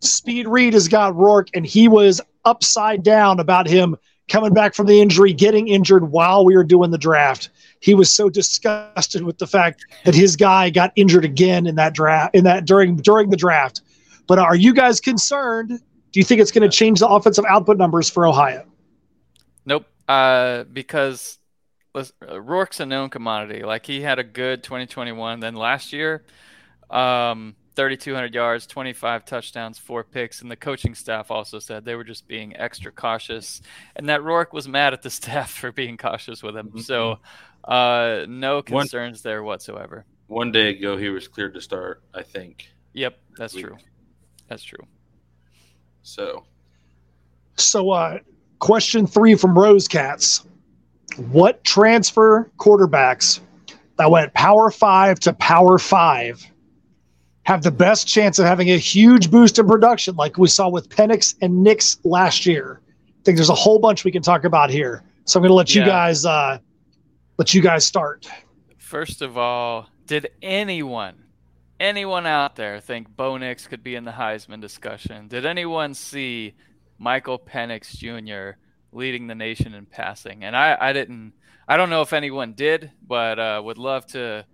Speed 0.00 0.48
Reed 0.48 0.72
has 0.72 0.88
got 0.88 1.14
Rourke, 1.14 1.48
and 1.52 1.66
he 1.66 1.88
was 1.88 2.22
upside 2.46 3.02
down 3.02 3.38
about 3.38 3.66
him 3.66 3.98
coming 4.28 4.54
back 4.54 4.74
from 4.74 4.86
the 4.86 5.00
injury, 5.00 5.32
getting 5.32 5.68
injured 5.68 6.10
while 6.10 6.44
we 6.44 6.56
were 6.56 6.64
doing 6.64 6.90
the 6.90 6.98
draft. 6.98 7.50
He 7.80 7.94
was 7.94 8.10
so 8.10 8.30
disgusted 8.30 9.22
with 9.22 9.38
the 9.38 9.46
fact 9.46 9.84
that 10.04 10.14
his 10.14 10.36
guy 10.36 10.70
got 10.70 10.92
injured 10.96 11.24
again 11.24 11.66
in 11.66 11.74
that 11.74 11.94
draft 11.94 12.34
in 12.34 12.44
that 12.44 12.64
during 12.64 12.96
during 12.96 13.30
the 13.30 13.36
draft. 13.36 13.82
But 14.26 14.38
are 14.38 14.56
you 14.56 14.72
guys 14.74 15.00
concerned? 15.00 15.68
Do 15.68 16.20
you 16.20 16.24
think 16.24 16.40
it's 16.40 16.52
going 16.52 16.68
to 16.68 16.74
change 16.74 17.00
the 17.00 17.08
offensive 17.08 17.44
output 17.46 17.76
numbers 17.76 18.08
for 18.08 18.26
Ohio? 18.26 18.64
Nope. 19.66 19.86
Uh, 20.08 20.64
because 20.64 21.38
Rourke's 22.32 22.80
a 22.80 22.86
known 22.86 23.10
commodity. 23.10 23.62
Like 23.64 23.86
he 23.86 24.00
had 24.00 24.18
a 24.18 24.24
good 24.24 24.62
2021. 24.62 25.40
Then 25.40 25.54
last 25.54 25.92
year, 25.92 26.24
um, 26.90 27.56
3,200 27.76 28.34
yards, 28.34 28.66
25 28.66 29.24
touchdowns, 29.24 29.78
four 29.78 30.04
picks. 30.04 30.42
And 30.42 30.50
the 30.50 30.56
coaching 30.56 30.94
staff 30.94 31.30
also 31.30 31.58
said 31.58 31.84
they 31.84 31.96
were 31.96 32.04
just 32.04 32.28
being 32.28 32.56
extra 32.56 32.92
cautious. 32.92 33.62
And 33.96 34.08
that 34.08 34.22
Rourke 34.22 34.52
was 34.52 34.68
mad 34.68 34.92
at 34.92 35.02
the 35.02 35.10
staff 35.10 35.50
for 35.50 35.72
being 35.72 35.96
cautious 35.96 36.42
with 36.42 36.56
him. 36.56 36.68
Mm-hmm. 36.68 36.80
So, 36.80 37.18
uh, 37.64 38.26
no 38.28 38.62
concerns 38.62 39.24
one, 39.24 39.30
there 39.30 39.42
whatsoever. 39.42 40.04
One 40.28 40.52
day 40.52 40.70
ago, 40.70 40.96
he 40.96 41.08
was 41.08 41.28
cleared 41.28 41.54
to 41.54 41.60
start, 41.60 42.02
I 42.14 42.22
think. 42.22 42.68
Yep, 42.92 43.18
that's 43.36 43.54
true. 43.54 43.76
That's 44.48 44.62
true. 44.62 44.86
So, 46.02 46.44
so, 47.56 47.90
uh, 47.90 48.18
question 48.58 49.06
three 49.06 49.34
from 49.34 49.58
Rose 49.58 49.88
Cats. 49.88 50.46
What 51.16 51.64
transfer 51.64 52.50
quarterbacks 52.58 53.40
that 53.96 54.10
went 54.10 54.34
power 54.34 54.70
five 54.70 55.20
to 55.20 55.32
power 55.34 55.78
five 55.78 56.44
have 57.44 57.62
the 57.62 57.70
best 57.70 58.08
chance 58.08 58.38
of 58.38 58.46
having 58.46 58.70
a 58.70 58.78
huge 58.78 59.30
boost 59.30 59.58
in 59.58 59.66
production 59.66 60.16
like 60.16 60.38
we 60.38 60.48
saw 60.48 60.68
with 60.68 60.88
Penix 60.88 61.34
and 61.40 61.62
Nix 61.62 61.98
last 62.04 62.46
year? 62.46 62.80
I 62.86 63.22
think 63.24 63.36
there's 63.36 63.50
a 63.50 63.54
whole 63.54 63.78
bunch 63.78 64.04
we 64.04 64.10
can 64.10 64.22
talk 64.22 64.44
about 64.44 64.70
here. 64.70 65.02
So 65.24 65.38
I'm 65.38 65.42
going 65.42 65.50
to 65.50 65.54
let 65.54 65.74
you 65.74 65.84
guys 65.84 66.26
uh, 66.26 66.58
let 67.38 67.54
you 67.54 67.62
guys 67.62 67.86
start. 67.86 68.26
First 68.78 69.22
of 69.22 69.38
all, 69.38 69.88
did 70.06 70.30
anyone, 70.42 71.24
anyone 71.80 72.26
out 72.26 72.56
there 72.56 72.80
think 72.80 73.14
Bo 73.14 73.36
Nix 73.38 73.66
could 73.66 73.82
be 73.82 73.94
in 73.94 74.04
the 74.04 74.12
Heisman 74.12 74.60
discussion? 74.60 75.28
Did 75.28 75.46
anyone 75.46 75.94
see 75.94 76.54
Michael 76.98 77.38
Penix 77.38 77.96
Jr. 77.96 78.58
leading 78.92 79.26
the 79.26 79.34
nation 79.34 79.74
in 79.74 79.86
passing? 79.86 80.44
And 80.44 80.56
I, 80.56 80.76
I 80.78 80.92
didn't. 80.92 81.32
I 81.66 81.78
don't 81.78 81.88
know 81.88 82.02
if 82.02 82.12
anyone 82.12 82.52
did, 82.52 82.90
but 83.06 83.38
uh, 83.38 83.62
would 83.64 83.78
love 83.78 84.04
to 84.08 84.44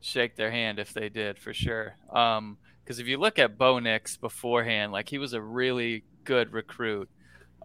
shake 0.00 0.36
their 0.36 0.50
hand 0.50 0.78
if 0.78 0.92
they 0.92 1.08
did 1.08 1.38
for 1.38 1.52
sure. 1.52 1.96
Um, 2.12 2.58
because 2.82 3.00
if 3.00 3.06
you 3.06 3.18
look 3.18 3.38
at 3.38 3.58
Bo 3.58 3.78
Nix 3.80 4.16
beforehand, 4.16 4.92
like 4.92 5.10
he 5.10 5.18
was 5.18 5.34
a 5.34 5.42
really 5.42 6.04
good 6.24 6.52
recruit. 6.52 7.10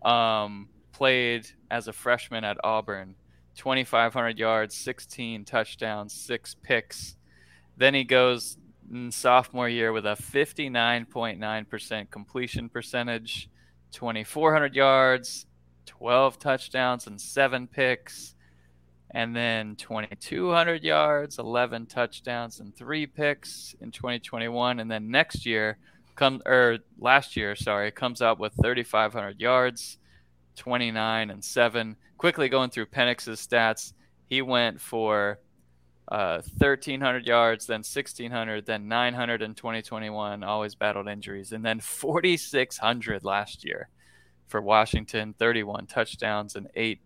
Um, 0.03 0.67
played 0.91 1.47
as 1.71 1.87
a 1.87 1.93
freshman 1.93 2.43
at 2.43 2.57
Auburn, 2.63 3.15
2,500 3.55 4.37
yards, 4.37 4.75
16 4.75 5.43
touchdowns, 5.45 6.13
six 6.13 6.55
picks. 6.61 7.15
Then 7.75 7.93
he 7.93 8.03
goes 8.03 8.57
in 8.91 9.11
sophomore 9.11 9.69
year 9.69 9.91
with 9.91 10.05
a 10.05 10.15
59.9% 10.15 12.11
completion 12.11 12.69
percentage, 12.69 13.49
2,400 13.91 14.75
yards, 14.75 15.45
12 15.85 16.39
touchdowns, 16.39 17.07
and 17.07 17.19
seven 17.19 17.67
picks. 17.67 18.35
And 19.13 19.35
then 19.35 19.75
2,200 19.75 20.83
yards, 20.83 21.37
11 21.37 21.85
touchdowns, 21.85 22.59
and 22.59 22.75
three 22.75 23.05
picks 23.05 23.75
in 23.79 23.91
2021. 23.91 24.79
And 24.79 24.89
then 24.89 25.11
next 25.11 25.45
year, 25.45 25.77
come 26.15 26.41
or 26.45 26.79
last 26.97 27.35
year, 27.35 27.55
sorry, 27.55 27.91
comes 27.91 28.21
out 28.21 28.39
with 28.39 28.53
3,500 28.61 29.39
yards, 29.39 29.99
29 30.55 31.29
and 31.29 31.43
7. 31.43 31.95
Quickly 32.17 32.49
going 32.49 32.69
through 32.69 32.87
Penix's 32.87 33.45
stats, 33.45 33.93
he 34.27 34.41
went 34.41 34.81
for 34.81 35.39
uh, 36.07 36.41
1,300 36.57 37.25
yards, 37.25 37.65
then 37.65 37.79
1,600, 37.79 38.65
then 38.65 38.87
900 38.87 39.41
in 39.41 39.53
2021, 39.53 40.43
always 40.43 40.75
battled 40.75 41.07
injuries, 41.07 41.51
and 41.51 41.63
then 41.63 41.79
4,600 41.79 43.23
last 43.23 43.63
year 43.65 43.89
for 44.47 44.61
Washington, 44.61 45.33
31 45.37 45.87
touchdowns 45.87 46.55
and 46.55 46.67
eight 46.75 46.99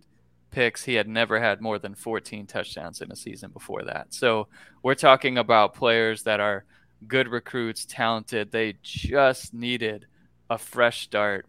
picks. 0.52 0.84
He 0.84 0.96
had 0.96 1.08
never 1.08 1.40
had 1.40 1.62
more 1.62 1.80
than 1.80 1.96
14 1.96 2.48
touchdowns 2.48 3.02
in 3.02 3.12
a 3.12 3.16
season 3.16 3.52
before 3.52 3.84
that. 3.84 4.14
So 4.14 4.48
we're 4.84 4.96
talking 4.96 5.38
about 5.38 5.74
players 5.74 6.24
that 6.24 6.40
are 6.40 6.66
good 7.08 7.28
recruits, 7.28 7.86
talented. 7.86 8.52
They 8.52 8.76
just 8.82 9.54
needed 9.54 10.08
a 10.50 10.58
fresh 10.58 11.04
start. 11.04 11.46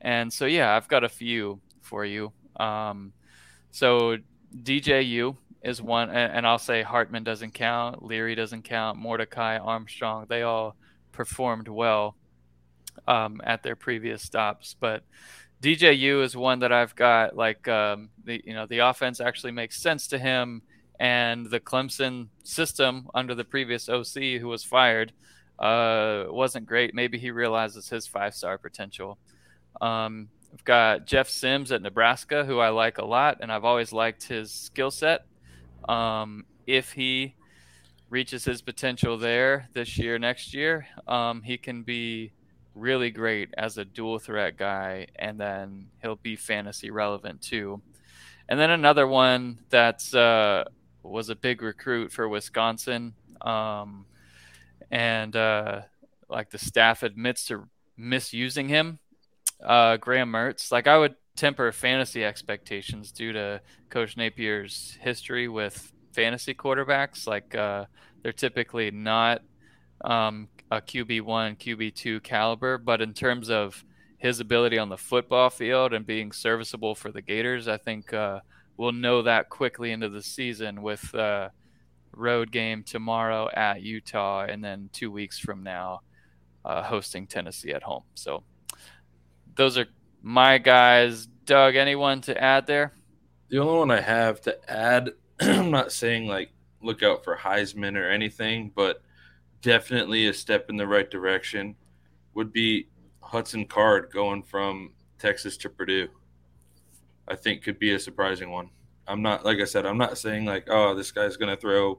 And 0.00 0.32
so, 0.32 0.46
yeah, 0.46 0.74
I've 0.74 0.88
got 0.88 1.04
a 1.04 1.08
few 1.08 1.60
for 1.80 2.04
you. 2.04 2.32
Um, 2.56 3.12
so 3.70 4.16
DJU 4.62 5.36
is 5.62 5.82
one, 5.82 6.10
and, 6.10 6.32
and 6.32 6.46
I'll 6.46 6.58
say 6.58 6.82
Hartman 6.82 7.24
doesn't 7.24 7.54
count, 7.54 8.02
Leary 8.02 8.34
doesn't 8.34 8.62
count, 8.62 8.98
Mordecai, 8.98 9.58
Armstrong, 9.58 10.26
they 10.28 10.42
all 10.42 10.76
performed 11.12 11.68
well 11.68 12.16
um, 13.06 13.40
at 13.44 13.62
their 13.62 13.76
previous 13.76 14.22
stops. 14.22 14.76
But 14.78 15.02
DJU 15.62 16.22
is 16.22 16.36
one 16.36 16.60
that 16.60 16.72
I've 16.72 16.94
got 16.94 17.36
like 17.36 17.66
um, 17.66 18.10
the 18.24 18.40
you 18.44 18.54
know 18.54 18.66
the 18.66 18.78
offense 18.78 19.20
actually 19.20 19.52
makes 19.52 19.80
sense 19.80 20.06
to 20.08 20.18
him, 20.18 20.62
and 21.00 21.50
the 21.50 21.60
Clemson 21.60 22.28
system 22.44 23.08
under 23.14 23.34
the 23.34 23.44
previous 23.44 23.88
OC 23.88 24.40
who 24.40 24.48
was 24.48 24.62
fired 24.62 25.12
uh, 25.58 26.24
wasn't 26.28 26.66
great. 26.66 26.94
Maybe 26.94 27.18
he 27.18 27.30
realizes 27.30 27.88
his 27.88 28.06
five 28.06 28.34
star 28.34 28.58
potential. 28.58 29.18
Um, 29.80 30.28
I've 30.52 30.64
got 30.64 31.06
Jeff 31.06 31.28
Sims 31.28 31.72
at 31.72 31.82
Nebraska, 31.82 32.44
who 32.44 32.58
I 32.58 32.70
like 32.70 32.98
a 32.98 33.04
lot, 33.04 33.38
and 33.40 33.52
I've 33.52 33.64
always 33.64 33.92
liked 33.92 34.24
his 34.24 34.50
skill 34.50 34.90
set. 34.90 35.26
Um, 35.88 36.44
if 36.66 36.92
he 36.92 37.34
reaches 38.10 38.44
his 38.44 38.62
potential 38.62 39.18
there 39.18 39.68
this 39.74 39.98
year, 39.98 40.18
next 40.18 40.54
year, 40.54 40.86
um, 41.06 41.42
he 41.42 41.58
can 41.58 41.82
be 41.82 42.32
really 42.78 43.10
great 43.10 43.50
as 43.56 43.78
a 43.78 43.84
dual 43.84 44.18
threat 44.18 44.56
guy, 44.56 45.08
and 45.16 45.38
then 45.38 45.88
he'll 46.02 46.16
be 46.16 46.36
fantasy 46.36 46.90
relevant 46.90 47.42
too. 47.42 47.82
And 48.48 48.58
then 48.58 48.70
another 48.70 49.06
one 49.06 49.58
that's 49.68 50.14
uh, 50.14 50.64
was 51.02 51.28
a 51.28 51.36
big 51.36 51.62
recruit 51.62 52.12
for 52.12 52.28
Wisconsin, 52.28 53.14
um, 53.40 54.06
and 54.90 55.34
uh, 55.36 55.82
like 56.28 56.50
the 56.50 56.58
staff 56.58 57.02
admits 57.02 57.46
to 57.46 57.68
misusing 57.96 58.68
him, 58.68 58.98
uh, 59.62 59.96
Graham 59.96 60.32
Mertz. 60.32 60.72
Like 60.72 60.86
I 60.86 60.98
would 60.98 61.16
temper 61.36 61.70
fantasy 61.72 62.24
expectations 62.24 63.12
due 63.12 63.32
to 63.32 63.60
Coach 63.90 64.16
Napier's 64.16 64.98
history 65.00 65.48
with 65.48 65.92
fantasy 66.12 66.54
quarterbacks. 66.54 67.26
Like 67.26 67.54
uh, 67.54 67.84
they're 68.22 68.32
typically 68.32 68.90
not 68.90 69.42
um, 70.04 70.48
a 70.70 70.80
QB 70.80 71.22
one, 71.22 71.56
QB 71.56 71.94
two 71.94 72.20
caliber, 72.20 72.78
but 72.78 73.00
in 73.00 73.14
terms 73.14 73.50
of 73.50 73.84
his 74.18 74.40
ability 74.40 74.78
on 74.78 74.88
the 74.88 74.96
football 74.96 75.50
field 75.50 75.92
and 75.92 76.06
being 76.06 76.32
serviceable 76.32 76.94
for 76.94 77.12
the 77.12 77.22
Gators, 77.22 77.68
I 77.68 77.76
think 77.76 78.12
uh, 78.12 78.40
we'll 78.76 78.92
know 78.92 79.22
that 79.22 79.48
quickly 79.48 79.92
into 79.92 80.08
the 80.08 80.22
season 80.22 80.82
with 80.82 81.14
uh, 81.14 81.48
road 82.12 82.50
game 82.50 82.82
tomorrow 82.82 83.48
at 83.54 83.82
Utah, 83.82 84.44
and 84.44 84.62
then 84.62 84.90
two 84.92 85.10
weeks 85.10 85.38
from 85.38 85.62
now 85.62 86.00
uh, 86.64 86.82
hosting 86.82 87.26
Tennessee 87.26 87.72
at 87.72 87.82
home. 87.82 88.02
So 88.14 88.42
those 89.54 89.78
are 89.78 89.86
my 90.22 90.58
guys. 90.58 91.26
Doug, 91.44 91.76
anyone 91.76 92.20
to 92.22 92.42
add 92.42 92.66
there? 92.66 92.92
The 93.48 93.58
only 93.58 93.78
one 93.78 93.90
I 93.90 94.00
have 94.00 94.40
to 94.42 94.70
add, 94.70 95.10
I'm 95.40 95.70
not 95.70 95.92
saying 95.92 96.26
like 96.26 96.50
look 96.82 97.02
out 97.02 97.24
for 97.24 97.36
Heisman 97.36 97.96
or 97.96 98.10
anything, 98.10 98.70
but 98.74 99.02
definitely 99.62 100.26
a 100.26 100.32
step 100.32 100.70
in 100.70 100.76
the 100.76 100.86
right 100.86 101.10
direction 101.10 101.74
would 102.34 102.52
be 102.52 102.88
Hudson 103.22 103.66
Card 103.66 104.10
going 104.12 104.42
from 104.42 104.92
Texas 105.18 105.56
to 105.58 105.68
Purdue. 105.68 106.08
I 107.26 107.36
think 107.36 107.62
could 107.62 107.78
be 107.78 107.92
a 107.94 107.98
surprising 107.98 108.50
one. 108.50 108.70
I'm 109.06 109.22
not 109.22 109.44
like 109.44 109.58
I 109.58 109.64
said, 109.64 109.86
I'm 109.86 109.98
not 109.98 110.18
saying 110.18 110.44
like, 110.44 110.68
oh, 110.70 110.94
this 110.94 111.10
guy's 111.12 111.36
gonna 111.36 111.56
throw, 111.56 111.98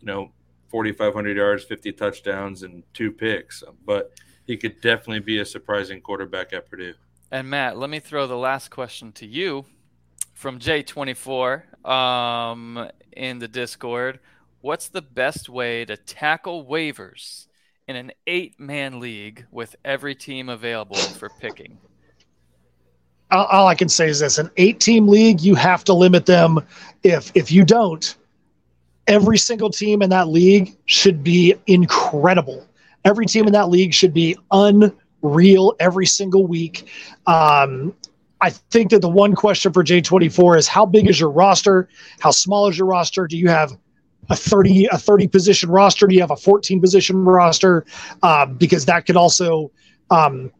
you 0.00 0.06
know, 0.06 0.32
4,500 0.68 1.36
yards, 1.36 1.64
50 1.64 1.92
touchdowns, 1.92 2.62
and 2.62 2.82
two 2.92 3.10
picks, 3.10 3.62
but 3.84 4.12
he 4.46 4.56
could 4.56 4.80
definitely 4.80 5.20
be 5.20 5.38
a 5.38 5.44
surprising 5.44 6.00
quarterback 6.00 6.52
at 6.52 6.68
Purdue. 6.68 6.94
And 7.30 7.48
Matt, 7.50 7.78
let 7.78 7.90
me 7.90 8.00
throw 8.00 8.26
the 8.26 8.36
last 8.36 8.70
question 8.70 9.12
to 9.12 9.26
you 9.26 9.66
from 10.34 10.58
J24 10.58 11.86
um, 11.86 12.88
in 13.12 13.38
the 13.38 13.48
Discord. 13.48 14.20
What's 14.60 14.88
the 14.88 15.02
best 15.02 15.48
way 15.48 15.84
to 15.84 15.96
tackle 15.96 16.66
waivers 16.66 17.46
in 17.86 17.96
an 17.96 18.12
eight 18.26 18.58
man 18.58 18.98
league 18.98 19.46
with 19.52 19.76
every 19.84 20.14
team 20.14 20.48
available 20.48 20.96
for 20.96 21.28
picking? 21.40 21.78
all, 23.30 23.66
I 23.66 23.74
can 23.74 23.88
say 23.88 24.08
is 24.08 24.20
this: 24.20 24.38
an 24.38 24.50
eight-team 24.56 25.06
league, 25.06 25.40
you 25.40 25.54
have 25.54 25.84
to 25.84 25.94
limit 25.94 26.26
them. 26.26 26.60
If 27.02 27.30
if 27.34 27.52
you 27.52 27.64
don't, 27.64 28.16
every 29.06 29.38
single 29.38 29.70
team 29.70 30.02
in 30.02 30.10
that 30.10 30.28
league 30.28 30.76
should 30.86 31.22
be 31.22 31.54
incredible. 31.66 32.66
Every 33.04 33.26
team 33.26 33.46
in 33.46 33.52
that 33.52 33.68
league 33.68 33.94
should 33.94 34.12
be 34.14 34.36
unreal 34.50 35.74
every 35.78 36.06
single 36.06 36.46
week. 36.46 36.88
Um, 37.26 37.94
I 38.40 38.50
think 38.50 38.90
that 38.90 39.00
the 39.00 39.08
one 39.08 39.34
question 39.34 39.72
for 39.72 39.82
J24 39.82 40.58
is 40.58 40.68
how 40.68 40.86
big 40.86 41.08
is 41.08 41.18
your 41.18 41.30
roster? 41.30 41.88
How 42.20 42.30
small 42.30 42.68
is 42.68 42.78
your 42.78 42.86
roster? 42.86 43.26
Do 43.26 43.36
you 43.36 43.48
have 43.48 43.76
a 44.30 44.36
30 44.36 44.86
a 44.86 44.98
30 44.98 45.28
position 45.28 45.70
roster? 45.70 46.06
Do 46.06 46.14
you 46.14 46.20
have 46.20 46.30
a 46.30 46.36
14 46.36 46.80
position 46.80 47.24
roster? 47.24 47.84
Um, 48.22 48.54
because 48.54 48.84
that 48.86 49.06
could 49.06 49.16
also 49.16 49.70
um, 50.10 50.52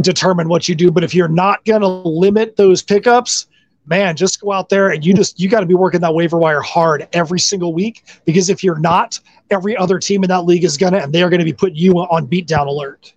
determine 0.00 0.48
what 0.48 0.68
you 0.68 0.74
do. 0.74 0.90
But 0.90 1.04
if 1.04 1.14
you're 1.14 1.28
not 1.28 1.64
going 1.64 1.82
to 1.82 1.88
limit 1.88 2.56
those 2.56 2.82
pickups, 2.82 3.46
man, 3.86 4.16
just 4.16 4.40
go 4.40 4.52
out 4.52 4.68
there 4.68 4.90
and 4.90 5.04
you 5.04 5.14
just 5.14 5.40
you 5.40 5.48
got 5.48 5.60
to 5.60 5.66
be 5.66 5.74
working 5.74 6.00
that 6.00 6.14
waiver 6.14 6.38
wire 6.38 6.60
hard 6.60 7.08
every 7.12 7.40
single 7.40 7.72
week 7.72 8.04
because 8.24 8.48
if 8.48 8.62
you're 8.62 8.78
not, 8.78 9.18
every 9.50 9.76
other 9.76 9.98
team 9.98 10.22
in 10.22 10.28
that 10.28 10.42
league 10.42 10.64
is 10.64 10.76
gonna 10.76 10.98
and 10.98 11.12
they 11.12 11.22
are 11.22 11.30
going 11.30 11.40
to 11.40 11.44
be 11.44 11.52
putting 11.52 11.76
you 11.76 11.92
on 11.94 12.26
beatdown 12.26 12.66
alert. 12.66 13.12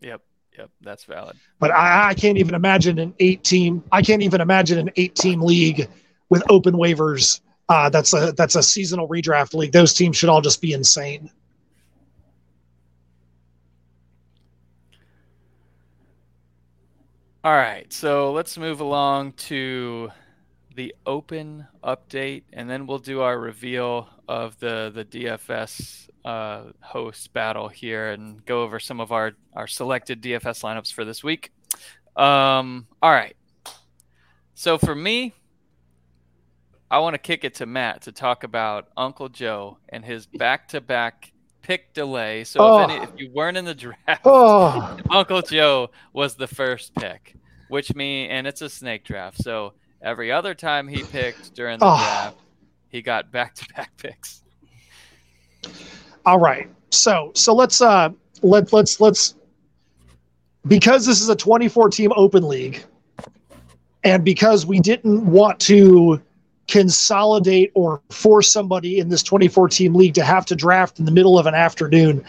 Yep, 0.00 0.22
yep, 0.56 0.70
that's 0.80 1.04
valid. 1.04 1.36
But 1.58 1.70
I, 1.70 2.10
I 2.10 2.14
can't 2.14 2.38
even 2.38 2.54
imagine 2.54 2.98
an 2.98 3.14
eight 3.18 3.44
team. 3.44 3.82
I 3.92 4.02
can't 4.02 4.22
even 4.22 4.40
imagine 4.40 4.78
an 4.78 4.90
eight 4.96 5.14
team 5.14 5.40
league 5.40 5.88
with 6.28 6.42
open 6.48 6.74
waivers. 6.74 7.40
Uh, 7.70 7.88
that's 7.88 8.12
a 8.12 8.32
that's 8.32 8.56
a 8.56 8.62
seasonal 8.64 9.06
redraft 9.06 9.54
league. 9.54 9.70
Those 9.70 9.94
teams 9.94 10.16
should 10.16 10.28
all 10.28 10.40
just 10.40 10.60
be 10.60 10.72
insane. 10.72 11.30
All 17.44 17.52
right, 17.52 17.90
so 17.92 18.32
let's 18.32 18.58
move 18.58 18.80
along 18.80 19.32
to 19.34 20.10
the 20.74 20.92
open 21.06 21.64
update, 21.84 22.42
and 22.52 22.68
then 22.68 22.88
we'll 22.88 22.98
do 22.98 23.20
our 23.20 23.38
reveal 23.38 24.08
of 24.26 24.58
the 24.58 24.90
the 24.92 25.04
DFS 25.04 26.08
uh, 26.24 26.72
host 26.80 27.32
battle 27.32 27.68
here, 27.68 28.10
and 28.10 28.44
go 28.46 28.62
over 28.64 28.80
some 28.80 29.00
of 29.00 29.12
our 29.12 29.34
our 29.54 29.68
selected 29.68 30.20
DFS 30.20 30.64
lineups 30.64 30.92
for 30.92 31.04
this 31.04 31.22
week. 31.22 31.52
Um, 32.16 32.88
all 33.00 33.12
right, 33.12 33.36
so 34.54 34.76
for 34.76 34.96
me, 34.96 35.34
I 36.90 36.98
want 36.98 37.14
to 37.14 37.18
kick 37.18 37.44
it 37.44 37.54
to 37.56 37.66
Matt 37.66 38.02
to 38.02 38.12
talk 38.12 38.42
about 38.44 38.88
Uncle 38.96 39.28
Joe 39.28 39.78
and 39.90 40.04
his 40.04 40.26
back 40.26 40.68
to 40.68 40.80
back 40.80 41.32
pick 41.62 41.92
delay. 41.94 42.42
So 42.44 42.60
Oh. 42.60 42.82
if, 42.82 42.90
any, 42.90 43.02
if 43.04 43.10
you 43.16 43.30
weren't 43.32 43.56
in 43.56 43.64
the 43.64 43.74
draft, 43.74 44.22
Oh, 44.24 44.96
Uncle 45.10 45.42
Joe 45.42 45.90
was 46.12 46.34
the 46.34 46.48
first 46.48 46.94
pick, 46.96 47.34
which 47.68 47.94
mean 47.94 48.30
and 48.30 48.46
it's 48.46 48.62
a 48.62 48.68
snake 48.68 49.04
draft. 49.04 49.40
So 49.42 49.74
every 50.02 50.32
other 50.32 50.54
time 50.54 50.88
he 50.88 51.04
picked 51.04 51.54
during 51.54 51.78
the 51.78 51.86
Oh. 51.86 51.96
draft, 51.96 52.36
he 52.88 53.02
got 53.02 53.30
back 53.30 53.54
to 53.56 53.66
back 53.76 53.96
picks. 53.96 54.42
all 56.26 56.38
right. 56.40 56.68
So 56.90 57.30
so 57.34 57.54
let's 57.54 57.80
uh 57.80 58.08
let 58.42 58.72
let's 58.72 59.00
let's 59.00 59.36
because 60.66 61.06
this 61.06 61.20
is 61.20 61.28
a 61.28 61.36
24 61.36 61.88
team 61.90 62.12
open 62.16 62.48
league, 62.48 62.82
and 64.02 64.24
because 64.24 64.66
we 64.66 64.80
didn't 64.80 65.24
want 65.24 65.60
to 65.60 66.20
consolidate 66.70 67.72
or 67.74 68.00
force 68.10 68.50
somebody 68.50 68.98
in 68.98 69.08
this 69.08 69.22
24 69.22 69.68
team 69.68 69.94
league 69.94 70.14
to 70.14 70.24
have 70.24 70.46
to 70.46 70.54
draft 70.54 70.98
in 70.98 71.04
the 71.04 71.10
middle 71.10 71.38
of 71.38 71.46
an 71.46 71.54
afternoon, 71.54 72.24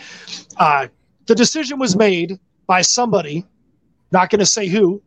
uh, 0.57 0.87
the 1.27 1.35
decision 1.35 1.79
was 1.79 1.95
made 1.95 2.39
by 2.65 2.81
somebody. 2.81 3.45
Not 4.11 4.29
going 4.29 4.39
to 4.39 4.45
say 4.45 4.67
who, 4.67 5.01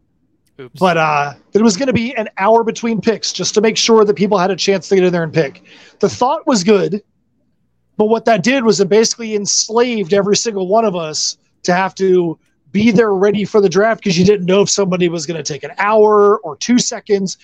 Oops. 0.59 0.79
but 0.81 0.97
uh, 0.97 1.35
that 1.53 1.59
it 1.59 1.63
was 1.63 1.77
going 1.77 1.89
to 1.89 1.93
be 1.93 2.15
an 2.17 2.29
hour 2.39 2.65
between 2.65 3.01
picks 3.01 3.33
just 3.33 3.53
to 3.55 3.61
make 3.61 3.77
sure 3.77 4.05
that 4.05 4.15
people 4.15 4.39
had 4.39 4.51
a 4.51 4.57
chance 4.57 4.89
to 4.89 4.95
get 4.95 5.05
in 5.05 5.13
there 5.13 5.25
and 5.25 5.35
pick. 5.35 5.63
The 5.99 6.09
thought 6.09 6.47
was 6.47 6.65
good, 6.65 7.03
but 7.97 8.07
what 8.07 8.25
that 8.25 8.43
did 8.43 8.65
was 8.65 8.81
it 8.81 8.89
basically 8.89 9.35
enslaved 9.35 10.15
every 10.15 10.37
single 10.37 10.69
one 10.69 10.85
of 10.85 10.97
us 10.97 11.37
to 11.65 11.75
have 11.75 11.95
to 11.97 12.39
be 12.73 12.91
there 12.91 13.15
ready 13.15 13.45
for 13.45 13.61
the 13.61 13.69
draft 13.69 14.03
because 14.03 14.19
you 14.19 14.25
didn't 14.25 14.47
know 14.47 14.63
if 14.63 14.71
somebody 14.71 15.09
was 15.09 15.27
going 15.27 15.43
to 15.43 15.53
take 15.53 15.63
an 15.65 15.71
hour 15.79 16.39
or 16.39 16.57
two 16.57 16.79
seconds. 16.79 17.37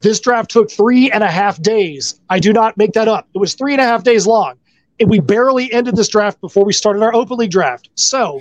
This 0.00 0.20
draft 0.20 0.50
took 0.50 0.70
three 0.70 1.10
and 1.10 1.24
a 1.24 1.30
half 1.30 1.60
days. 1.60 2.20
I 2.30 2.38
do 2.38 2.52
not 2.52 2.76
make 2.76 2.92
that 2.92 3.08
up. 3.08 3.28
It 3.34 3.38
was 3.38 3.54
three 3.54 3.72
and 3.72 3.80
a 3.80 3.84
half 3.84 4.04
days 4.04 4.26
long. 4.26 4.54
And 5.00 5.10
we 5.10 5.20
barely 5.20 5.72
ended 5.72 5.96
this 5.96 6.08
draft 6.08 6.40
before 6.40 6.64
we 6.64 6.72
started 6.72 7.02
our 7.02 7.14
open 7.14 7.38
league 7.38 7.50
draft. 7.50 7.88
So, 7.94 8.40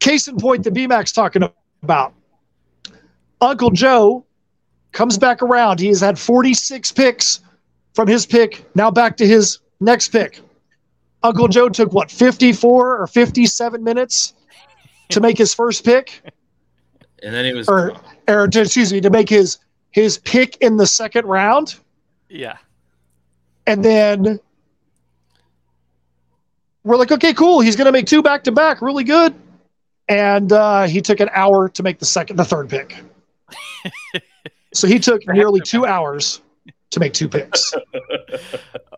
case 0.00 0.28
in 0.28 0.36
point, 0.36 0.64
the 0.64 0.70
BMAX 0.70 1.14
talking 1.14 1.42
about. 1.82 2.14
Uncle 3.40 3.70
Joe 3.70 4.24
comes 4.92 5.16
back 5.18 5.42
around. 5.42 5.80
He 5.80 5.88
has 5.88 6.00
had 6.00 6.18
46 6.18 6.92
picks 6.92 7.40
from 7.94 8.08
his 8.08 8.26
pick, 8.26 8.64
now 8.74 8.90
back 8.90 9.16
to 9.18 9.26
his 9.26 9.58
next 9.80 10.08
pick. 10.08 10.40
Uncle 11.22 11.48
Joe 11.48 11.68
took 11.68 11.92
what, 11.92 12.10
54 12.10 12.98
or 12.98 13.06
57 13.06 13.84
minutes 13.84 14.34
to 15.10 15.20
make 15.20 15.36
his 15.36 15.54
first 15.54 15.84
pick? 15.84 16.22
And 17.22 17.34
then 17.34 17.44
he 17.44 17.52
was 17.52 17.68
Or, 17.68 17.92
or 18.28 18.48
to, 18.48 18.60
excuse 18.62 18.92
me, 18.92 19.00
to 19.02 19.10
make 19.10 19.28
his 19.28 19.58
his 19.92 20.18
pick 20.18 20.56
in 20.58 20.76
the 20.76 20.86
second 20.86 21.26
round. 21.26 21.76
yeah. 22.28 22.56
And 23.66 23.84
then 23.84 24.40
we're 26.84 26.96
like, 26.96 27.12
okay, 27.12 27.34
cool. 27.34 27.60
He's 27.60 27.76
going 27.76 27.86
to 27.86 27.92
make 27.92 28.06
two 28.06 28.22
back 28.22 28.44
to 28.44 28.52
back. 28.52 28.80
Really 28.80 29.04
good. 29.04 29.34
And 30.08 30.52
uh, 30.52 30.84
he 30.86 31.00
took 31.00 31.20
an 31.20 31.28
hour 31.32 31.68
to 31.68 31.82
make 31.82 31.98
the 31.98 32.04
second, 32.06 32.36
the 32.36 32.44
third 32.44 32.68
pick. 32.68 32.96
so 34.74 34.86
he 34.88 34.98
took 34.98 35.26
nearly 35.28 35.60
two 35.60 35.86
hours 35.86 36.40
to 36.90 37.00
make 37.00 37.12
two 37.12 37.28
picks. 37.28 37.72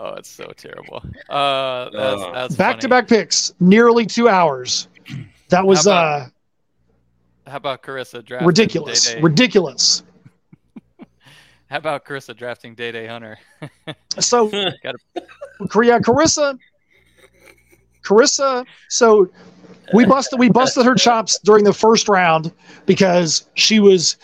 Oh, 0.00 0.14
it's 0.14 0.28
so 0.30 0.50
terrible. 0.56 1.00
Uh, 1.30 1.88
that's, 1.90 2.22
Uh, 2.22 2.32
that's 2.32 2.56
back 2.56 2.80
to 2.80 2.88
funny. 2.88 3.02
back 3.02 3.08
picks, 3.08 3.52
nearly 3.60 4.04
two 4.04 4.28
hours. 4.28 4.88
That 5.50 5.64
was 5.64 5.84
How 5.84 5.92
uh, 5.92 5.94
about 5.94 6.32
How 7.46 7.56
about 7.56 7.82
Carissa 7.82 8.24
drafting 8.24 8.46
ridiculous. 8.46 9.06
Day 9.06 9.14
Day? 9.14 9.20
Ridiculous. 9.20 10.02
How 11.70 11.78
about 11.78 12.04
Carissa 12.04 12.36
drafting 12.36 12.74
Day 12.74 12.92
Day 12.92 13.06
Hunter? 13.06 13.38
So, 14.18 14.50
Gotta- 14.50 14.98
yeah, 15.16 15.98
Carissa, 15.98 16.58
Carissa. 18.04 18.66
So 18.90 19.30
we 19.94 20.04
busted 20.04 20.38
we 20.38 20.50
busted 20.50 20.84
her 20.84 20.94
chops 20.94 21.38
during 21.38 21.64
the 21.64 21.72
first 21.72 22.10
round 22.10 22.52
because 22.84 23.48
she 23.54 23.80
was, 23.80 24.18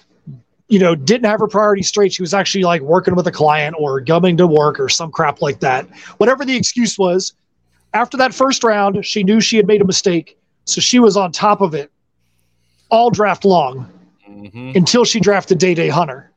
you 0.68 0.78
know, 0.78 0.94
didn't 0.94 1.24
have 1.24 1.40
her 1.40 1.48
priority 1.48 1.82
straight. 1.82 2.12
She 2.12 2.22
was 2.22 2.34
actually 2.34 2.64
like 2.64 2.82
working 2.82 3.14
with 3.16 3.26
a 3.26 3.32
client 3.32 3.76
or 3.78 4.02
coming 4.02 4.36
to 4.36 4.46
work 4.46 4.78
or 4.78 4.90
some 4.90 5.10
crap 5.10 5.40
like 5.40 5.60
that. 5.60 5.88
Whatever 6.18 6.44
the 6.44 6.54
excuse 6.54 6.98
was, 6.98 7.32
after 7.94 8.18
that 8.18 8.34
first 8.34 8.62
round, 8.62 9.04
she 9.06 9.24
knew 9.24 9.40
she 9.40 9.56
had 9.56 9.66
made 9.66 9.80
a 9.80 9.86
mistake, 9.86 10.38
so 10.66 10.82
she 10.82 10.98
was 10.98 11.16
on 11.16 11.32
top 11.32 11.62
of 11.62 11.74
it 11.74 11.90
all 12.90 13.10
draft 13.10 13.44
long 13.44 13.90
Mhm. 14.28 14.76
until 14.76 15.04
she 15.04 15.20
drafted 15.20 15.58
Day 15.58 15.74
Day 15.74 15.88
Hunter, 15.88 16.30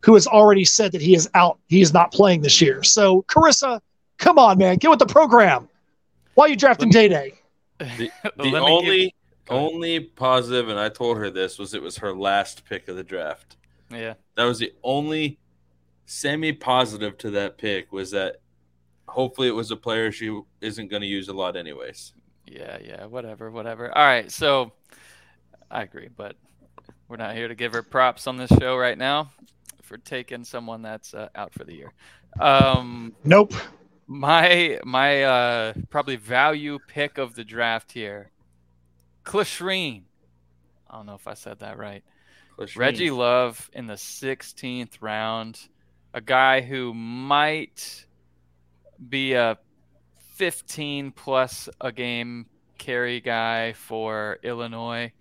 who 0.00 0.14
has 0.14 0.26
already 0.26 0.64
said 0.64 0.92
that 0.92 1.00
he 1.02 1.14
is 1.14 1.28
out. 1.34 1.58
He 1.68 1.80
is 1.80 1.92
not 1.92 2.12
playing 2.12 2.42
this 2.42 2.60
year. 2.60 2.82
So, 2.82 3.22
Carissa, 3.22 3.80
come 4.18 4.38
on, 4.38 4.58
man, 4.58 4.76
get 4.76 4.90
with 4.90 4.98
the 4.98 5.06
program. 5.06 5.68
Why 6.34 6.44
are 6.46 6.48
you 6.48 6.56
drafting 6.56 6.90
Day 6.90 7.08
Day? 7.08 7.34
The, 7.78 8.10
the 8.36 8.42
me 8.44 8.50
give- 8.50 8.62
only 8.62 9.14
only 9.50 10.00
positive, 10.00 10.68
and 10.68 10.78
I 10.78 10.88
told 10.88 11.18
her 11.18 11.28
this 11.30 11.58
was 11.58 11.74
it 11.74 11.82
was 11.82 11.98
her 11.98 12.14
last 12.14 12.64
pick 12.64 12.88
of 12.88 12.96
the 12.96 13.02
draft. 13.04 13.56
yeah. 13.90 14.14
That 14.36 14.44
was 14.44 14.58
the 14.60 14.72
only 14.82 15.38
semi 16.06 16.52
positive 16.52 17.18
to 17.18 17.30
that 17.30 17.58
pick 17.58 17.92
was 17.92 18.10
that 18.12 18.36
hopefully 19.08 19.48
it 19.48 19.54
was 19.54 19.70
a 19.70 19.76
player 19.76 20.10
she 20.12 20.40
isn't 20.60 20.88
going 20.88 21.02
to 21.02 21.08
use 21.08 21.28
a 21.28 21.32
lot 21.32 21.56
anyways. 21.56 22.12
Yeah, 22.46 22.78
yeah, 22.84 23.04
whatever, 23.06 23.50
whatever. 23.50 23.96
All 23.96 24.04
right, 24.04 24.30
so 24.30 24.72
I 25.72 25.82
agree, 25.82 26.08
but 26.14 26.36
we're 27.08 27.16
not 27.16 27.34
here 27.34 27.48
to 27.48 27.54
give 27.54 27.72
her 27.72 27.82
props 27.82 28.26
on 28.26 28.36
this 28.36 28.50
show 28.60 28.76
right 28.76 28.98
now 28.98 29.30
for 29.82 29.96
taking 29.96 30.44
someone 30.44 30.82
that's 30.82 31.14
uh, 31.14 31.28
out 31.34 31.54
for 31.54 31.64
the 31.64 31.74
year. 31.74 31.92
Um, 32.38 33.14
Nope. 33.24 33.54
my 34.06 34.78
my 34.84 35.24
uh, 35.24 35.72
probably 35.90 36.16
value 36.16 36.78
pick 36.86 37.16
of 37.16 37.34
the 37.34 37.42
draft 37.42 37.92
here, 37.92 38.30
Clashreen. 39.24 40.02
I 40.90 40.96
don't 40.96 41.06
know 41.06 41.14
if 41.14 41.26
I 41.26 41.34
said 41.34 41.60
that 41.60 41.78
right. 41.78 42.04
Clish 42.58 42.76
Reggie 42.76 43.10
Love 43.10 43.70
in 43.72 43.86
the 43.86 43.94
16th 43.94 44.98
round, 45.00 45.58
a 46.12 46.20
guy 46.20 46.60
who 46.60 46.92
might 46.92 48.04
be 49.08 49.32
a 49.32 49.56
15 50.34 51.12
plus 51.12 51.68
a 51.80 51.90
game 51.90 52.46
carry 52.78 53.20
guy 53.20 53.72
for 53.72 54.38
Illinois. 54.42 55.12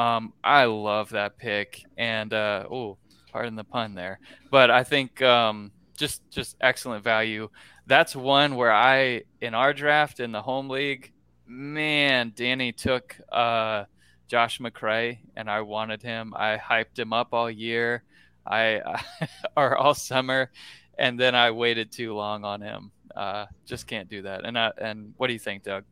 Um, 0.00 0.32
I 0.42 0.64
love 0.64 1.10
that 1.10 1.36
pick, 1.36 1.82
and 1.98 2.32
uh, 2.32 2.64
oh, 2.70 2.96
pardon 3.32 3.54
the 3.54 3.64
pun 3.64 3.94
there, 3.94 4.18
but 4.50 4.70
I 4.70 4.82
think 4.82 5.20
um, 5.20 5.72
just 5.96 6.22
just 6.30 6.56
excellent 6.60 7.04
value. 7.04 7.50
That's 7.86 8.16
one 8.16 8.56
where 8.56 8.72
I 8.72 9.22
in 9.40 9.54
our 9.54 9.74
draft 9.74 10.20
in 10.20 10.32
the 10.32 10.40
home 10.40 10.70
league, 10.70 11.12
man, 11.46 12.32
Danny 12.34 12.72
took. 12.72 13.16
Uh, 13.30 13.84
Josh 14.30 14.60
McCray, 14.60 15.18
and 15.34 15.50
I 15.50 15.62
wanted 15.62 16.02
him. 16.02 16.32
I 16.36 16.56
hyped 16.56 16.96
him 16.96 17.12
up 17.12 17.30
all 17.32 17.50
year, 17.50 18.04
I 18.46 19.02
or 19.56 19.76
all 19.76 19.92
summer, 19.92 20.52
and 20.96 21.18
then 21.18 21.34
I 21.34 21.50
waited 21.50 21.90
too 21.90 22.14
long 22.14 22.44
on 22.44 22.60
him. 22.60 22.92
Uh, 23.14 23.46
just 23.66 23.88
can't 23.88 24.08
do 24.08 24.22
that. 24.22 24.44
And 24.44 24.56
I, 24.56 24.70
and 24.78 25.14
what 25.16 25.26
do 25.26 25.32
you 25.32 25.40
think, 25.40 25.64
Doug? 25.64 25.82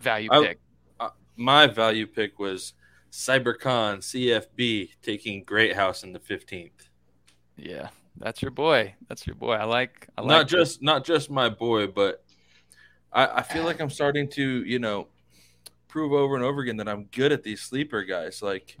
Value 0.00 0.30
I- 0.32 0.42
pick. 0.42 0.58
My 1.36 1.66
value 1.66 2.06
pick 2.06 2.38
was 2.38 2.72
CyberCon 3.16 4.00
CFB 4.00 4.90
taking 5.00 5.42
Greathouse 5.42 6.04
in 6.04 6.12
the 6.12 6.18
15th. 6.18 6.70
Yeah, 7.56 7.88
that's 8.18 8.42
your 8.42 8.50
boy. 8.50 8.94
That's 9.08 9.26
your 9.26 9.36
boy. 9.36 9.54
I 9.54 9.64
like. 9.64 10.06
I 10.18 10.20
like 10.20 10.28
not 10.28 10.48
just 10.48 10.82
not 10.82 11.02
just 11.02 11.30
my 11.30 11.48
boy, 11.48 11.86
but 11.86 12.22
I, 13.10 13.38
I 13.38 13.42
feel 13.42 13.64
like 13.64 13.80
I'm 13.80 13.88
starting 13.88 14.28
to, 14.32 14.62
you 14.64 14.78
know, 14.78 15.08
prove 15.88 16.12
over 16.12 16.34
and 16.34 16.44
over 16.44 16.60
again 16.60 16.76
that 16.76 16.90
I'm 16.90 17.04
good 17.04 17.32
at 17.32 17.42
these 17.42 17.62
sleeper 17.62 18.02
guys. 18.02 18.42
Like, 18.42 18.76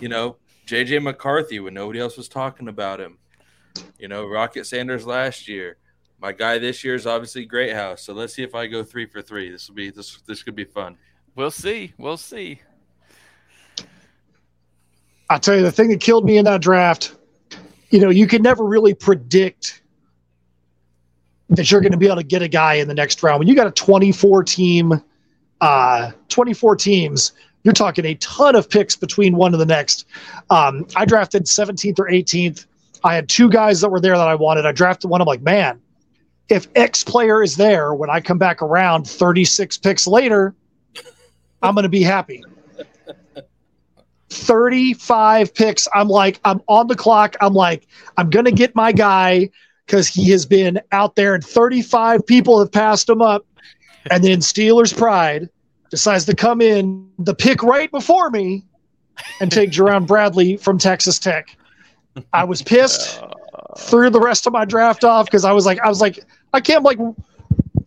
you 0.00 0.08
know, 0.08 0.36
JJ 0.66 1.02
McCarthy 1.02 1.60
when 1.60 1.74
nobody 1.74 2.00
else 2.00 2.16
was 2.16 2.30
talking 2.30 2.68
about 2.68 3.00
him. 3.00 3.18
You 3.98 4.08
know, 4.08 4.26
Rocket 4.26 4.64
Sanders 4.64 5.04
last 5.04 5.46
year. 5.46 5.76
My 6.18 6.32
guy 6.32 6.56
this 6.56 6.82
year 6.84 6.94
is 6.94 7.06
obviously 7.06 7.44
Greathouse. 7.44 8.00
So 8.00 8.14
let's 8.14 8.32
see 8.32 8.44
if 8.44 8.54
I 8.54 8.66
go 8.66 8.82
three 8.82 9.04
for 9.04 9.20
three. 9.20 9.50
This 9.50 9.68
will 9.68 9.74
be 9.74 9.90
this 9.90 10.22
this 10.22 10.42
could 10.42 10.56
be 10.56 10.64
fun. 10.64 10.96
We'll 11.34 11.50
see. 11.50 11.92
We'll 11.98 12.16
see. 12.16 12.62
I 15.32 15.38
tell 15.38 15.56
you, 15.56 15.62
the 15.62 15.72
thing 15.72 15.88
that 15.88 16.00
killed 16.00 16.26
me 16.26 16.36
in 16.36 16.44
that 16.44 16.60
draft, 16.60 17.14
you 17.90 17.98
know, 18.00 18.10
you 18.10 18.26
can 18.26 18.42
never 18.42 18.64
really 18.64 18.92
predict 18.92 19.80
that 21.48 21.70
you're 21.70 21.80
going 21.80 21.92
to 21.92 21.98
be 21.98 22.06
able 22.06 22.16
to 22.16 22.22
get 22.22 22.42
a 22.42 22.48
guy 22.48 22.74
in 22.74 22.86
the 22.86 22.94
next 22.94 23.22
round. 23.22 23.38
When 23.38 23.48
you 23.48 23.54
got 23.54 23.66
a 23.66 23.70
24 23.70 24.44
team, 24.44 25.02
uh, 25.62 26.12
24 26.28 26.76
teams, 26.76 27.32
You're 27.64 27.74
talking 27.74 28.04
a 28.04 28.14
ton 28.16 28.56
of 28.56 28.68
picks 28.68 28.96
between 28.96 29.36
one 29.36 29.54
and 29.54 29.60
the 29.60 29.66
next. 29.66 30.06
Um, 30.50 30.86
I 30.96 31.04
drafted 31.04 31.44
17th 31.44 31.98
or 31.98 32.08
18th. 32.08 32.66
I 33.04 33.14
had 33.14 33.28
two 33.28 33.48
guys 33.48 33.80
that 33.80 33.90
were 33.90 34.00
there 34.00 34.16
that 34.16 34.28
I 34.28 34.34
wanted. 34.34 34.66
I 34.66 34.72
drafted 34.72 35.10
one. 35.10 35.20
I'm 35.20 35.26
like, 35.26 35.42
man, 35.42 35.80
if 36.48 36.66
X 36.74 37.04
player 37.04 37.42
is 37.42 37.56
there 37.56 37.94
when 37.94 38.10
I 38.10 38.20
come 38.20 38.38
back 38.38 38.62
around 38.62 39.08
36 39.08 39.78
picks 39.78 40.06
later, 40.06 40.54
I'm 41.62 41.74
going 41.74 41.84
to 41.84 41.88
be 41.88 42.02
happy. 42.02 42.42
35 44.32 45.54
picks. 45.54 45.86
I'm 45.94 46.08
like, 46.08 46.40
I'm 46.44 46.60
on 46.68 46.88
the 46.88 46.96
clock. 46.96 47.36
I'm 47.40 47.54
like, 47.54 47.86
I'm 48.16 48.30
going 48.30 48.44
to 48.44 48.52
get 48.52 48.74
my 48.74 48.92
guy 48.92 49.50
because 49.86 50.08
he 50.08 50.30
has 50.30 50.46
been 50.46 50.80
out 50.92 51.16
there 51.16 51.34
and 51.34 51.44
35 51.44 52.26
people 52.26 52.58
have 52.58 52.72
passed 52.72 53.08
him 53.08 53.22
up. 53.22 53.46
And 54.10 54.24
then 54.24 54.38
Steelers 54.38 54.96
Pride 54.96 55.48
decides 55.90 56.24
to 56.24 56.34
come 56.34 56.60
in 56.60 57.08
the 57.18 57.34
pick 57.34 57.62
right 57.62 57.90
before 57.90 58.30
me 58.30 58.64
and 59.40 59.52
take 59.52 59.70
Jerand 59.70 60.06
Bradley 60.06 60.56
from 60.56 60.78
Texas 60.78 61.18
Tech. 61.18 61.56
I 62.32 62.44
was 62.44 62.62
pissed 62.62 63.22
threw 63.76 64.10
the 64.10 64.20
rest 64.20 64.46
of 64.46 64.52
my 64.52 64.64
draft 64.64 65.04
off 65.04 65.26
because 65.26 65.44
I 65.44 65.52
was 65.52 65.66
like, 65.66 65.78
I 65.80 65.88
was 65.88 66.00
like, 66.00 66.18
I 66.52 66.60
can't 66.60 66.82
like, 66.82 66.98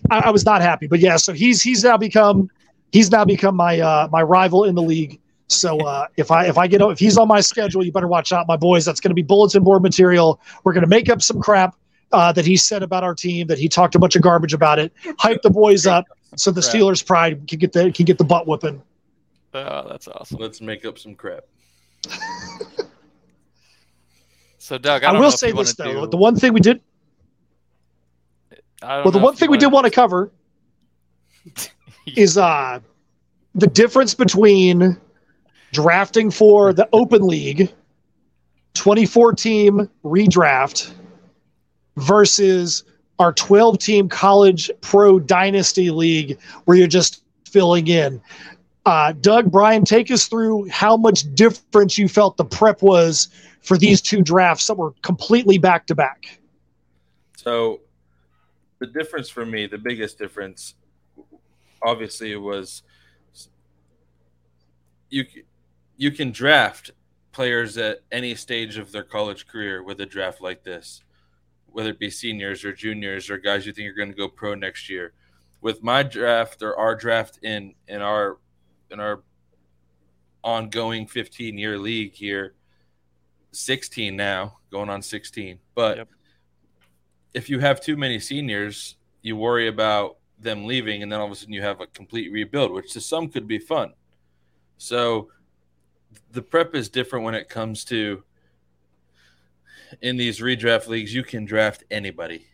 I, 0.09 0.19
I, 0.19 0.29
was 0.29 0.45
not 0.45 0.61
happy. 0.61 0.87
But 0.87 0.99
yeah, 0.99 1.17
so 1.17 1.33
he's 1.33 1.61
he's 1.61 1.83
now 1.83 1.97
become 1.97 2.49
he's 2.91 3.11
now 3.11 3.25
become 3.25 3.55
my 3.55 3.79
uh, 3.79 4.07
my 4.11 4.21
rival 4.21 4.63
in 4.63 4.75
the 4.75 4.81
league. 4.81 5.19
So 5.47 5.79
uh, 5.79 6.07
if 6.17 6.31
I 6.31 6.45
if 6.45 6.57
I 6.57 6.67
get 6.67 6.81
if 6.81 6.99
he's 6.99 7.17
on 7.17 7.27
my 7.27 7.41
schedule, 7.41 7.85
you 7.85 7.91
better 7.91 8.07
watch 8.07 8.31
out, 8.31 8.47
my 8.47 8.57
boys. 8.57 8.85
That's 8.85 8.99
going 8.99 9.11
to 9.11 9.15
be 9.15 9.21
bulletin 9.21 9.63
board 9.63 9.83
material. 9.83 10.41
We're 10.63 10.73
going 10.73 10.83
to 10.83 10.89
make 10.89 11.09
up 11.09 11.21
some 11.21 11.39
crap 11.39 11.75
uh, 12.11 12.31
that 12.31 12.45
he 12.45 12.57
said 12.57 12.81
about 12.81 13.03
our 13.03 13.13
team. 13.13 13.47
That 13.47 13.59
he 13.59 13.69
talked 13.69 13.93
a 13.95 13.99
bunch 13.99 14.15
of 14.15 14.23
garbage 14.23 14.53
about 14.53 14.79
it. 14.79 14.91
Hype 15.19 15.41
the 15.43 15.51
boys 15.51 15.85
up 15.85 16.05
so 16.35 16.51
the 16.51 16.61
Steelers' 16.61 17.05
pride 17.05 17.47
can 17.47 17.59
get 17.59 17.73
the 17.73 17.91
can 17.91 18.05
get 18.05 18.17
the 18.17 18.23
butt 18.23 18.47
whooping. 18.47 18.81
Oh, 19.53 19.87
that's 19.87 20.07
awesome. 20.07 20.39
Let's 20.39 20.61
make 20.61 20.83
up 20.85 20.97
some 20.97 21.15
crap. 21.15 21.43
so 24.57 24.77
Doug, 24.77 25.03
I, 25.03 25.13
I 25.13 25.19
will 25.19 25.31
say 25.31 25.51
this 25.51 25.75
though: 25.75 26.05
do... 26.05 26.07
the 26.07 26.17
one 26.17 26.35
thing 26.35 26.53
we 26.53 26.59
did. 26.59 26.81
well, 28.81 29.11
the 29.11 29.19
one 29.19 29.35
thing 29.35 29.51
we 29.51 29.57
did 29.57 29.71
want 29.71 29.85
to 29.85 29.91
cover 29.91 30.31
is 32.15 32.37
uh 32.37 32.79
the 33.53 33.67
difference 33.67 34.13
between 34.13 34.99
drafting 35.71 36.31
for 36.31 36.73
the 36.73 36.87
Open 36.93 37.27
League 37.27 37.73
24 38.75 39.33
team 39.33 39.89
redraft 40.03 40.93
versus 41.97 42.83
our 43.19 43.33
12 43.33 43.79
team 43.79 44.09
college 44.09 44.69
pro 44.81 45.19
dynasty 45.19 45.89
league 45.89 46.39
where 46.65 46.77
you're 46.77 46.87
just 46.87 47.23
filling 47.49 47.87
in. 47.87 48.21
Uh, 48.85 49.13
Doug, 49.13 49.51
Brian, 49.51 49.83
take 49.83 50.11
us 50.11 50.27
through 50.27 50.69
how 50.69 50.95
much 50.95 51.33
difference 51.33 51.97
you 51.97 52.07
felt 52.07 52.37
the 52.37 52.45
prep 52.45 52.81
was 52.81 53.29
for 53.61 53.77
these 53.77 54.01
two 54.01 54.21
drafts 54.21 54.67
that 54.67 54.75
were 54.75 54.93
completely 55.01 55.57
back 55.57 55.87
to 55.87 55.95
back. 55.95 56.39
So, 57.35 57.81
the 58.79 58.87
difference 58.87 59.29
for 59.29 59.45
me, 59.45 59.65
the 59.65 59.77
biggest 59.77 60.19
difference, 60.19 60.75
obviously, 61.81 62.35
was 62.35 62.83
you 65.09 65.25
you 65.97 66.11
can 66.11 66.31
draft 66.31 66.91
players 67.31 67.77
at 67.77 67.99
any 68.11 68.35
stage 68.35 68.77
of 68.77 68.91
their 68.91 69.03
college 69.03 69.47
career 69.47 69.83
with 69.83 69.99
a 70.01 70.05
draft 70.05 70.41
like 70.41 70.63
this, 70.63 71.03
whether 71.67 71.89
it 71.89 71.99
be 71.99 72.09
seniors 72.09 72.63
or 72.63 72.73
juniors 72.73 73.29
or 73.29 73.37
guys 73.37 73.65
you 73.65 73.73
think 73.73 73.89
are 73.89 73.93
going 73.93 74.11
to 74.11 74.15
go 74.15 74.27
pro 74.27 74.55
next 74.55 74.89
year. 74.89 75.13
With 75.61 75.83
my 75.83 76.03
draft 76.03 76.61
or 76.61 76.77
our 76.77 76.95
draft 76.95 77.39
in 77.41 77.73
in 77.87 78.01
our 78.01 78.37
in 78.91 78.99
our 78.99 79.23
ongoing 80.43 81.07
15 81.07 81.57
year 81.57 81.77
league 81.77 82.13
here, 82.13 82.53
16 83.51 84.15
now, 84.15 84.59
going 84.71 84.89
on 84.89 85.01
16. 85.01 85.59
But 85.73 85.97
yep. 85.97 86.09
if 87.33 87.49
you 87.49 87.59
have 87.59 87.81
too 87.81 87.97
many 87.97 88.19
seniors, 88.19 88.95
you 89.23 89.35
worry 89.35 89.67
about 89.67 90.17
them 90.39 90.65
leaving, 90.65 91.01
and 91.01 91.11
then 91.11 91.19
all 91.19 91.25
of 91.25 91.31
a 91.31 91.35
sudden 91.35 91.53
you 91.53 91.63
have 91.63 91.81
a 91.81 91.87
complete 91.87 92.31
rebuild, 92.31 92.71
which 92.71 92.93
to 92.93 93.01
some 93.01 93.29
could 93.29 93.47
be 93.47 93.57
fun. 93.57 93.93
So 94.77 95.29
the 96.31 96.41
prep 96.41 96.75
is 96.75 96.89
different 96.89 97.25
when 97.25 97.35
it 97.35 97.49
comes 97.49 97.83
to 97.85 98.23
in 100.01 100.17
these 100.17 100.39
redraft 100.39 100.87
leagues, 100.87 101.13
you 101.13 101.23
can 101.23 101.45
draft 101.45 101.83
anybody. 101.89 102.47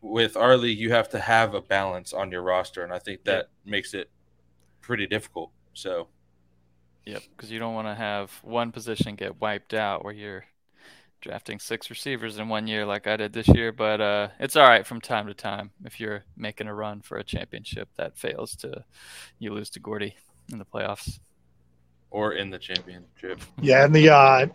With 0.00 0.36
our 0.36 0.56
league, 0.56 0.78
you 0.78 0.92
have 0.92 1.08
to 1.10 1.18
have 1.18 1.54
a 1.54 1.60
balance 1.60 2.12
on 2.12 2.30
your 2.30 2.42
roster, 2.42 2.84
and 2.84 2.92
I 2.92 2.98
think 2.98 3.24
that 3.24 3.36
yep. 3.36 3.50
makes 3.64 3.94
it 3.94 4.10
pretty 4.80 5.06
difficult. 5.06 5.50
So, 5.74 6.08
yep, 7.04 7.22
because 7.36 7.50
you 7.50 7.58
don't 7.58 7.74
want 7.74 7.88
to 7.88 7.94
have 7.94 8.30
one 8.42 8.72
position 8.72 9.16
get 9.16 9.40
wiped 9.40 9.74
out 9.74 10.04
where 10.04 10.14
you're 10.14 10.44
drafting 11.20 11.58
six 11.58 11.90
receivers 11.90 12.38
in 12.38 12.48
one 12.48 12.68
year 12.68 12.84
like 12.84 13.06
I 13.06 13.16
did 13.16 13.32
this 13.32 13.48
year. 13.48 13.72
But 13.72 14.00
uh, 14.00 14.28
it's 14.38 14.54
all 14.54 14.68
right 14.68 14.86
from 14.86 15.00
time 15.00 15.26
to 15.26 15.34
time 15.34 15.72
if 15.84 15.98
you're 15.98 16.24
making 16.36 16.68
a 16.68 16.74
run 16.74 17.00
for 17.00 17.18
a 17.18 17.24
championship 17.24 17.88
that 17.96 18.16
fails 18.16 18.54
to 18.56 18.84
you 19.38 19.52
lose 19.52 19.70
to 19.70 19.80
Gordy 19.80 20.14
in 20.52 20.58
the 20.58 20.64
playoffs 20.64 21.18
or 22.10 22.32
in 22.32 22.50
the 22.50 22.58
championship. 22.58 23.40
Yeah, 23.60 23.84
in 23.84 23.92
the 23.92 24.08
uh, 24.10 24.46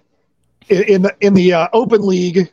in 0.69 1.03
the 1.03 1.15
in 1.21 1.33
the 1.33 1.53
uh, 1.53 1.67
open 1.73 2.05
league, 2.05 2.51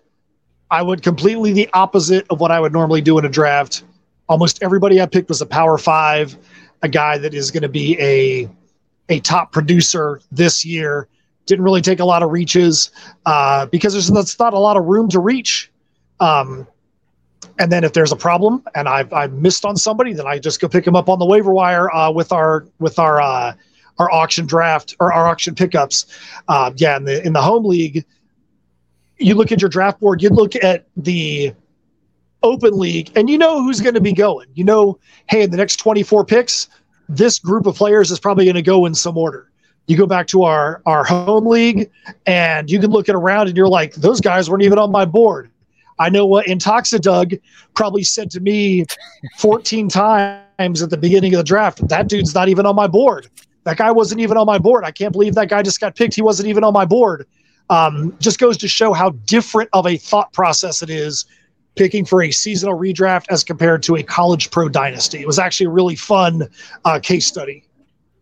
I 0.70 0.82
would 0.82 1.02
completely 1.02 1.52
the 1.52 1.68
opposite 1.72 2.26
of 2.30 2.40
what 2.40 2.50
I 2.50 2.60
would 2.60 2.72
normally 2.72 3.00
do 3.00 3.18
in 3.18 3.24
a 3.24 3.28
draft. 3.28 3.84
Almost 4.28 4.62
everybody 4.62 5.00
I 5.00 5.06
picked 5.06 5.28
was 5.28 5.40
a 5.40 5.46
power 5.46 5.78
five, 5.78 6.36
a 6.82 6.88
guy 6.88 7.18
that 7.18 7.34
is 7.34 7.50
going 7.50 7.62
to 7.62 7.68
be 7.68 7.98
a 8.00 8.48
a 9.08 9.20
top 9.20 9.52
producer 9.52 10.20
this 10.30 10.64
year. 10.64 11.08
Didn't 11.46 11.64
really 11.64 11.80
take 11.80 12.00
a 12.00 12.04
lot 12.04 12.22
of 12.22 12.30
reaches 12.30 12.90
uh, 13.24 13.66
because 13.66 13.94
there's 13.94 14.08
that's 14.08 14.38
not 14.38 14.52
a 14.52 14.58
lot 14.58 14.76
of 14.76 14.84
room 14.84 15.08
to 15.10 15.20
reach. 15.20 15.70
Um, 16.20 16.66
and 17.58 17.72
then 17.72 17.84
if 17.84 17.92
there's 17.92 18.12
a 18.12 18.16
problem 18.16 18.62
and 18.74 18.88
I've, 18.88 19.12
I've 19.12 19.32
missed 19.32 19.64
on 19.64 19.76
somebody, 19.76 20.12
then 20.12 20.26
I 20.26 20.38
just 20.38 20.60
go 20.60 20.68
pick 20.68 20.84
them 20.84 20.94
up 20.94 21.08
on 21.08 21.18
the 21.18 21.26
waiver 21.26 21.52
wire 21.52 21.92
uh, 21.94 22.10
with 22.10 22.32
our 22.32 22.66
with 22.78 22.98
our 22.98 23.20
uh, 23.20 23.54
our 23.98 24.10
auction 24.10 24.46
draft 24.46 24.94
or 25.00 25.12
our 25.12 25.26
auction 25.26 25.54
pickups. 25.54 26.06
Uh, 26.48 26.72
yeah, 26.76 26.96
in 26.96 27.04
the 27.04 27.24
in 27.26 27.32
the 27.32 27.42
home 27.42 27.64
league, 27.64 28.04
you 29.18 29.34
look 29.34 29.52
at 29.52 29.60
your 29.60 29.70
draft 29.70 30.00
board, 30.00 30.22
you 30.22 30.30
look 30.30 30.54
at 30.56 30.86
the 30.96 31.52
open 32.42 32.78
league, 32.78 33.10
and 33.16 33.28
you 33.28 33.38
know 33.38 33.62
who's 33.62 33.80
going 33.80 33.94
to 33.94 34.00
be 34.00 34.12
going. 34.12 34.48
You 34.54 34.64
know, 34.64 34.98
hey, 35.28 35.42
in 35.42 35.50
the 35.50 35.56
next 35.56 35.76
24 35.76 36.24
picks, 36.24 36.68
this 37.08 37.38
group 37.38 37.66
of 37.66 37.74
players 37.74 38.10
is 38.10 38.20
probably 38.20 38.44
going 38.44 38.54
to 38.54 38.62
go 38.62 38.86
in 38.86 38.94
some 38.94 39.18
order. 39.18 39.50
You 39.86 39.96
go 39.96 40.06
back 40.06 40.26
to 40.28 40.42
our 40.44 40.82
our 40.86 41.04
home 41.04 41.46
league, 41.46 41.90
and 42.26 42.70
you 42.70 42.78
can 42.78 42.90
look 42.90 43.08
at 43.08 43.14
around, 43.14 43.48
and 43.48 43.56
you're 43.56 43.68
like, 43.68 43.94
those 43.94 44.20
guys 44.20 44.48
weren't 44.50 44.62
even 44.62 44.78
on 44.78 44.92
my 44.92 45.04
board. 45.04 45.50
I 45.98 46.10
know 46.10 46.26
what 46.26 46.46
Intoxidug 46.46 47.40
probably 47.74 48.04
said 48.04 48.30
to 48.32 48.40
me 48.40 48.84
14 49.38 49.88
times 50.58 50.82
at 50.82 50.90
the 50.90 50.96
beginning 50.96 51.34
of 51.34 51.38
the 51.38 51.44
draft. 51.44 51.86
That 51.88 52.08
dude's 52.08 52.34
not 52.34 52.48
even 52.48 52.66
on 52.66 52.76
my 52.76 52.86
board. 52.86 53.28
That 53.68 53.76
guy 53.76 53.90
wasn't 53.90 54.22
even 54.22 54.38
on 54.38 54.46
my 54.46 54.56
board. 54.56 54.84
I 54.84 54.90
can't 54.90 55.12
believe 55.12 55.34
that 55.34 55.50
guy 55.50 55.62
just 55.62 55.78
got 55.78 55.94
picked. 55.94 56.14
He 56.14 56.22
wasn't 56.22 56.48
even 56.48 56.64
on 56.64 56.72
my 56.72 56.86
board. 56.86 57.26
Um, 57.68 58.16
just 58.18 58.38
goes 58.38 58.56
to 58.56 58.66
show 58.66 58.94
how 58.94 59.10
different 59.26 59.68
of 59.74 59.86
a 59.86 59.98
thought 59.98 60.32
process 60.32 60.82
it 60.82 60.88
is 60.88 61.26
picking 61.76 62.06
for 62.06 62.22
a 62.22 62.30
seasonal 62.30 62.78
redraft 62.78 63.26
as 63.28 63.44
compared 63.44 63.82
to 63.82 63.96
a 63.96 64.02
college 64.02 64.50
pro 64.50 64.70
dynasty. 64.70 65.20
It 65.20 65.26
was 65.26 65.38
actually 65.38 65.66
a 65.66 65.70
really 65.70 65.96
fun 65.96 66.48
uh, 66.86 66.98
case 66.98 67.26
study. 67.26 67.62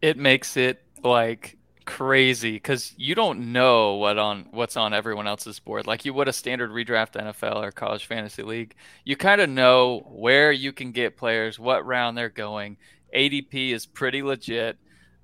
It 0.03 0.17
makes 0.17 0.57
it 0.57 0.83
like 1.05 1.57
crazy 1.85 2.55
because 2.55 2.93
you 2.97 3.15
don't 3.15 3.53
know 3.53 3.95
what 3.95 4.19
on 4.19 4.49
what's 4.51 4.77
on 4.77 4.93
everyone 4.93 5.29
else's 5.29 5.61
board 5.61 5.87
like 5.87 6.05
you 6.05 6.13
would 6.13 6.27
a 6.27 6.33
standard 6.33 6.71
redraft 6.71 7.13
NFL 7.13 7.63
or 7.63 7.71
college 7.71 8.07
fantasy 8.07 8.43
league. 8.43 8.75
You 9.05 9.15
kind 9.15 9.41
of 9.41 9.49
know 9.49 10.09
where 10.11 10.51
you 10.51 10.73
can 10.73 10.91
get 10.91 11.17
players, 11.17 11.57
what 11.57 11.87
round 11.87 12.19
they're 12.19 12.31
going. 12.31 12.79
ADP 13.15 13.71
is 13.71 13.87
pretty 13.87 14.25
legit. 14.25 14.77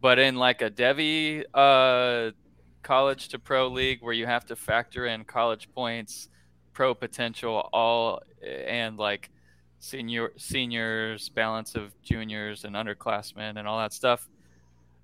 But 0.03 0.19
in 0.19 0.35
like 0.35 0.63
a 0.63 0.71
devy 0.71 1.45
uh, 1.55 2.33
college 2.83 3.29
to 3.29 3.39
pro 3.39 3.69
league 3.69 4.03
where 4.03 4.13
you 4.13 4.27
have 4.27 4.45
to 4.47 4.57
factor 4.57 5.07
in 5.07 5.25
college 5.25 5.69
points, 5.75 6.29
pro 6.73 6.93
potential, 6.93 7.71
all 7.73 8.21
and 8.45 8.99
like 8.99 9.31
senior 9.79 10.33
seniors, 10.37 11.29
balance 11.29 11.77
of 11.77 11.93
juniors 12.03 12.65
and 12.65 12.75
underclassmen 12.75 13.57
and 13.57 13.69
all 13.69 13.79
that 13.79 13.93
stuff. 13.93 14.29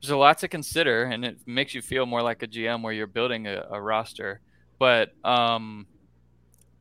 There's 0.02 0.10
a 0.10 0.16
lot 0.16 0.38
to 0.38 0.48
consider, 0.48 1.04
and 1.04 1.24
it 1.24 1.38
makes 1.46 1.74
you 1.74 1.82
feel 1.82 2.04
more 2.04 2.22
like 2.22 2.42
a 2.42 2.48
GM 2.48 2.82
where 2.82 2.92
you're 2.92 3.06
building 3.06 3.46
a, 3.46 3.66
a 3.70 3.80
roster. 3.80 4.40
But 4.80 5.12
um, 5.24 5.86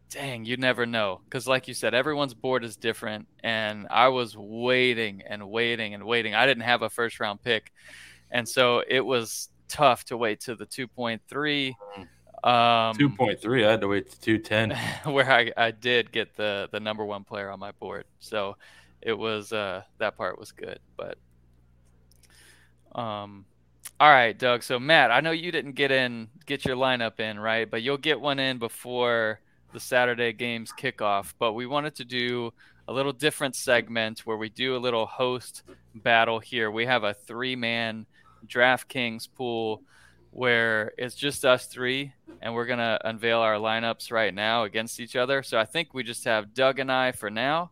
dang, 0.09 0.45
you 0.45 0.57
never 0.57 0.85
know. 0.85 1.21
Because, 1.25 1.47
like 1.47 1.67
you 1.67 1.73
said, 1.73 1.93
everyone's 1.93 2.33
board 2.33 2.63
is 2.63 2.75
different. 2.75 3.27
And 3.43 3.87
I 3.89 4.07
was 4.09 4.35
waiting 4.37 5.23
and 5.27 5.49
waiting 5.49 5.93
and 5.93 6.03
waiting. 6.03 6.35
I 6.35 6.45
didn't 6.45 6.63
have 6.63 6.81
a 6.81 6.89
first 6.89 7.19
round 7.19 7.41
pick 7.43 7.71
and 8.31 8.47
so 8.47 8.83
it 8.87 9.01
was 9.01 9.49
tough 9.67 10.03
to 10.05 10.17
wait 10.17 10.39
to 10.39 10.55
the 10.55 10.65
2.3 10.65 11.19
mm. 11.29 12.01
um 12.47 12.95
2.3 12.97 13.67
i 13.67 13.71
had 13.71 13.81
to 13.81 13.87
wait 13.87 14.09
to 14.09 14.19
210 14.19 14.77
where 15.13 15.29
I, 15.29 15.51
I 15.57 15.71
did 15.71 16.11
get 16.11 16.35
the 16.35 16.69
the 16.71 16.79
number 16.79 17.03
one 17.03 17.23
player 17.23 17.49
on 17.49 17.59
my 17.59 17.71
board 17.71 18.05
so 18.19 18.55
it 19.01 19.13
was 19.13 19.51
uh 19.53 19.81
that 19.97 20.15
part 20.17 20.39
was 20.39 20.51
good 20.51 20.79
but 20.95 21.17
um 22.95 23.45
All 23.99 24.09
right, 24.11 24.37
Doug. 24.37 24.61
So 24.63 24.79
Matt, 24.79 25.09
I 25.11 25.21
know 25.21 25.31
you 25.31 25.51
didn't 25.51 25.73
get 25.73 25.91
in, 25.91 26.29
get 26.45 26.65
your 26.65 26.75
lineup 26.75 27.19
in, 27.19 27.39
right? 27.39 27.69
But 27.69 27.81
you'll 27.81 27.97
get 27.97 28.21
one 28.21 28.37
in 28.39 28.59
before 28.59 29.39
the 29.73 29.79
Saturday 29.79 30.33
games 30.33 30.71
kickoff. 30.71 31.33
But 31.39 31.53
we 31.53 31.65
wanted 31.65 31.95
to 31.95 32.05
do 32.05 32.53
a 32.87 32.93
little 32.93 33.13
different 33.13 33.55
segment 33.55 34.19
where 34.25 34.37
we 34.37 34.49
do 34.49 34.75
a 34.75 34.77
little 34.77 35.05
host 35.07 35.63
battle 35.95 36.39
here. 36.39 36.69
We 36.69 36.85
have 36.85 37.03
a 37.03 37.13
three-man 37.13 38.05
DraftKings 38.45 39.27
pool 39.35 39.81
where 40.31 40.93
it's 40.97 41.15
just 41.15 41.45
us 41.45 41.65
three, 41.65 42.13
and 42.41 42.53
we're 42.53 42.65
gonna 42.65 42.99
unveil 43.05 43.39
our 43.39 43.55
lineups 43.55 44.11
right 44.11 44.33
now 44.33 44.65
against 44.65 44.99
each 44.99 45.15
other. 45.15 45.41
So 45.41 45.57
I 45.57 45.65
think 45.65 45.93
we 45.93 46.03
just 46.03 46.25
have 46.25 46.53
Doug 46.53 46.79
and 46.79 46.91
I 46.91 47.11
for 47.11 47.29
now. 47.29 47.71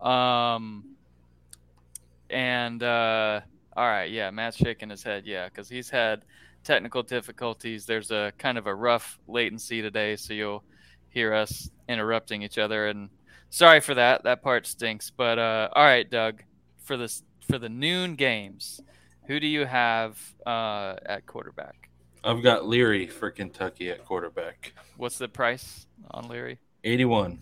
Um, 0.00 0.96
and 2.28 2.82
uh, 2.82 3.40
all 3.76 3.86
right, 3.86 4.10
yeah, 4.10 4.30
Matt's 4.30 4.56
shaking 4.56 4.90
his 4.90 5.02
head, 5.02 5.24
yeah, 5.24 5.48
because 5.48 5.68
he's 5.68 5.88
had 5.88 6.24
technical 6.62 7.02
difficulties. 7.02 7.86
There's 7.86 8.10
a 8.10 8.32
kind 8.38 8.58
of 8.58 8.66
a 8.66 8.74
rough 8.74 9.18
latency 9.28 9.82
today, 9.82 10.16
so 10.16 10.34
you'll 10.34 10.64
hear 11.10 11.32
us 11.32 11.70
interrupting 11.88 12.42
each 12.42 12.58
other. 12.58 12.88
And 12.88 13.08
sorry 13.50 13.80
for 13.80 13.94
that. 13.94 14.24
That 14.24 14.42
part 14.42 14.66
stinks. 14.66 15.10
But 15.10 15.38
uh, 15.38 15.68
all 15.74 15.84
right, 15.84 16.08
Doug, 16.10 16.42
for 16.82 16.96
this 16.96 17.22
for 17.46 17.58
the 17.58 17.68
noon 17.68 18.14
games, 18.14 18.80
who 19.26 19.40
do 19.40 19.46
you 19.46 19.64
have 19.64 20.18
uh, 20.46 20.94
at 21.06 21.26
quarterback? 21.26 21.88
I've 22.22 22.42
got 22.42 22.66
Leary 22.66 23.06
for 23.06 23.30
Kentucky 23.30 23.90
at 23.90 24.04
quarterback. 24.04 24.72
What's 24.96 25.18
the 25.18 25.28
price 25.28 25.86
on 26.10 26.28
Leary? 26.28 26.58
81. 26.84 27.38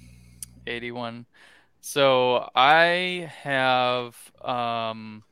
81. 0.67 1.27
So 1.81 2.49
I 2.55 3.31
have 3.43 4.17
um, 4.41 5.23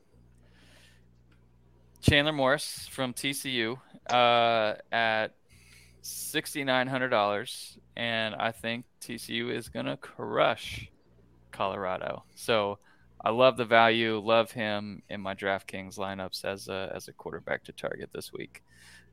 Chandler 2.01 2.33
Morris 2.33 2.89
from 2.91 3.13
TCU 3.13 3.79
uh, 4.09 4.75
at 4.93 5.35
$6,900. 6.03 7.79
And 7.97 8.35
I 8.35 8.53
think 8.53 8.85
TCU 9.01 9.53
is 9.53 9.69
going 9.69 9.87
to 9.87 9.97
crush 9.97 10.91
Colorado. 11.51 12.25
So 12.35 12.79
I 13.23 13.31
love 13.31 13.57
the 13.57 13.65
value, 13.67 14.19
love 14.19 14.51
him 14.51 15.03
in 15.11 15.21
my 15.21 15.35
DraftKings 15.35 15.99
lineups 15.99 16.45
as 16.45 16.69
a, 16.69 16.91
as 16.95 17.09
a 17.09 17.13
quarterback 17.13 17.65
to 17.65 17.73
target 17.73 18.11
this 18.13 18.33
week. 18.33 18.63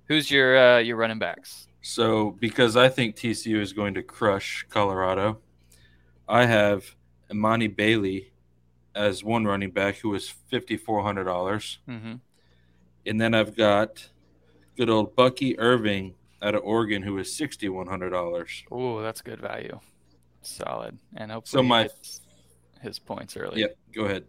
Who's 0.05 0.31
your 0.31 0.57
uh, 0.57 0.77
your 0.79 0.95
running 0.95 1.19
backs? 1.19 1.67
So 1.81 2.31
because 2.39 2.77
I 2.77 2.87
think 2.89 3.15
TCU 3.15 3.59
is 3.59 3.73
going 3.73 3.93
to 3.95 4.03
crush 4.03 4.65
Colorado, 4.69 5.39
I 6.27 6.45
have 6.45 6.95
Emani 7.29 7.73
Bailey 7.73 8.31
as 8.95 9.23
one 9.23 9.43
running 9.45 9.71
back 9.71 9.95
who 9.97 10.15
is 10.15 10.29
fifty 10.29 10.77
four 10.77 11.03
hundred 11.03 11.25
dollars, 11.25 11.79
Mm-hmm. 11.89 12.13
and 13.05 13.21
then 13.21 13.33
I've 13.33 13.55
got 13.57 14.09
good 14.77 14.89
old 14.89 15.15
Bucky 15.15 15.59
Irving 15.59 16.15
out 16.41 16.55
of 16.55 16.63
Oregon 16.63 17.01
who 17.03 17.17
is 17.17 17.35
sixty 17.35 17.67
one 17.67 17.87
hundred 17.87 18.11
dollars. 18.11 18.63
Oh, 18.71 19.01
that's 19.01 19.21
good 19.21 19.41
value. 19.41 19.77
Solid. 20.41 20.97
And 21.17 21.31
hopefully 21.31 21.59
So 21.59 21.63
my- 21.67 21.83
gets 21.83 22.21
his 22.87 22.99
points 22.99 23.37
earlier. 23.37 23.59
Yep, 23.59 23.77
go 23.93 24.05
ahead. 24.05 24.23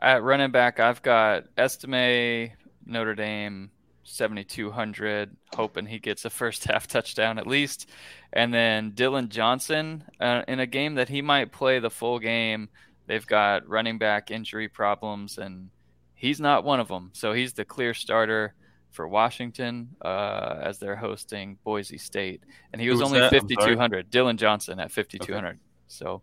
At 0.00 0.22
running 0.22 0.50
back, 0.50 0.80
I've 0.80 1.02
got 1.02 1.44
Estime 1.56 2.52
Notre 2.86 3.14
Dame 3.14 3.70
7200, 4.04 5.36
hoping 5.54 5.86
he 5.86 5.98
gets 5.98 6.24
a 6.24 6.30
first 6.30 6.64
half 6.70 6.86
touchdown 6.86 7.38
at 7.38 7.46
least. 7.46 7.88
And 8.32 8.52
then 8.52 8.92
Dylan 8.92 9.28
Johnson 9.28 10.04
uh, 10.20 10.42
in 10.48 10.60
a 10.60 10.66
game 10.66 10.94
that 10.96 11.08
he 11.08 11.22
might 11.22 11.52
play 11.52 11.78
the 11.78 11.90
full 11.90 12.18
game. 12.18 12.68
They've 13.06 13.26
got 13.26 13.68
running 13.68 13.98
back 13.98 14.30
injury 14.30 14.68
problems, 14.68 15.38
and 15.38 15.70
he's 16.14 16.40
not 16.40 16.64
one 16.64 16.80
of 16.80 16.88
them. 16.88 17.10
So 17.12 17.32
he's 17.32 17.52
the 17.52 17.64
clear 17.64 17.94
starter 17.94 18.54
for 18.90 19.08
Washington 19.08 19.88
uh, 20.02 20.58
as 20.62 20.78
they're 20.78 20.96
hosting 20.96 21.58
Boise 21.64 21.98
State. 21.98 22.42
And 22.72 22.80
he 22.80 22.88
was, 22.88 23.00
was 23.00 23.08
only 23.08 23.20
that? 23.20 23.32
I'm 23.32 23.40
sorry. 23.40 23.74
5200. 23.74 24.10
Dylan 24.10 24.36
Johnson 24.36 24.78
at 24.78 24.92
5200. 24.92 25.58
So 25.88 26.22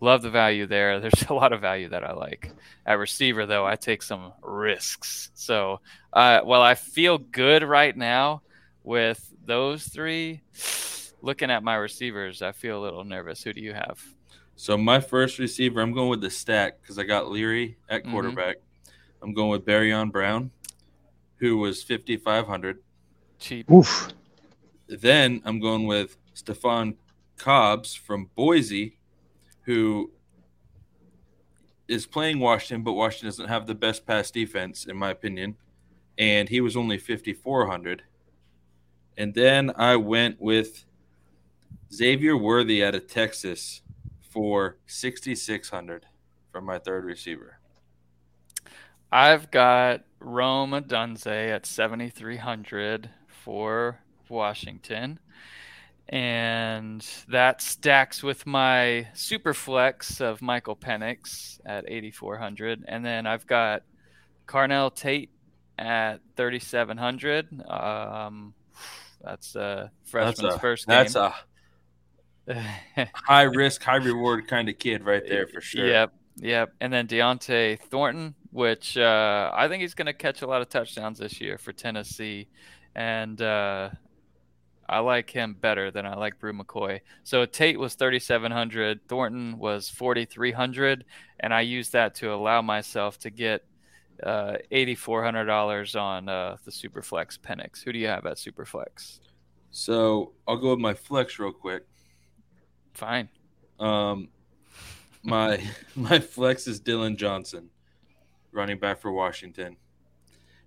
love 0.00 0.22
the 0.22 0.30
value 0.30 0.66
there. 0.66 1.00
There's 1.00 1.24
a 1.28 1.34
lot 1.34 1.52
of 1.52 1.60
value 1.60 1.88
that 1.90 2.04
I 2.04 2.12
like. 2.12 2.52
At 2.84 2.98
receiver, 2.98 3.46
though, 3.46 3.66
I 3.66 3.76
take 3.76 4.02
some 4.02 4.32
risks. 4.42 5.30
So, 5.34 5.80
uh, 6.12 6.40
while 6.40 6.62
I 6.62 6.74
feel 6.74 7.18
good 7.18 7.62
right 7.62 7.96
now 7.96 8.42
with 8.84 9.32
those 9.44 9.86
three, 9.88 10.42
looking 11.22 11.50
at 11.50 11.62
my 11.62 11.74
receivers, 11.76 12.42
I 12.42 12.52
feel 12.52 12.78
a 12.80 12.82
little 12.82 13.04
nervous. 13.04 13.42
Who 13.42 13.52
do 13.52 13.60
you 13.60 13.72
have? 13.74 14.02
So 14.58 14.76
my 14.78 15.00
first 15.00 15.38
receiver, 15.38 15.80
I'm 15.82 15.92
going 15.92 16.08
with 16.08 16.22
the 16.22 16.30
stack 16.30 16.80
because 16.80 16.98
I 16.98 17.02
got 17.04 17.28
Leary 17.30 17.76
at 17.90 18.04
Mhm. 18.04 18.10
quarterback. 18.10 18.56
I'm 19.22 19.34
going 19.34 19.50
with 19.50 19.66
Barion 19.66 20.10
Brown, 20.10 20.50
who 21.36 21.58
was 21.58 21.82
fifty 21.82 22.16
five 22.16 22.46
hundred. 22.46 22.78
Cheap. 23.38 23.70
Oof. 23.70 24.08
Then 24.88 25.42
I'm 25.44 25.60
going 25.60 25.86
with 25.86 26.16
Stefan 26.32 26.96
Cobbs 27.36 27.94
from 27.94 28.30
Boise, 28.34 28.96
who 29.66 30.12
is 31.88 32.06
playing 32.06 32.38
Washington, 32.38 32.82
but 32.82 32.94
Washington 32.94 33.28
doesn't 33.28 33.48
have 33.48 33.66
the 33.66 33.74
best 33.74 34.06
pass 34.06 34.30
defense, 34.30 34.86
in 34.86 34.96
my 34.96 35.10
opinion. 35.10 35.56
And 36.18 36.48
he 36.48 36.60
was 36.60 36.76
only 36.76 36.98
5,400. 36.98 38.02
And 39.18 39.34
then 39.34 39.72
I 39.76 39.96
went 39.96 40.40
with 40.40 40.84
Xavier 41.92 42.36
Worthy 42.36 42.84
out 42.84 42.94
of 42.94 43.06
Texas 43.06 43.82
for 44.22 44.76
6,600 44.86 46.06
for 46.50 46.60
my 46.60 46.78
third 46.78 47.04
receiver. 47.04 47.58
I've 49.10 49.50
got 49.50 50.04
Rome 50.20 50.72
Odunze 50.72 51.26
at 51.26 51.66
7,300 51.66 53.10
for 53.28 54.00
Washington. 54.28 55.18
And 56.08 57.04
that 57.28 57.60
stacks 57.60 58.22
with 58.22 58.46
my 58.46 59.08
super 59.14 59.52
flex 59.52 60.20
of 60.20 60.40
Michael 60.40 60.76
Penix 60.76 61.58
at 61.66 61.84
8,400. 61.88 62.84
And 62.86 63.04
then 63.04 63.26
I've 63.26 63.46
got 63.46 63.82
Carnell 64.46 64.94
Tate 64.94 65.30
at 65.78 66.20
3,700. 66.36 67.68
Um, 67.68 68.54
that's 69.22 69.56
a 69.56 69.90
freshman's 70.04 70.54
a, 70.54 70.58
first 70.58 70.86
game. 70.86 70.94
That's 70.94 71.16
a 71.16 71.34
high 73.14 73.42
risk, 73.42 73.82
high 73.82 73.96
reward 73.96 74.46
kind 74.46 74.68
of 74.68 74.78
kid 74.78 75.04
right 75.04 75.26
there 75.26 75.46
for 75.46 75.60
sure. 75.60 75.86
Yep, 75.86 76.12
yep. 76.36 76.72
And 76.80 76.92
then 76.92 77.08
Deontay 77.08 77.80
Thornton, 77.80 78.34
which 78.52 78.96
uh, 78.96 79.50
I 79.52 79.68
think 79.68 79.80
he's 79.82 79.94
going 79.94 80.06
to 80.06 80.12
catch 80.12 80.42
a 80.42 80.46
lot 80.46 80.62
of 80.62 80.68
touchdowns 80.68 81.18
this 81.18 81.40
year 81.40 81.58
for 81.58 81.72
Tennessee, 81.72 82.48
and 82.94 83.40
uh, 83.42 83.90
I 84.88 85.00
like 85.00 85.30
him 85.30 85.54
better 85.54 85.90
than 85.90 86.06
I 86.06 86.14
like 86.14 86.38
Bru 86.38 86.52
McCoy. 86.52 87.00
So 87.24 87.44
Tate 87.44 87.78
was 87.78 87.94
3,700, 87.94 89.08
Thornton 89.08 89.58
was 89.58 89.88
4,300, 89.88 91.04
and 91.40 91.52
I 91.52 91.62
used 91.62 91.92
that 91.92 92.14
to 92.16 92.32
allow 92.32 92.62
myself 92.62 93.18
to 93.20 93.30
get 93.30 93.64
uh, 94.22 94.56
$8,400 94.72 96.00
on 96.00 96.28
uh, 96.28 96.56
the 96.64 96.70
Superflex 96.70 97.38
Penix. 97.38 97.82
Who 97.84 97.92
do 97.92 97.98
you 97.98 98.06
have 98.06 98.26
at 98.26 98.36
Superflex? 98.36 99.20
So 99.70 100.32
I'll 100.48 100.56
go 100.56 100.70
with 100.70 100.78
my 100.78 100.94
flex 100.94 101.38
real 101.38 101.52
quick. 101.52 101.84
Fine. 102.94 103.28
Um, 103.78 104.28
my 105.22 105.62
my 105.94 106.18
flex 106.18 106.66
is 106.66 106.80
Dylan 106.80 107.16
Johnson, 107.16 107.68
running 108.52 108.78
back 108.78 109.00
for 109.00 109.12
Washington, 109.12 109.76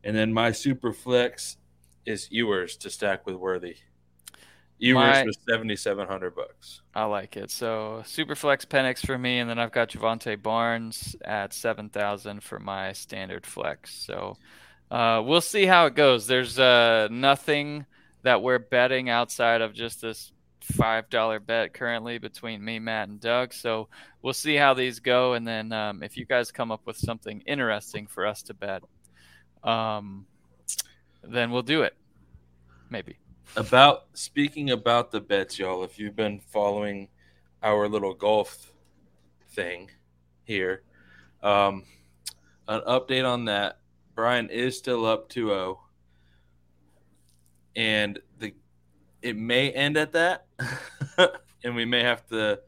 and 0.04 0.16
then 0.16 0.32
my 0.32 0.52
super 0.52 0.94
flex 0.94 1.58
is 2.06 2.28
Ewers 2.32 2.78
to 2.78 2.90
stack 2.90 3.26
with 3.26 3.36
Worthy. 3.36 3.78
Ewers 4.80 5.26
was 5.26 5.38
seventy 5.48 5.76
seven 5.76 6.08
hundred 6.08 6.36
bucks. 6.36 6.82
I 6.96 7.04
like 7.06 7.36
it. 7.38 7.52
So 7.52 8.02
Superflex 8.06 8.66
Penix 8.66 9.06
for 9.06 9.18
me, 9.18 9.40
and 9.40 9.50
then 9.50 9.60
I've 9.60 9.72
got 9.72 9.90
Javante 9.90 10.42
Barnes 10.42 11.16
at 11.24 11.54
seven 11.54 11.90
thousand 11.90 12.44
for 12.44 12.60
my 12.60 12.94
standard 12.94 13.46
flex. 13.46 13.94
So 13.94 14.38
uh, 14.90 15.22
we'll 15.26 15.42
see 15.42 15.66
how 15.66 15.86
it 15.86 15.96
goes. 15.96 16.28
There's 16.28 16.58
uh, 16.58 17.10
nothing 17.12 17.86
that 18.24 18.42
we're 18.42 18.60
betting 18.60 19.10
outside 19.10 19.62
of 19.62 19.74
just 19.74 20.02
this 20.02 20.32
five 20.62 21.10
dollar 21.10 21.40
bet 21.40 21.74
currently 21.74 22.18
between 22.18 22.64
me, 22.64 22.80
Matt, 22.80 23.10
and 23.10 23.20
Doug. 23.20 23.54
So 23.54 23.90
we'll 24.22 24.34
see 24.34 24.56
how 24.56 24.74
these 24.74 25.00
go, 25.00 25.34
and 25.34 25.48
then 25.48 25.72
um, 25.72 26.04
if 26.04 26.18
you 26.18 26.26
guys 26.26 26.52
come 26.52 26.72
up 26.72 26.82
with 26.86 26.98
something 26.98 27.42
interesting 27.42 28.08
for 28.08 28.26
us 28.26 28.44
to 28.44 28.54
bet, 28.54 28.84
um, 29.64 30.26
then 31.24 31.52
we'll 31.52 31.64
do 31.64 31.82
it. 31.84 31.96
Maybe. 32.90 33.18
About 33.56 34.06
speaking 34.14 34.70
about 34.70 35.12
the 35.12 35.20
bets, 35.20 35.58
y'all. 35.58 35.84
If 35.84 35.98
you've 35.98 36.16
been 36.16 36.40
following 36.40 37.10
our 37.64 37.90
little 37.90 38.14
golf 38.14 38.72
thing 39.52 39.90
here, 40.44 40.84
um, 41.42 41.84
an 42.68 42.82
update 42.88 43.28
on 43.28 43.46
that. 43.46 43.80
Brian 44.14 44.50
is 44.50 44.78
still 44.78 45.06
up 45.06 45.30
2-0. 45.30 45.78
and 47.76 48.20
the 48.38 48.54
it 49.22 49.36
may 49.36 49.72
end 49.72 49.98
at 49.98 50.14
that, 50.14 50.46
and 51.64 51.76
we 51.76 51.86
may 51.86 52.04
have 52.04 52.26
to 52.28 52.60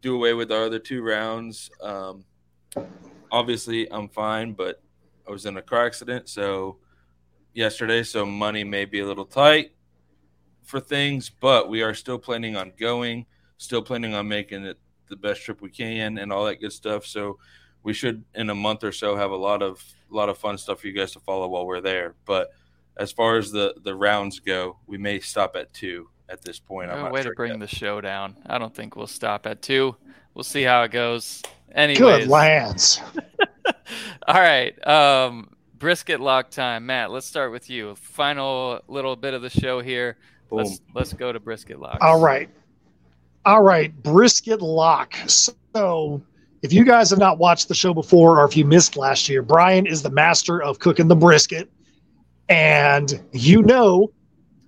do 0.00 0.14
away 0.14 0.32
with 0.32 0.50
our 0.50 0.64
other 0.64 0.78
two 0.78 1.02
rounds. 1.02 1.70
Um, 1.82 2.24
obviously, 3.30 3.90
I'm 3.92 4.08
fine, 4.08 4.52
but 4.52 4.82
I 5.26 5.30
was 5.30 5.44
in 5.44 5.56
a 5.56 5.62
car 5.62 5.84
accident, 5.84 6.28
so 6.28 6.78
yesterday, 7.54 8.02
so 8.02 8.24
money 8.26 8.64
may 8.64 8.84
be 8.84 9.00
a 9.00 9.06
little 9.06 9.24
tight 9.24 9.72
for 10.62 10.80
things, 10.80 11.30
but 11.30 11.68
we 11.68 11.82
are 11.82 11.94
still 11.94 12.18
planning 12.18 12.56
on 12.56 12.72
going, 12.78 13.26
still 13.58 13.82
planning 13.82 14.14
on 14.14 14.28
making 14.28 14.64
it 14.64 14.78
the 15.08 15.16
best 15.16 15.42
trip 15.42 15.60
we 15.60 15.70
can 15.70 16.18
and 16.18 16.32
all 16.32 16.44
that 16.46 16.60
good 16.60 16.72
stuff. 16.72 17.04
So 17.04 17.38
we 17.82 17.92
should 17.92 18.24
in 18.34 18.50
a 18.50 18.54
month 18.54 18.84
or 18.84 18.92
so 18.92 19.16
have 19.16 19.30
a 19.30 19.36
lot 19.36 19.62
of 19.62 19.84
a 20.10 20.14
lot 20.14 20.28
of 20.28 20.38
fun 20.38 20.58
stuff 20.58 20.80
for 20.80 20.86
you 20.86 20.92
guys 20.92 21.12
to 21.12 21.20
follow 21.20 21.48
while 21.48 21.66
we're 21.66 21.80
there. 21.80 22.14
But 22.24 22.50
as 22.96 23.12
far 23.12 23.36
as 23.36 23.50
the 23.50 23.74
the 23.82 23.94
rounds 23.94 24.40
go, 24.40 24.78
we 24.86 24.98
may 24.98 25.20
stop 25.20 25.56
at 25.56 25.72
two 25.72 26.08
at 26.28 26.42
this 26.42 26.58
point. 26.58 26.90
I'm 26.90 27.12
way 27.12 27.22
sure 27.22 27.32
to 27.32 27.36
bring 27.36 27.52
yet. 27.52 27.60
the 27.60 27.68
show 27.68 28.00
down. 28.00 28.36
I 28.46 28.58
don't 28.58 28.74
think 28.74 28.96
we'll 28.96 29.06
stop 29.06 29.46
at 29.46 29.62
two. 29.62 29.96
We'll 30.34 30.44
see 30.44 30.62
how 30.62 30.82
it 30.82 30.90
goes. 30.90 31.42
Anyways. 31.74 31.98
Good 31.98 32.28
lands. 32.28 33.00
All 34.26 34.40
right. 34.40 34.86
Um, 34.86 35.54
brisket 35.82 36.20
lock 36.20 36.48
time. 36.48 36.86
Matt, 36.86 37.10
let's 37.10 37.26
start 37.26 37.50
with 37.50 37.68
you. 37.68 37.96
Final 37.96 38.80
little 38.86 39.16
bit 39.16 39.34
of 39.34 39.42
the 39.42 39.50
show 39.50 39.80
here. 39.80 40.16
Boom. 40.48 40.58
Let's 40.58 40.80
let's 40.94 41.12
go 41.12 41.32
to 41.32 41.40
brisket 41.40 41.80
lock. 41.80 41.98
All 42.00 42.20
right. 42.20 42.48
All 43.44 43.62
right, 43.62 43.92
brisket 44.04 44.62
lock. 44.62 45.16
So, 45.74 46.22
if 46.62 46.72
you 46.72 46.84
guys 46.84 47.10
have 47.10 47.18
not 47.18 47.38
watched 47.38 47.66
the 47.66 47.74
show 47.74 47.92
before, 47.92 48.38
or 48.38 48.44
if 48.44 48.56
you 48.56 48.64
missed 48.64 48.96
last 48.96 49.28
year, 49.28 49.42
Brian 49.42 49.84
is 49.84 50.02
the 50.02 50.10
master 50.10 50.62
of 50.62 50.78
cooking 50.78 51.08
the 51.08 51.16
brisket, 51.16 51.68
and 52.48 53.20
you 53.32 53.62
know, 53.62 54.12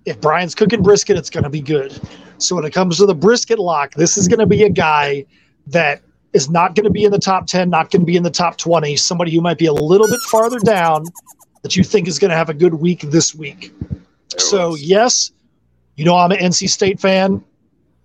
if 0.03 0.19
Brian's 0.19 0.53
cooking 0.53 0.83
brisket, 0.83 1.15
it's 1.15 1.29
going 1.29 1.45
to 1.45 1.49
be 1.49 1.61
good. 1.61 1.97
So, 2.39 2.57
when 2.57 2.65
it 2.65 2.73
comes 2.73 2.97
to 2.97 3.05
the 3.05 3.15
brisket 3.15 3.59
lock, 3.59 3.93
this 3.93 4.17
is 4.17 4.27
going 4.27 4.39
to 4.39 4.45
be 4.45 4.63
a 4.63 4.69
guy 4.69 5.25
that 5.67 6.01
is 6.35 6.49
not 6.49 6.75
going 6.75 6.83
to 6.83 6.91
be 6.91 7.05
in 7.05 7.11
the 7.11 7.19
top 7.19 7.47
10, 7.47 7.69
not 7.69 7.89
going 7.89 8.01
to 8.01 8.05
be 8.05 8.15
in 8.15 8.23
the 8.23 8.29
top 8.29 8.57
20, 8.57 8.95
somebody 8.97 9.33
who 9.33 9.41
might 9.41 9.57
be 9.57 9.65
a 9.65 9.73
little 9.73 10.07
bit 10.07 10.19
farther 10.21 10.59
down 10.59 11.05
that 11.63 11.75
you 11.75 11.83
think 11.83 12.07
is 12.07 12.19
going 12.19 12.29
to 12.29 12.37
have 12.37 12.49
a 12.49 12.53
good 12.53 12.75
week 12.75 13.01
this 13.01 13.33
week. 13.33 13.73
So, 14.37 14.75
yes, 14.75 15.31
you 15.95 16.05
know, 16.05 16.15
I'm 16.15 16.31
an 16.31 16.37
NC 16.37 16.69
State 16.69 16.99
fan 16.99 17.43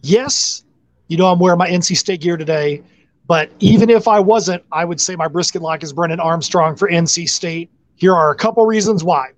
yes, 0.03 0.64
you 1.09 1.16
know, 1.16 1.26
I'm 1.26 1.39
wearing 1.39 1.59
my 1.59 1.68
NC 1.68 1.97
State 1.97 2.20
gear 2.20 2.37
today, 2.37 2.83
but 3.26 3.51
even 3.61 3.91
if 3.91 4.09
I 4.09 4.20
wasn't, 4.20 4.62
I 4.72 4.85
would 4.85 5.01
say 5.01 5.16
my 5.16 5.28
brisket 5.28 5.62
lock 5.62 5.83
is 5.83 5.93
Brennan 5.93 6.20
Armstrong 6.20 6.76
for 6.76 6.89
NC 6.89 7.28
State. 7.28 7.70
Here 7.97 8.14
are 8.14 8.31
a 8.31 8.35
couple 8.35 8.64
reasons 8.66 9.05
why. 9.05 9.31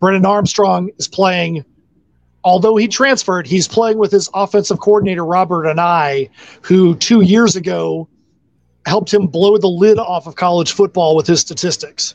Brennan 0.00 0.26
Armstrong 0.26 0.90
is 0.98 1.08
playing, 1.08 1.64
although 2.46 2.76
he 2.76 2.86
transferred, 2.86 3.44
he's 3.44 3.66
playing 3.66 3.98
with 3.98 4.12
his 4.12 4.30
offensive 4.32 4.78
coordinator, 4.78 5.24
Robert 5.24 5.64
Anae, 5.64 6.30
who 6.62 6.94
two 6.94 7.20
years 7.20 7.56
ago 7.56 8.08
helped 8.86 9.12
him 9.12 9.26
blow 9.26 9.58
the 9.58 9.66
lid 9.66 9.98
off 9.98 10.28
of 10.28 10.36
college 10.36 10.72
football 10.72 11.16
with 11.16 11.26
his 11.26 11.40
statistics. 11.40 12.14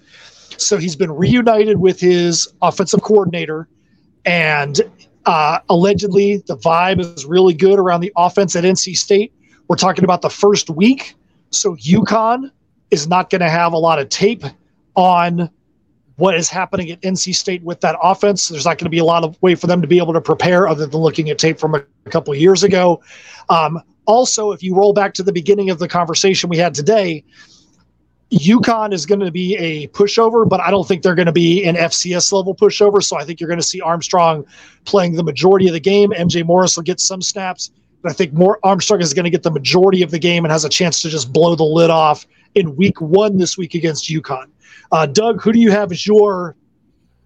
So 0.58 0.78
he's 0.78 0.96
been 0.96 1.12
reunited 1.12 1.82
with 1.82 2.00
his 2.00 2.48
offensive 2.62 3.02
coordinator, 3.02 3.68
and 4.24 4.80
uh, 5.26 5.60
allegedly, 5.70 6.38
the 6.48 6.58
vibe 6.58 7.02
is 7.02 7.26
really 7.26 7.54
good 7.54 7.78
around 7.78 8.00
the 8.00 8.14
offense 8.16 8.56
at 8.56 8.64
NC 8.64 8.96
State. 8.96 9.34
We're 9.68 9.76
talking 9.76 10.06
about 10.06 10.22
the 10.22 10.30
first 10.30 10.70
week. 10.70 11.14
So 11.50 11.76
UConn 11.76 12.52
is 12.90 13.08
not 13.08 13.30
going 13.30 13.42
to 13.42 13.50
have 13.50 13.74
a 13.74 13.78
lot 13.78 14.00
of 14.00 14.08
tape 14.08 14.44
on 14.96 15.50
what 16.22 16.36
is 16.36 16.50
happening 16.50 16.92
at 16.92 17.02
NC 17.02 17.34
State 17.34 17.64
with 17.64 17.82
that 17.82 17.98
offense. 18.00 18.48
There's 18.48 18.66
not 18.66 18.78
going 18.78 18.86
to 18.86 18.92
be 18.92 19.00
a 19.00 19.04
lot 19.04 19.24
of 19.24 19.42
way 19.42 19.56
for 19.56 19.66
them 19.66 19.82
to 19.82 19.88
be 19.88 19.98
able 19.98 20.14
to 20.14 20.22
prepare 20.22 20.68
other 20.68 20.86
than 20.86 21.02
looking 21.02 21.32
at 21.32 21.40
tape 21.40 21.60
from 21.60 21.74
a, 21.74 21.84
couple 22.12 22.36
years 22.36 22.62
ago. 22.62 23.02
Um, 23.50 23.82
also, 24.06 24.52
if 24.52 24.62
you 24.62 24.76
roll 24.76 24.94
back 24.94 25.16
to 25.16 25.24
the 25.24 25.34
beginning 25.34 25.72
of 25.72 25.80
the 25.80 25.88
conversation 25.88 26.48
we 26.48 26.58
had 26.58 26.76
today, 26.76 27.24
UConn 28.32 28.94
is 28.94 29.08
going 29.08 29.22
to 29.22 29.32
be 29.32 29.56
a 29.56 29.88
pushover, 29.88 30.48
but 30.48 30.60
I 30.62 30.70
don't 30.70 30.88
think 30.88 31.02
they're 31.02 31.16
going 31.16 31.26
to 31.26 31.32
be 31.32 31.64
an 31.64 31.76
FCS 31.76 32.32
level 32.32 32.54
pushover. 32.54 33.04
So 33.04 33.18
I 33.18 33.26
think 33.26 33.40
you're 33.40 33.50
going 33.50 33.60
to 33.60 33.66
see 33.66 33.82
Armstrong 33.82 34.46
playing 34.86 35.16
the 35.16 35.24
majority 35.24 35.66
of 35.66 35.74
the 35.74 35.80
game. 35.80 36.12
MJ 36.12 36.46
Morris 36.46 36.76
will 36.76 36.84
get 36.84 37.00
some 37.00 37.24
snaps, 37.24 37.72
but 38.04 38.12
I 38.12 38.14
think 38.14 38.34
more 38.34 38.60
Armstrong 38.62 39.02
is 39.02 39.16
going 39.16 39.24
to 39.24 39.32
get 39.32 39.42
the 39.42 39.52
majority 39.52 40.04
of 40.04 40.12
the 40.12 40.20
game 40.20 40.46
and 40.46 40.52
has 40.52 40.66
a 40.66 40.70
chance 40.70 41.02
to 41.02 41.10
just 41.10 41.34
blow 41.34 41.56
the 41.56 41.64
lid 41.64 41.90
off 41.90 42.28
in 42.54 42.76
week 42.76 43.02
one 43.02 43.38
this 43.38 43.58
week 43.58 43.74
against 43.74 44.08
UConn. 44.08 44.51
Uh, 44.92 45.06
Doug, 45.06 45.42
who 45.42 45.54
do 45.54 45.60
you 45.60 45.72
have 45.72 45.92
as 45.92 46.06
your 46.06 46.56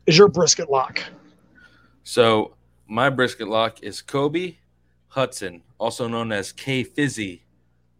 as 0.07 0.18
your 0.18 0.28
brisket 0.28 0.70
lock? 0.70 1.03
So 2.03 2.55
my 2.88 3.09
brisket 3.09 3.47
lock 3.47 3.82
is 3.82 4.01
Kobe 4.01 4.57
Hudson, 5.07 5.63
also 5.80 6.07
known 6.07 6.32
as 6.32 6.51
K 6.51 6.84
Fizzy, 6.84 7.43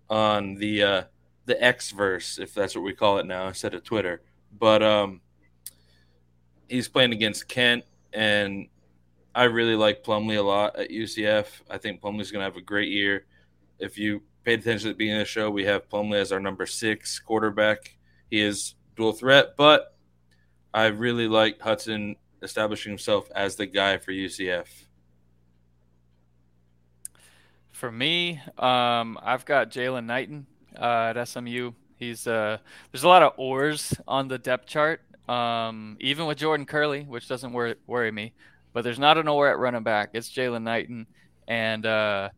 on 0.10 0.56
the 0.56 0.84
uh, 0.84 1.04
the 1.46 1.62
X 1.64 1.92
verse, 1.92 2.38
if 2.38 2.54
that's 2.54 2.76
what 2.76 2.84
we 2.84 2.94
call 2.94 3.18
it 3.18 3.26
now, 3.26 3.48
instead 3.48 3.74
of 3.74 3.84
Twitter. 3.84 4.22
But 4.58 4.84
um, 4.84 5.22
he's 6.70 6.88
playing 6.88 7.14
against 7.14 7.48
Kent, 7.48 7.86
and 8.14 8.68
I 9.34 9.46
really 9.46 9.76
like 9.76 10.04
Plumlee 10.04 10.38
a 10.38 10.42
lot 10.42 10.78
at 10.78 10.90
UCF. 10.90 11.48
I 11.70 11.78
think 11.78 12.02
Plumlee's 12.02 12.32
going 12.32 12.42
to 12.42 12.46
have 12.46 12.58
a 12.58 12.62
great 12.62 12.90
year. 12.90 13.26
If 13.80 13.98
you 13.98 14.22
paid 14.44 14.60
attention 14.60 14.90
at 14.90 14.94
the 14.94 14.98
beginning 14.98 15.22
of 15.22 15.28
the 15.28 15.32
show, 15.32 15.50
we 15.50 15.66
have 15.66 15.90
Plumlee 15.90 16.22
as 16.22 16.32
our 16.32 16.40
number 16.40 16.66
six 16.66 17.20
quarterback. 17.20 17.98
He 18.30 18.42
is 18.42 18.76
dual 18.96 19.14
threat, 19.14 19.56
but 19.58 19.96
I 20.74 20.88
really 20.88 21.28
like 21.28 21.60
Hudson 21.60 22.16
establishing 22.42 22.92
himself 22.92 23.30
as 23.36 23.56
the 23.56 23.66
guy 23.66 23.98
for 23.98 24.12
UCF. 24.12 24.68
For 27.72 27.92
me, 27.92 28.40
um, 28.58 29.18
I've 29.22 29.46
got 29.46 29.70
Jalen 29.70 30.06
Knighton 30.06 30.46
uh, 30.80 31.14
at 31.16 31.28
SMU. 31.28 31.72
He's 31.98 32.28
uh, 32.28 32.58
there's 32.92 33.04
a 33.04 33.08
lot 33.08 33.24
of 33.24 33.34
oars 33.38 33.94
on 34.08 34.28
the 34.28 34.38
depth 34.38 34.68
chart, 34.68 35.02
um, 35.30 35.98
even 36.00 36.26
with 36.26 36.38
Jordan 36.38 36.66
Curley, 36.66 37.04
which 37.04 37.28
doesn't 37.28 37.54
worry, 37.54 37.76
worry 37.88 38.12
me. 38.12 38.34
But 38.74 38.84
there's 38.84 39.00
not 39.00 39.18
an 39.18 39.28
oar 39.28 39.50
at 39.50 39.58
running 39.58 39.84
back. 39.84 40.10
It's 40.14 40.30
Jalen 40.30 40.64
Knighton 40.64 41.08
and 41.48 41.86
uh, 41.86 42.30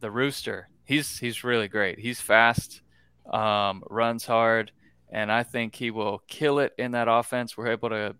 the 0.00 0.10
Rooster. 0.10 0.68
He's 0.84 1.18
he's 1.18 1.44
really 1.44 1.68
great. 1.68 1.98
He's 1.98 2.20
fast, 2.20 2.82
um, 3.32 3.82
runs 3.88 4.24
hard, 4.26 4.72
and 5.12 5.30
I 5.30 5.42
think 5.42 5.74
he 5.74 5.90
will 5.90 6.22
kill 6.26 6.58
it 6.58 6.72
in 6.78 6.92
that 6.92 7.06
offense. 7.06 7.56
We're 7.56 7.70
able 7.70 7.90
to 7.90 8.16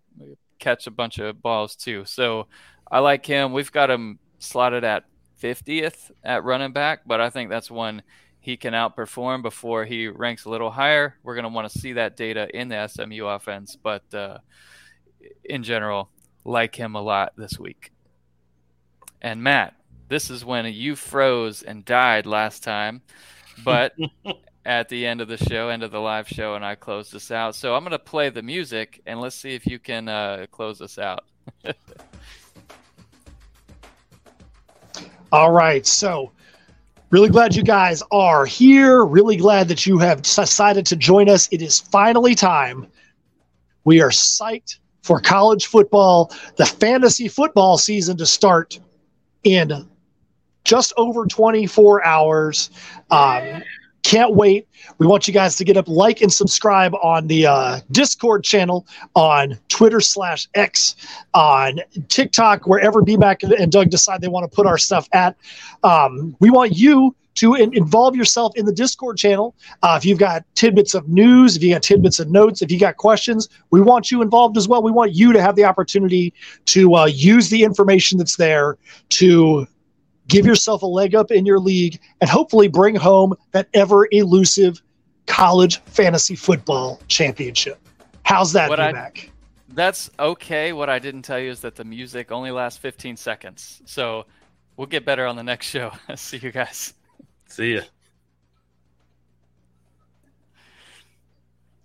catch 0.59 0.87
a 0.87 0.91
bunch 0.91 1.17
of 1.17 1.41
balls 1.41 1.75
too. 1.75 2.05
So 2.05 2.47
I 2.89 2.99
like 2.99 3.25
him. 3.25 3.51
We've 3.51 3.71
got 3.71 3.89
him 3.89 4.19
slotted 4.37 4.83
at 4.83 5.05
50th 5.41 6.11
at 6.23 6.43
running 6.43 6.71
back, 6.71 7.01
but 7.05 7.19
I 7.19 7.31
think 7.31 7.49
that's 7.49 7.71
one 7.71 8.03
he 8.39 8.55
can 8.57 8.73
outperform 8.73 9.41
before 9.41 9.85
he 9.85 10.07
ranks 10.07 10.45
a 10.45 10.49
little 10.49 10.69
higher. 10.69 11.17
We're 11.23 11.33
going 11.33 11.43
to 11.43 11.49
want 11.49 11.71
to 11.71 11.79
see 11.79 11.93
that 11.93 12.15
data 12.15 12.47
in 12.55 12.69
the 12.69 12.87
SMU 12.87 13.25
offense, 13.25 13.75
but 13.75 14.03
uh, 14.13 14.37
in 15.43 15.63
general, 15.63 16.09
like 16.45 16.75
him 16.75 16.95
a 16.95 17.01
lot 17.01 17.33
this 17.37 17.57
week. 17.57 17.91
And 19.21 19.41
Matt, 19.41 19.75
this 20.09 20.29
is 20.29 20.45
when 20.45 20.65
you 20.65 20.95
froze 20.95 21.63
and 21.63 21.83
died 21.83 22.25
last 22.27 22.61
time, 22.61 23.01
but 23.63 23.93
at 24.65 24.89
the 24.89 25.05
end 25.05 25.21
of 25.21 25.27
the 25.27 25.37
show, 25.37 25.69
end 25.69 25.83
of 25.83 25.91
the 25.91 25.99
live 25.99 26.27
show, 26.27 26.55
and 26.55 26.65
I 26.65 26.75
close 26.75 27.11
this 27.11 27.31
out. 27.31 27.55
So 27.55 27.75
I'm 27.75 27.83
going 27.83 27.91
to 27.91 27.99
play 27.99 28.29
the 28.29 28.41
music 28.41 29.01
and 29.05 29.19
let's 29.19 29.35
see 29.35 29.53
if 29.53 29.65
you 29.65 29.79
can 29.79 30.07
uh, 30.07 30.45
close 30.51 30.81
us 30.81 30.97
out. 30.97 31.25
All 35.31 35.51
right. 35.51 35.85
So 35.85 36.31
Really 37.13 37.29
glad 37.29 37.55
you 37.55 37.61
guys 37.61 38.01
are 38.11 38.43
here. 38.43 39.05
Really 39.05 39.35
glad 39.35 39.67
that 39.67 39.85
you 39.85 39.99
have 39.99 40.23
decided 40.23 40.83
to 40.87 40.95
join 40.95 41.29
us. 41.29 41.47
It 41.51 41.61
is 41.61 41.77
finally 41.79 42.33
time. 42.33 42.87
We 43.83 44.01
are 44.01 44.09
psyched 44.09 44.79
for 45.03 45.19
college 45.19 45.67
football, 45.67 46.33
the 46.55 46.65
fantasy 46.65 47.27
football 47.27 47.77
season 47.77 48.17
to 48.17 48.25
start 48.25 48.79
in 49.43 49.87
just 50.63 50.91
over 50.97 51.27
24 51.27 52.03
hours. 52.03 52.71
Um, 53.11 53.61
can't 54.03 54.35
wait. 54.35 54.67
We 54.97 55.07
want 55.07 55.27
you 55.27 55.33
guys 55.33 55.55
to 55.57 55.63
get 55.63 55.77
up, 55.77 55.87
like, 55.87 56.21
and 56.21 56.31
subscribe 56.31 56.93
on 56.95 57.27
the 57.27 57.47
uh, 57.47 57.79
Discord 57.91 58.43
channel, 58.43 58.85
on 59.15 59.57
Twitter 59.69 60.01
slash 60.01 60.47
X, 60.53 60.95
on 61.33 61.79
TikTok, 62.09 62.67
wherever 62.67 63.01
BMAC 63.01 63.59
and 63.59 63.71
Doug 63.71 63.89
decide 63.89 64.21
they 64.21 64.27
want 64.27 64.49
to 64.49 64.53
put 64.53 64.67
our 64.67 64.77
stuff 64.77 65.07
at. 65.13 65.35
Um, 65.83 66.35
we 66.39 66.49
want 66.49 66.77
you 66.77 67.15
to 67.35 67.55
in- 67.55 67.75
involve 67.75 68.15
yourself 68.15 68.53
in 68.55 68.65
the 68.65 68.73
Discord 68.73 69.17
channel. 69.17 69.55
Uh, 69.81 69.95
if 69.97 70.05
you've 70.05 70.19
got 70.19 70.43
tidbits 70.55 70.93
of 70.93 71.07
news, 71.07 71.55
if 71.55 71.63
you 71.63 71.73
got 71.73 71.81
tidbits 71.81 72.19
of 72.19 72.29
notes, 72.29 72.61
if 72.61 72.71
you 72.71 72.79
got 72.79 72.97
questions, 72.97 73.49
we 73.71 73.81
want 73.81 74.11
you 74.11 74.21
involved 74.21 74.57
as 74.57 74.67
well. 74.67 74.83
We 74.83 74.91
want 74.91 75.15
you 75.15 75.33
to 75.33 75.41
have 75.41 75.55
the 75.55 75.63
opportunity 75.63 76.33
to 76.65 76.95
uh, 76.95 77.05
use 77.05 77.49
the 77.49 77.63
information 77.63 78.17
that's 78.17 78.35
there 78.35 78.77
to 79.09 79.67
give 80.27 80.45
yourself 80.45 80.81
a 80.81 80.87
leg 80.87 81.15
up 81.15 81.31
in 81.31 81.45
your 81.45 81.59
league, 81.59 81.99
and 82.21 82.29
hopefully 82.29 82.67
bring 82.67 82.95
home 82.95 83.33
that 83.51 83.67
ever 83.73 84.07
elusive 84.11 84.81
college 85.25 85.79
fantasy 85.81 86.35
football 86.35 86.99
championship. 87.07 87.79
How's 88.23 88.53
that, 88.53 88.69
back? 88.69 89.29
That's 89.69 90.09
okay. 90.19 90.71
What 90.71 90.89
I 90.89 90.99
didn't 90.99 91.23
tell 91.23 91.39
you 91.39 91.49
is 91.49 91.61
that 91.61 91.75
the 91.75 91.83
music 91.83 92.31
only 92.31 92.51
lasts 92.51 92.79
15 92.79 93.17
seconds. 93.17 93.81
So 93.85 94.25
we'll 94.77 94.87
get 94.87 95.05
better 95.05 95.25
on 95.25 95.35
the 95.35 95.43
next 95.43 95.67
show. 95.67 95.91
See 96.15 96.37
you 96.37 96.51
guys. 96.51 96.93
See 97.47 97.75
ya. 97.75 97.81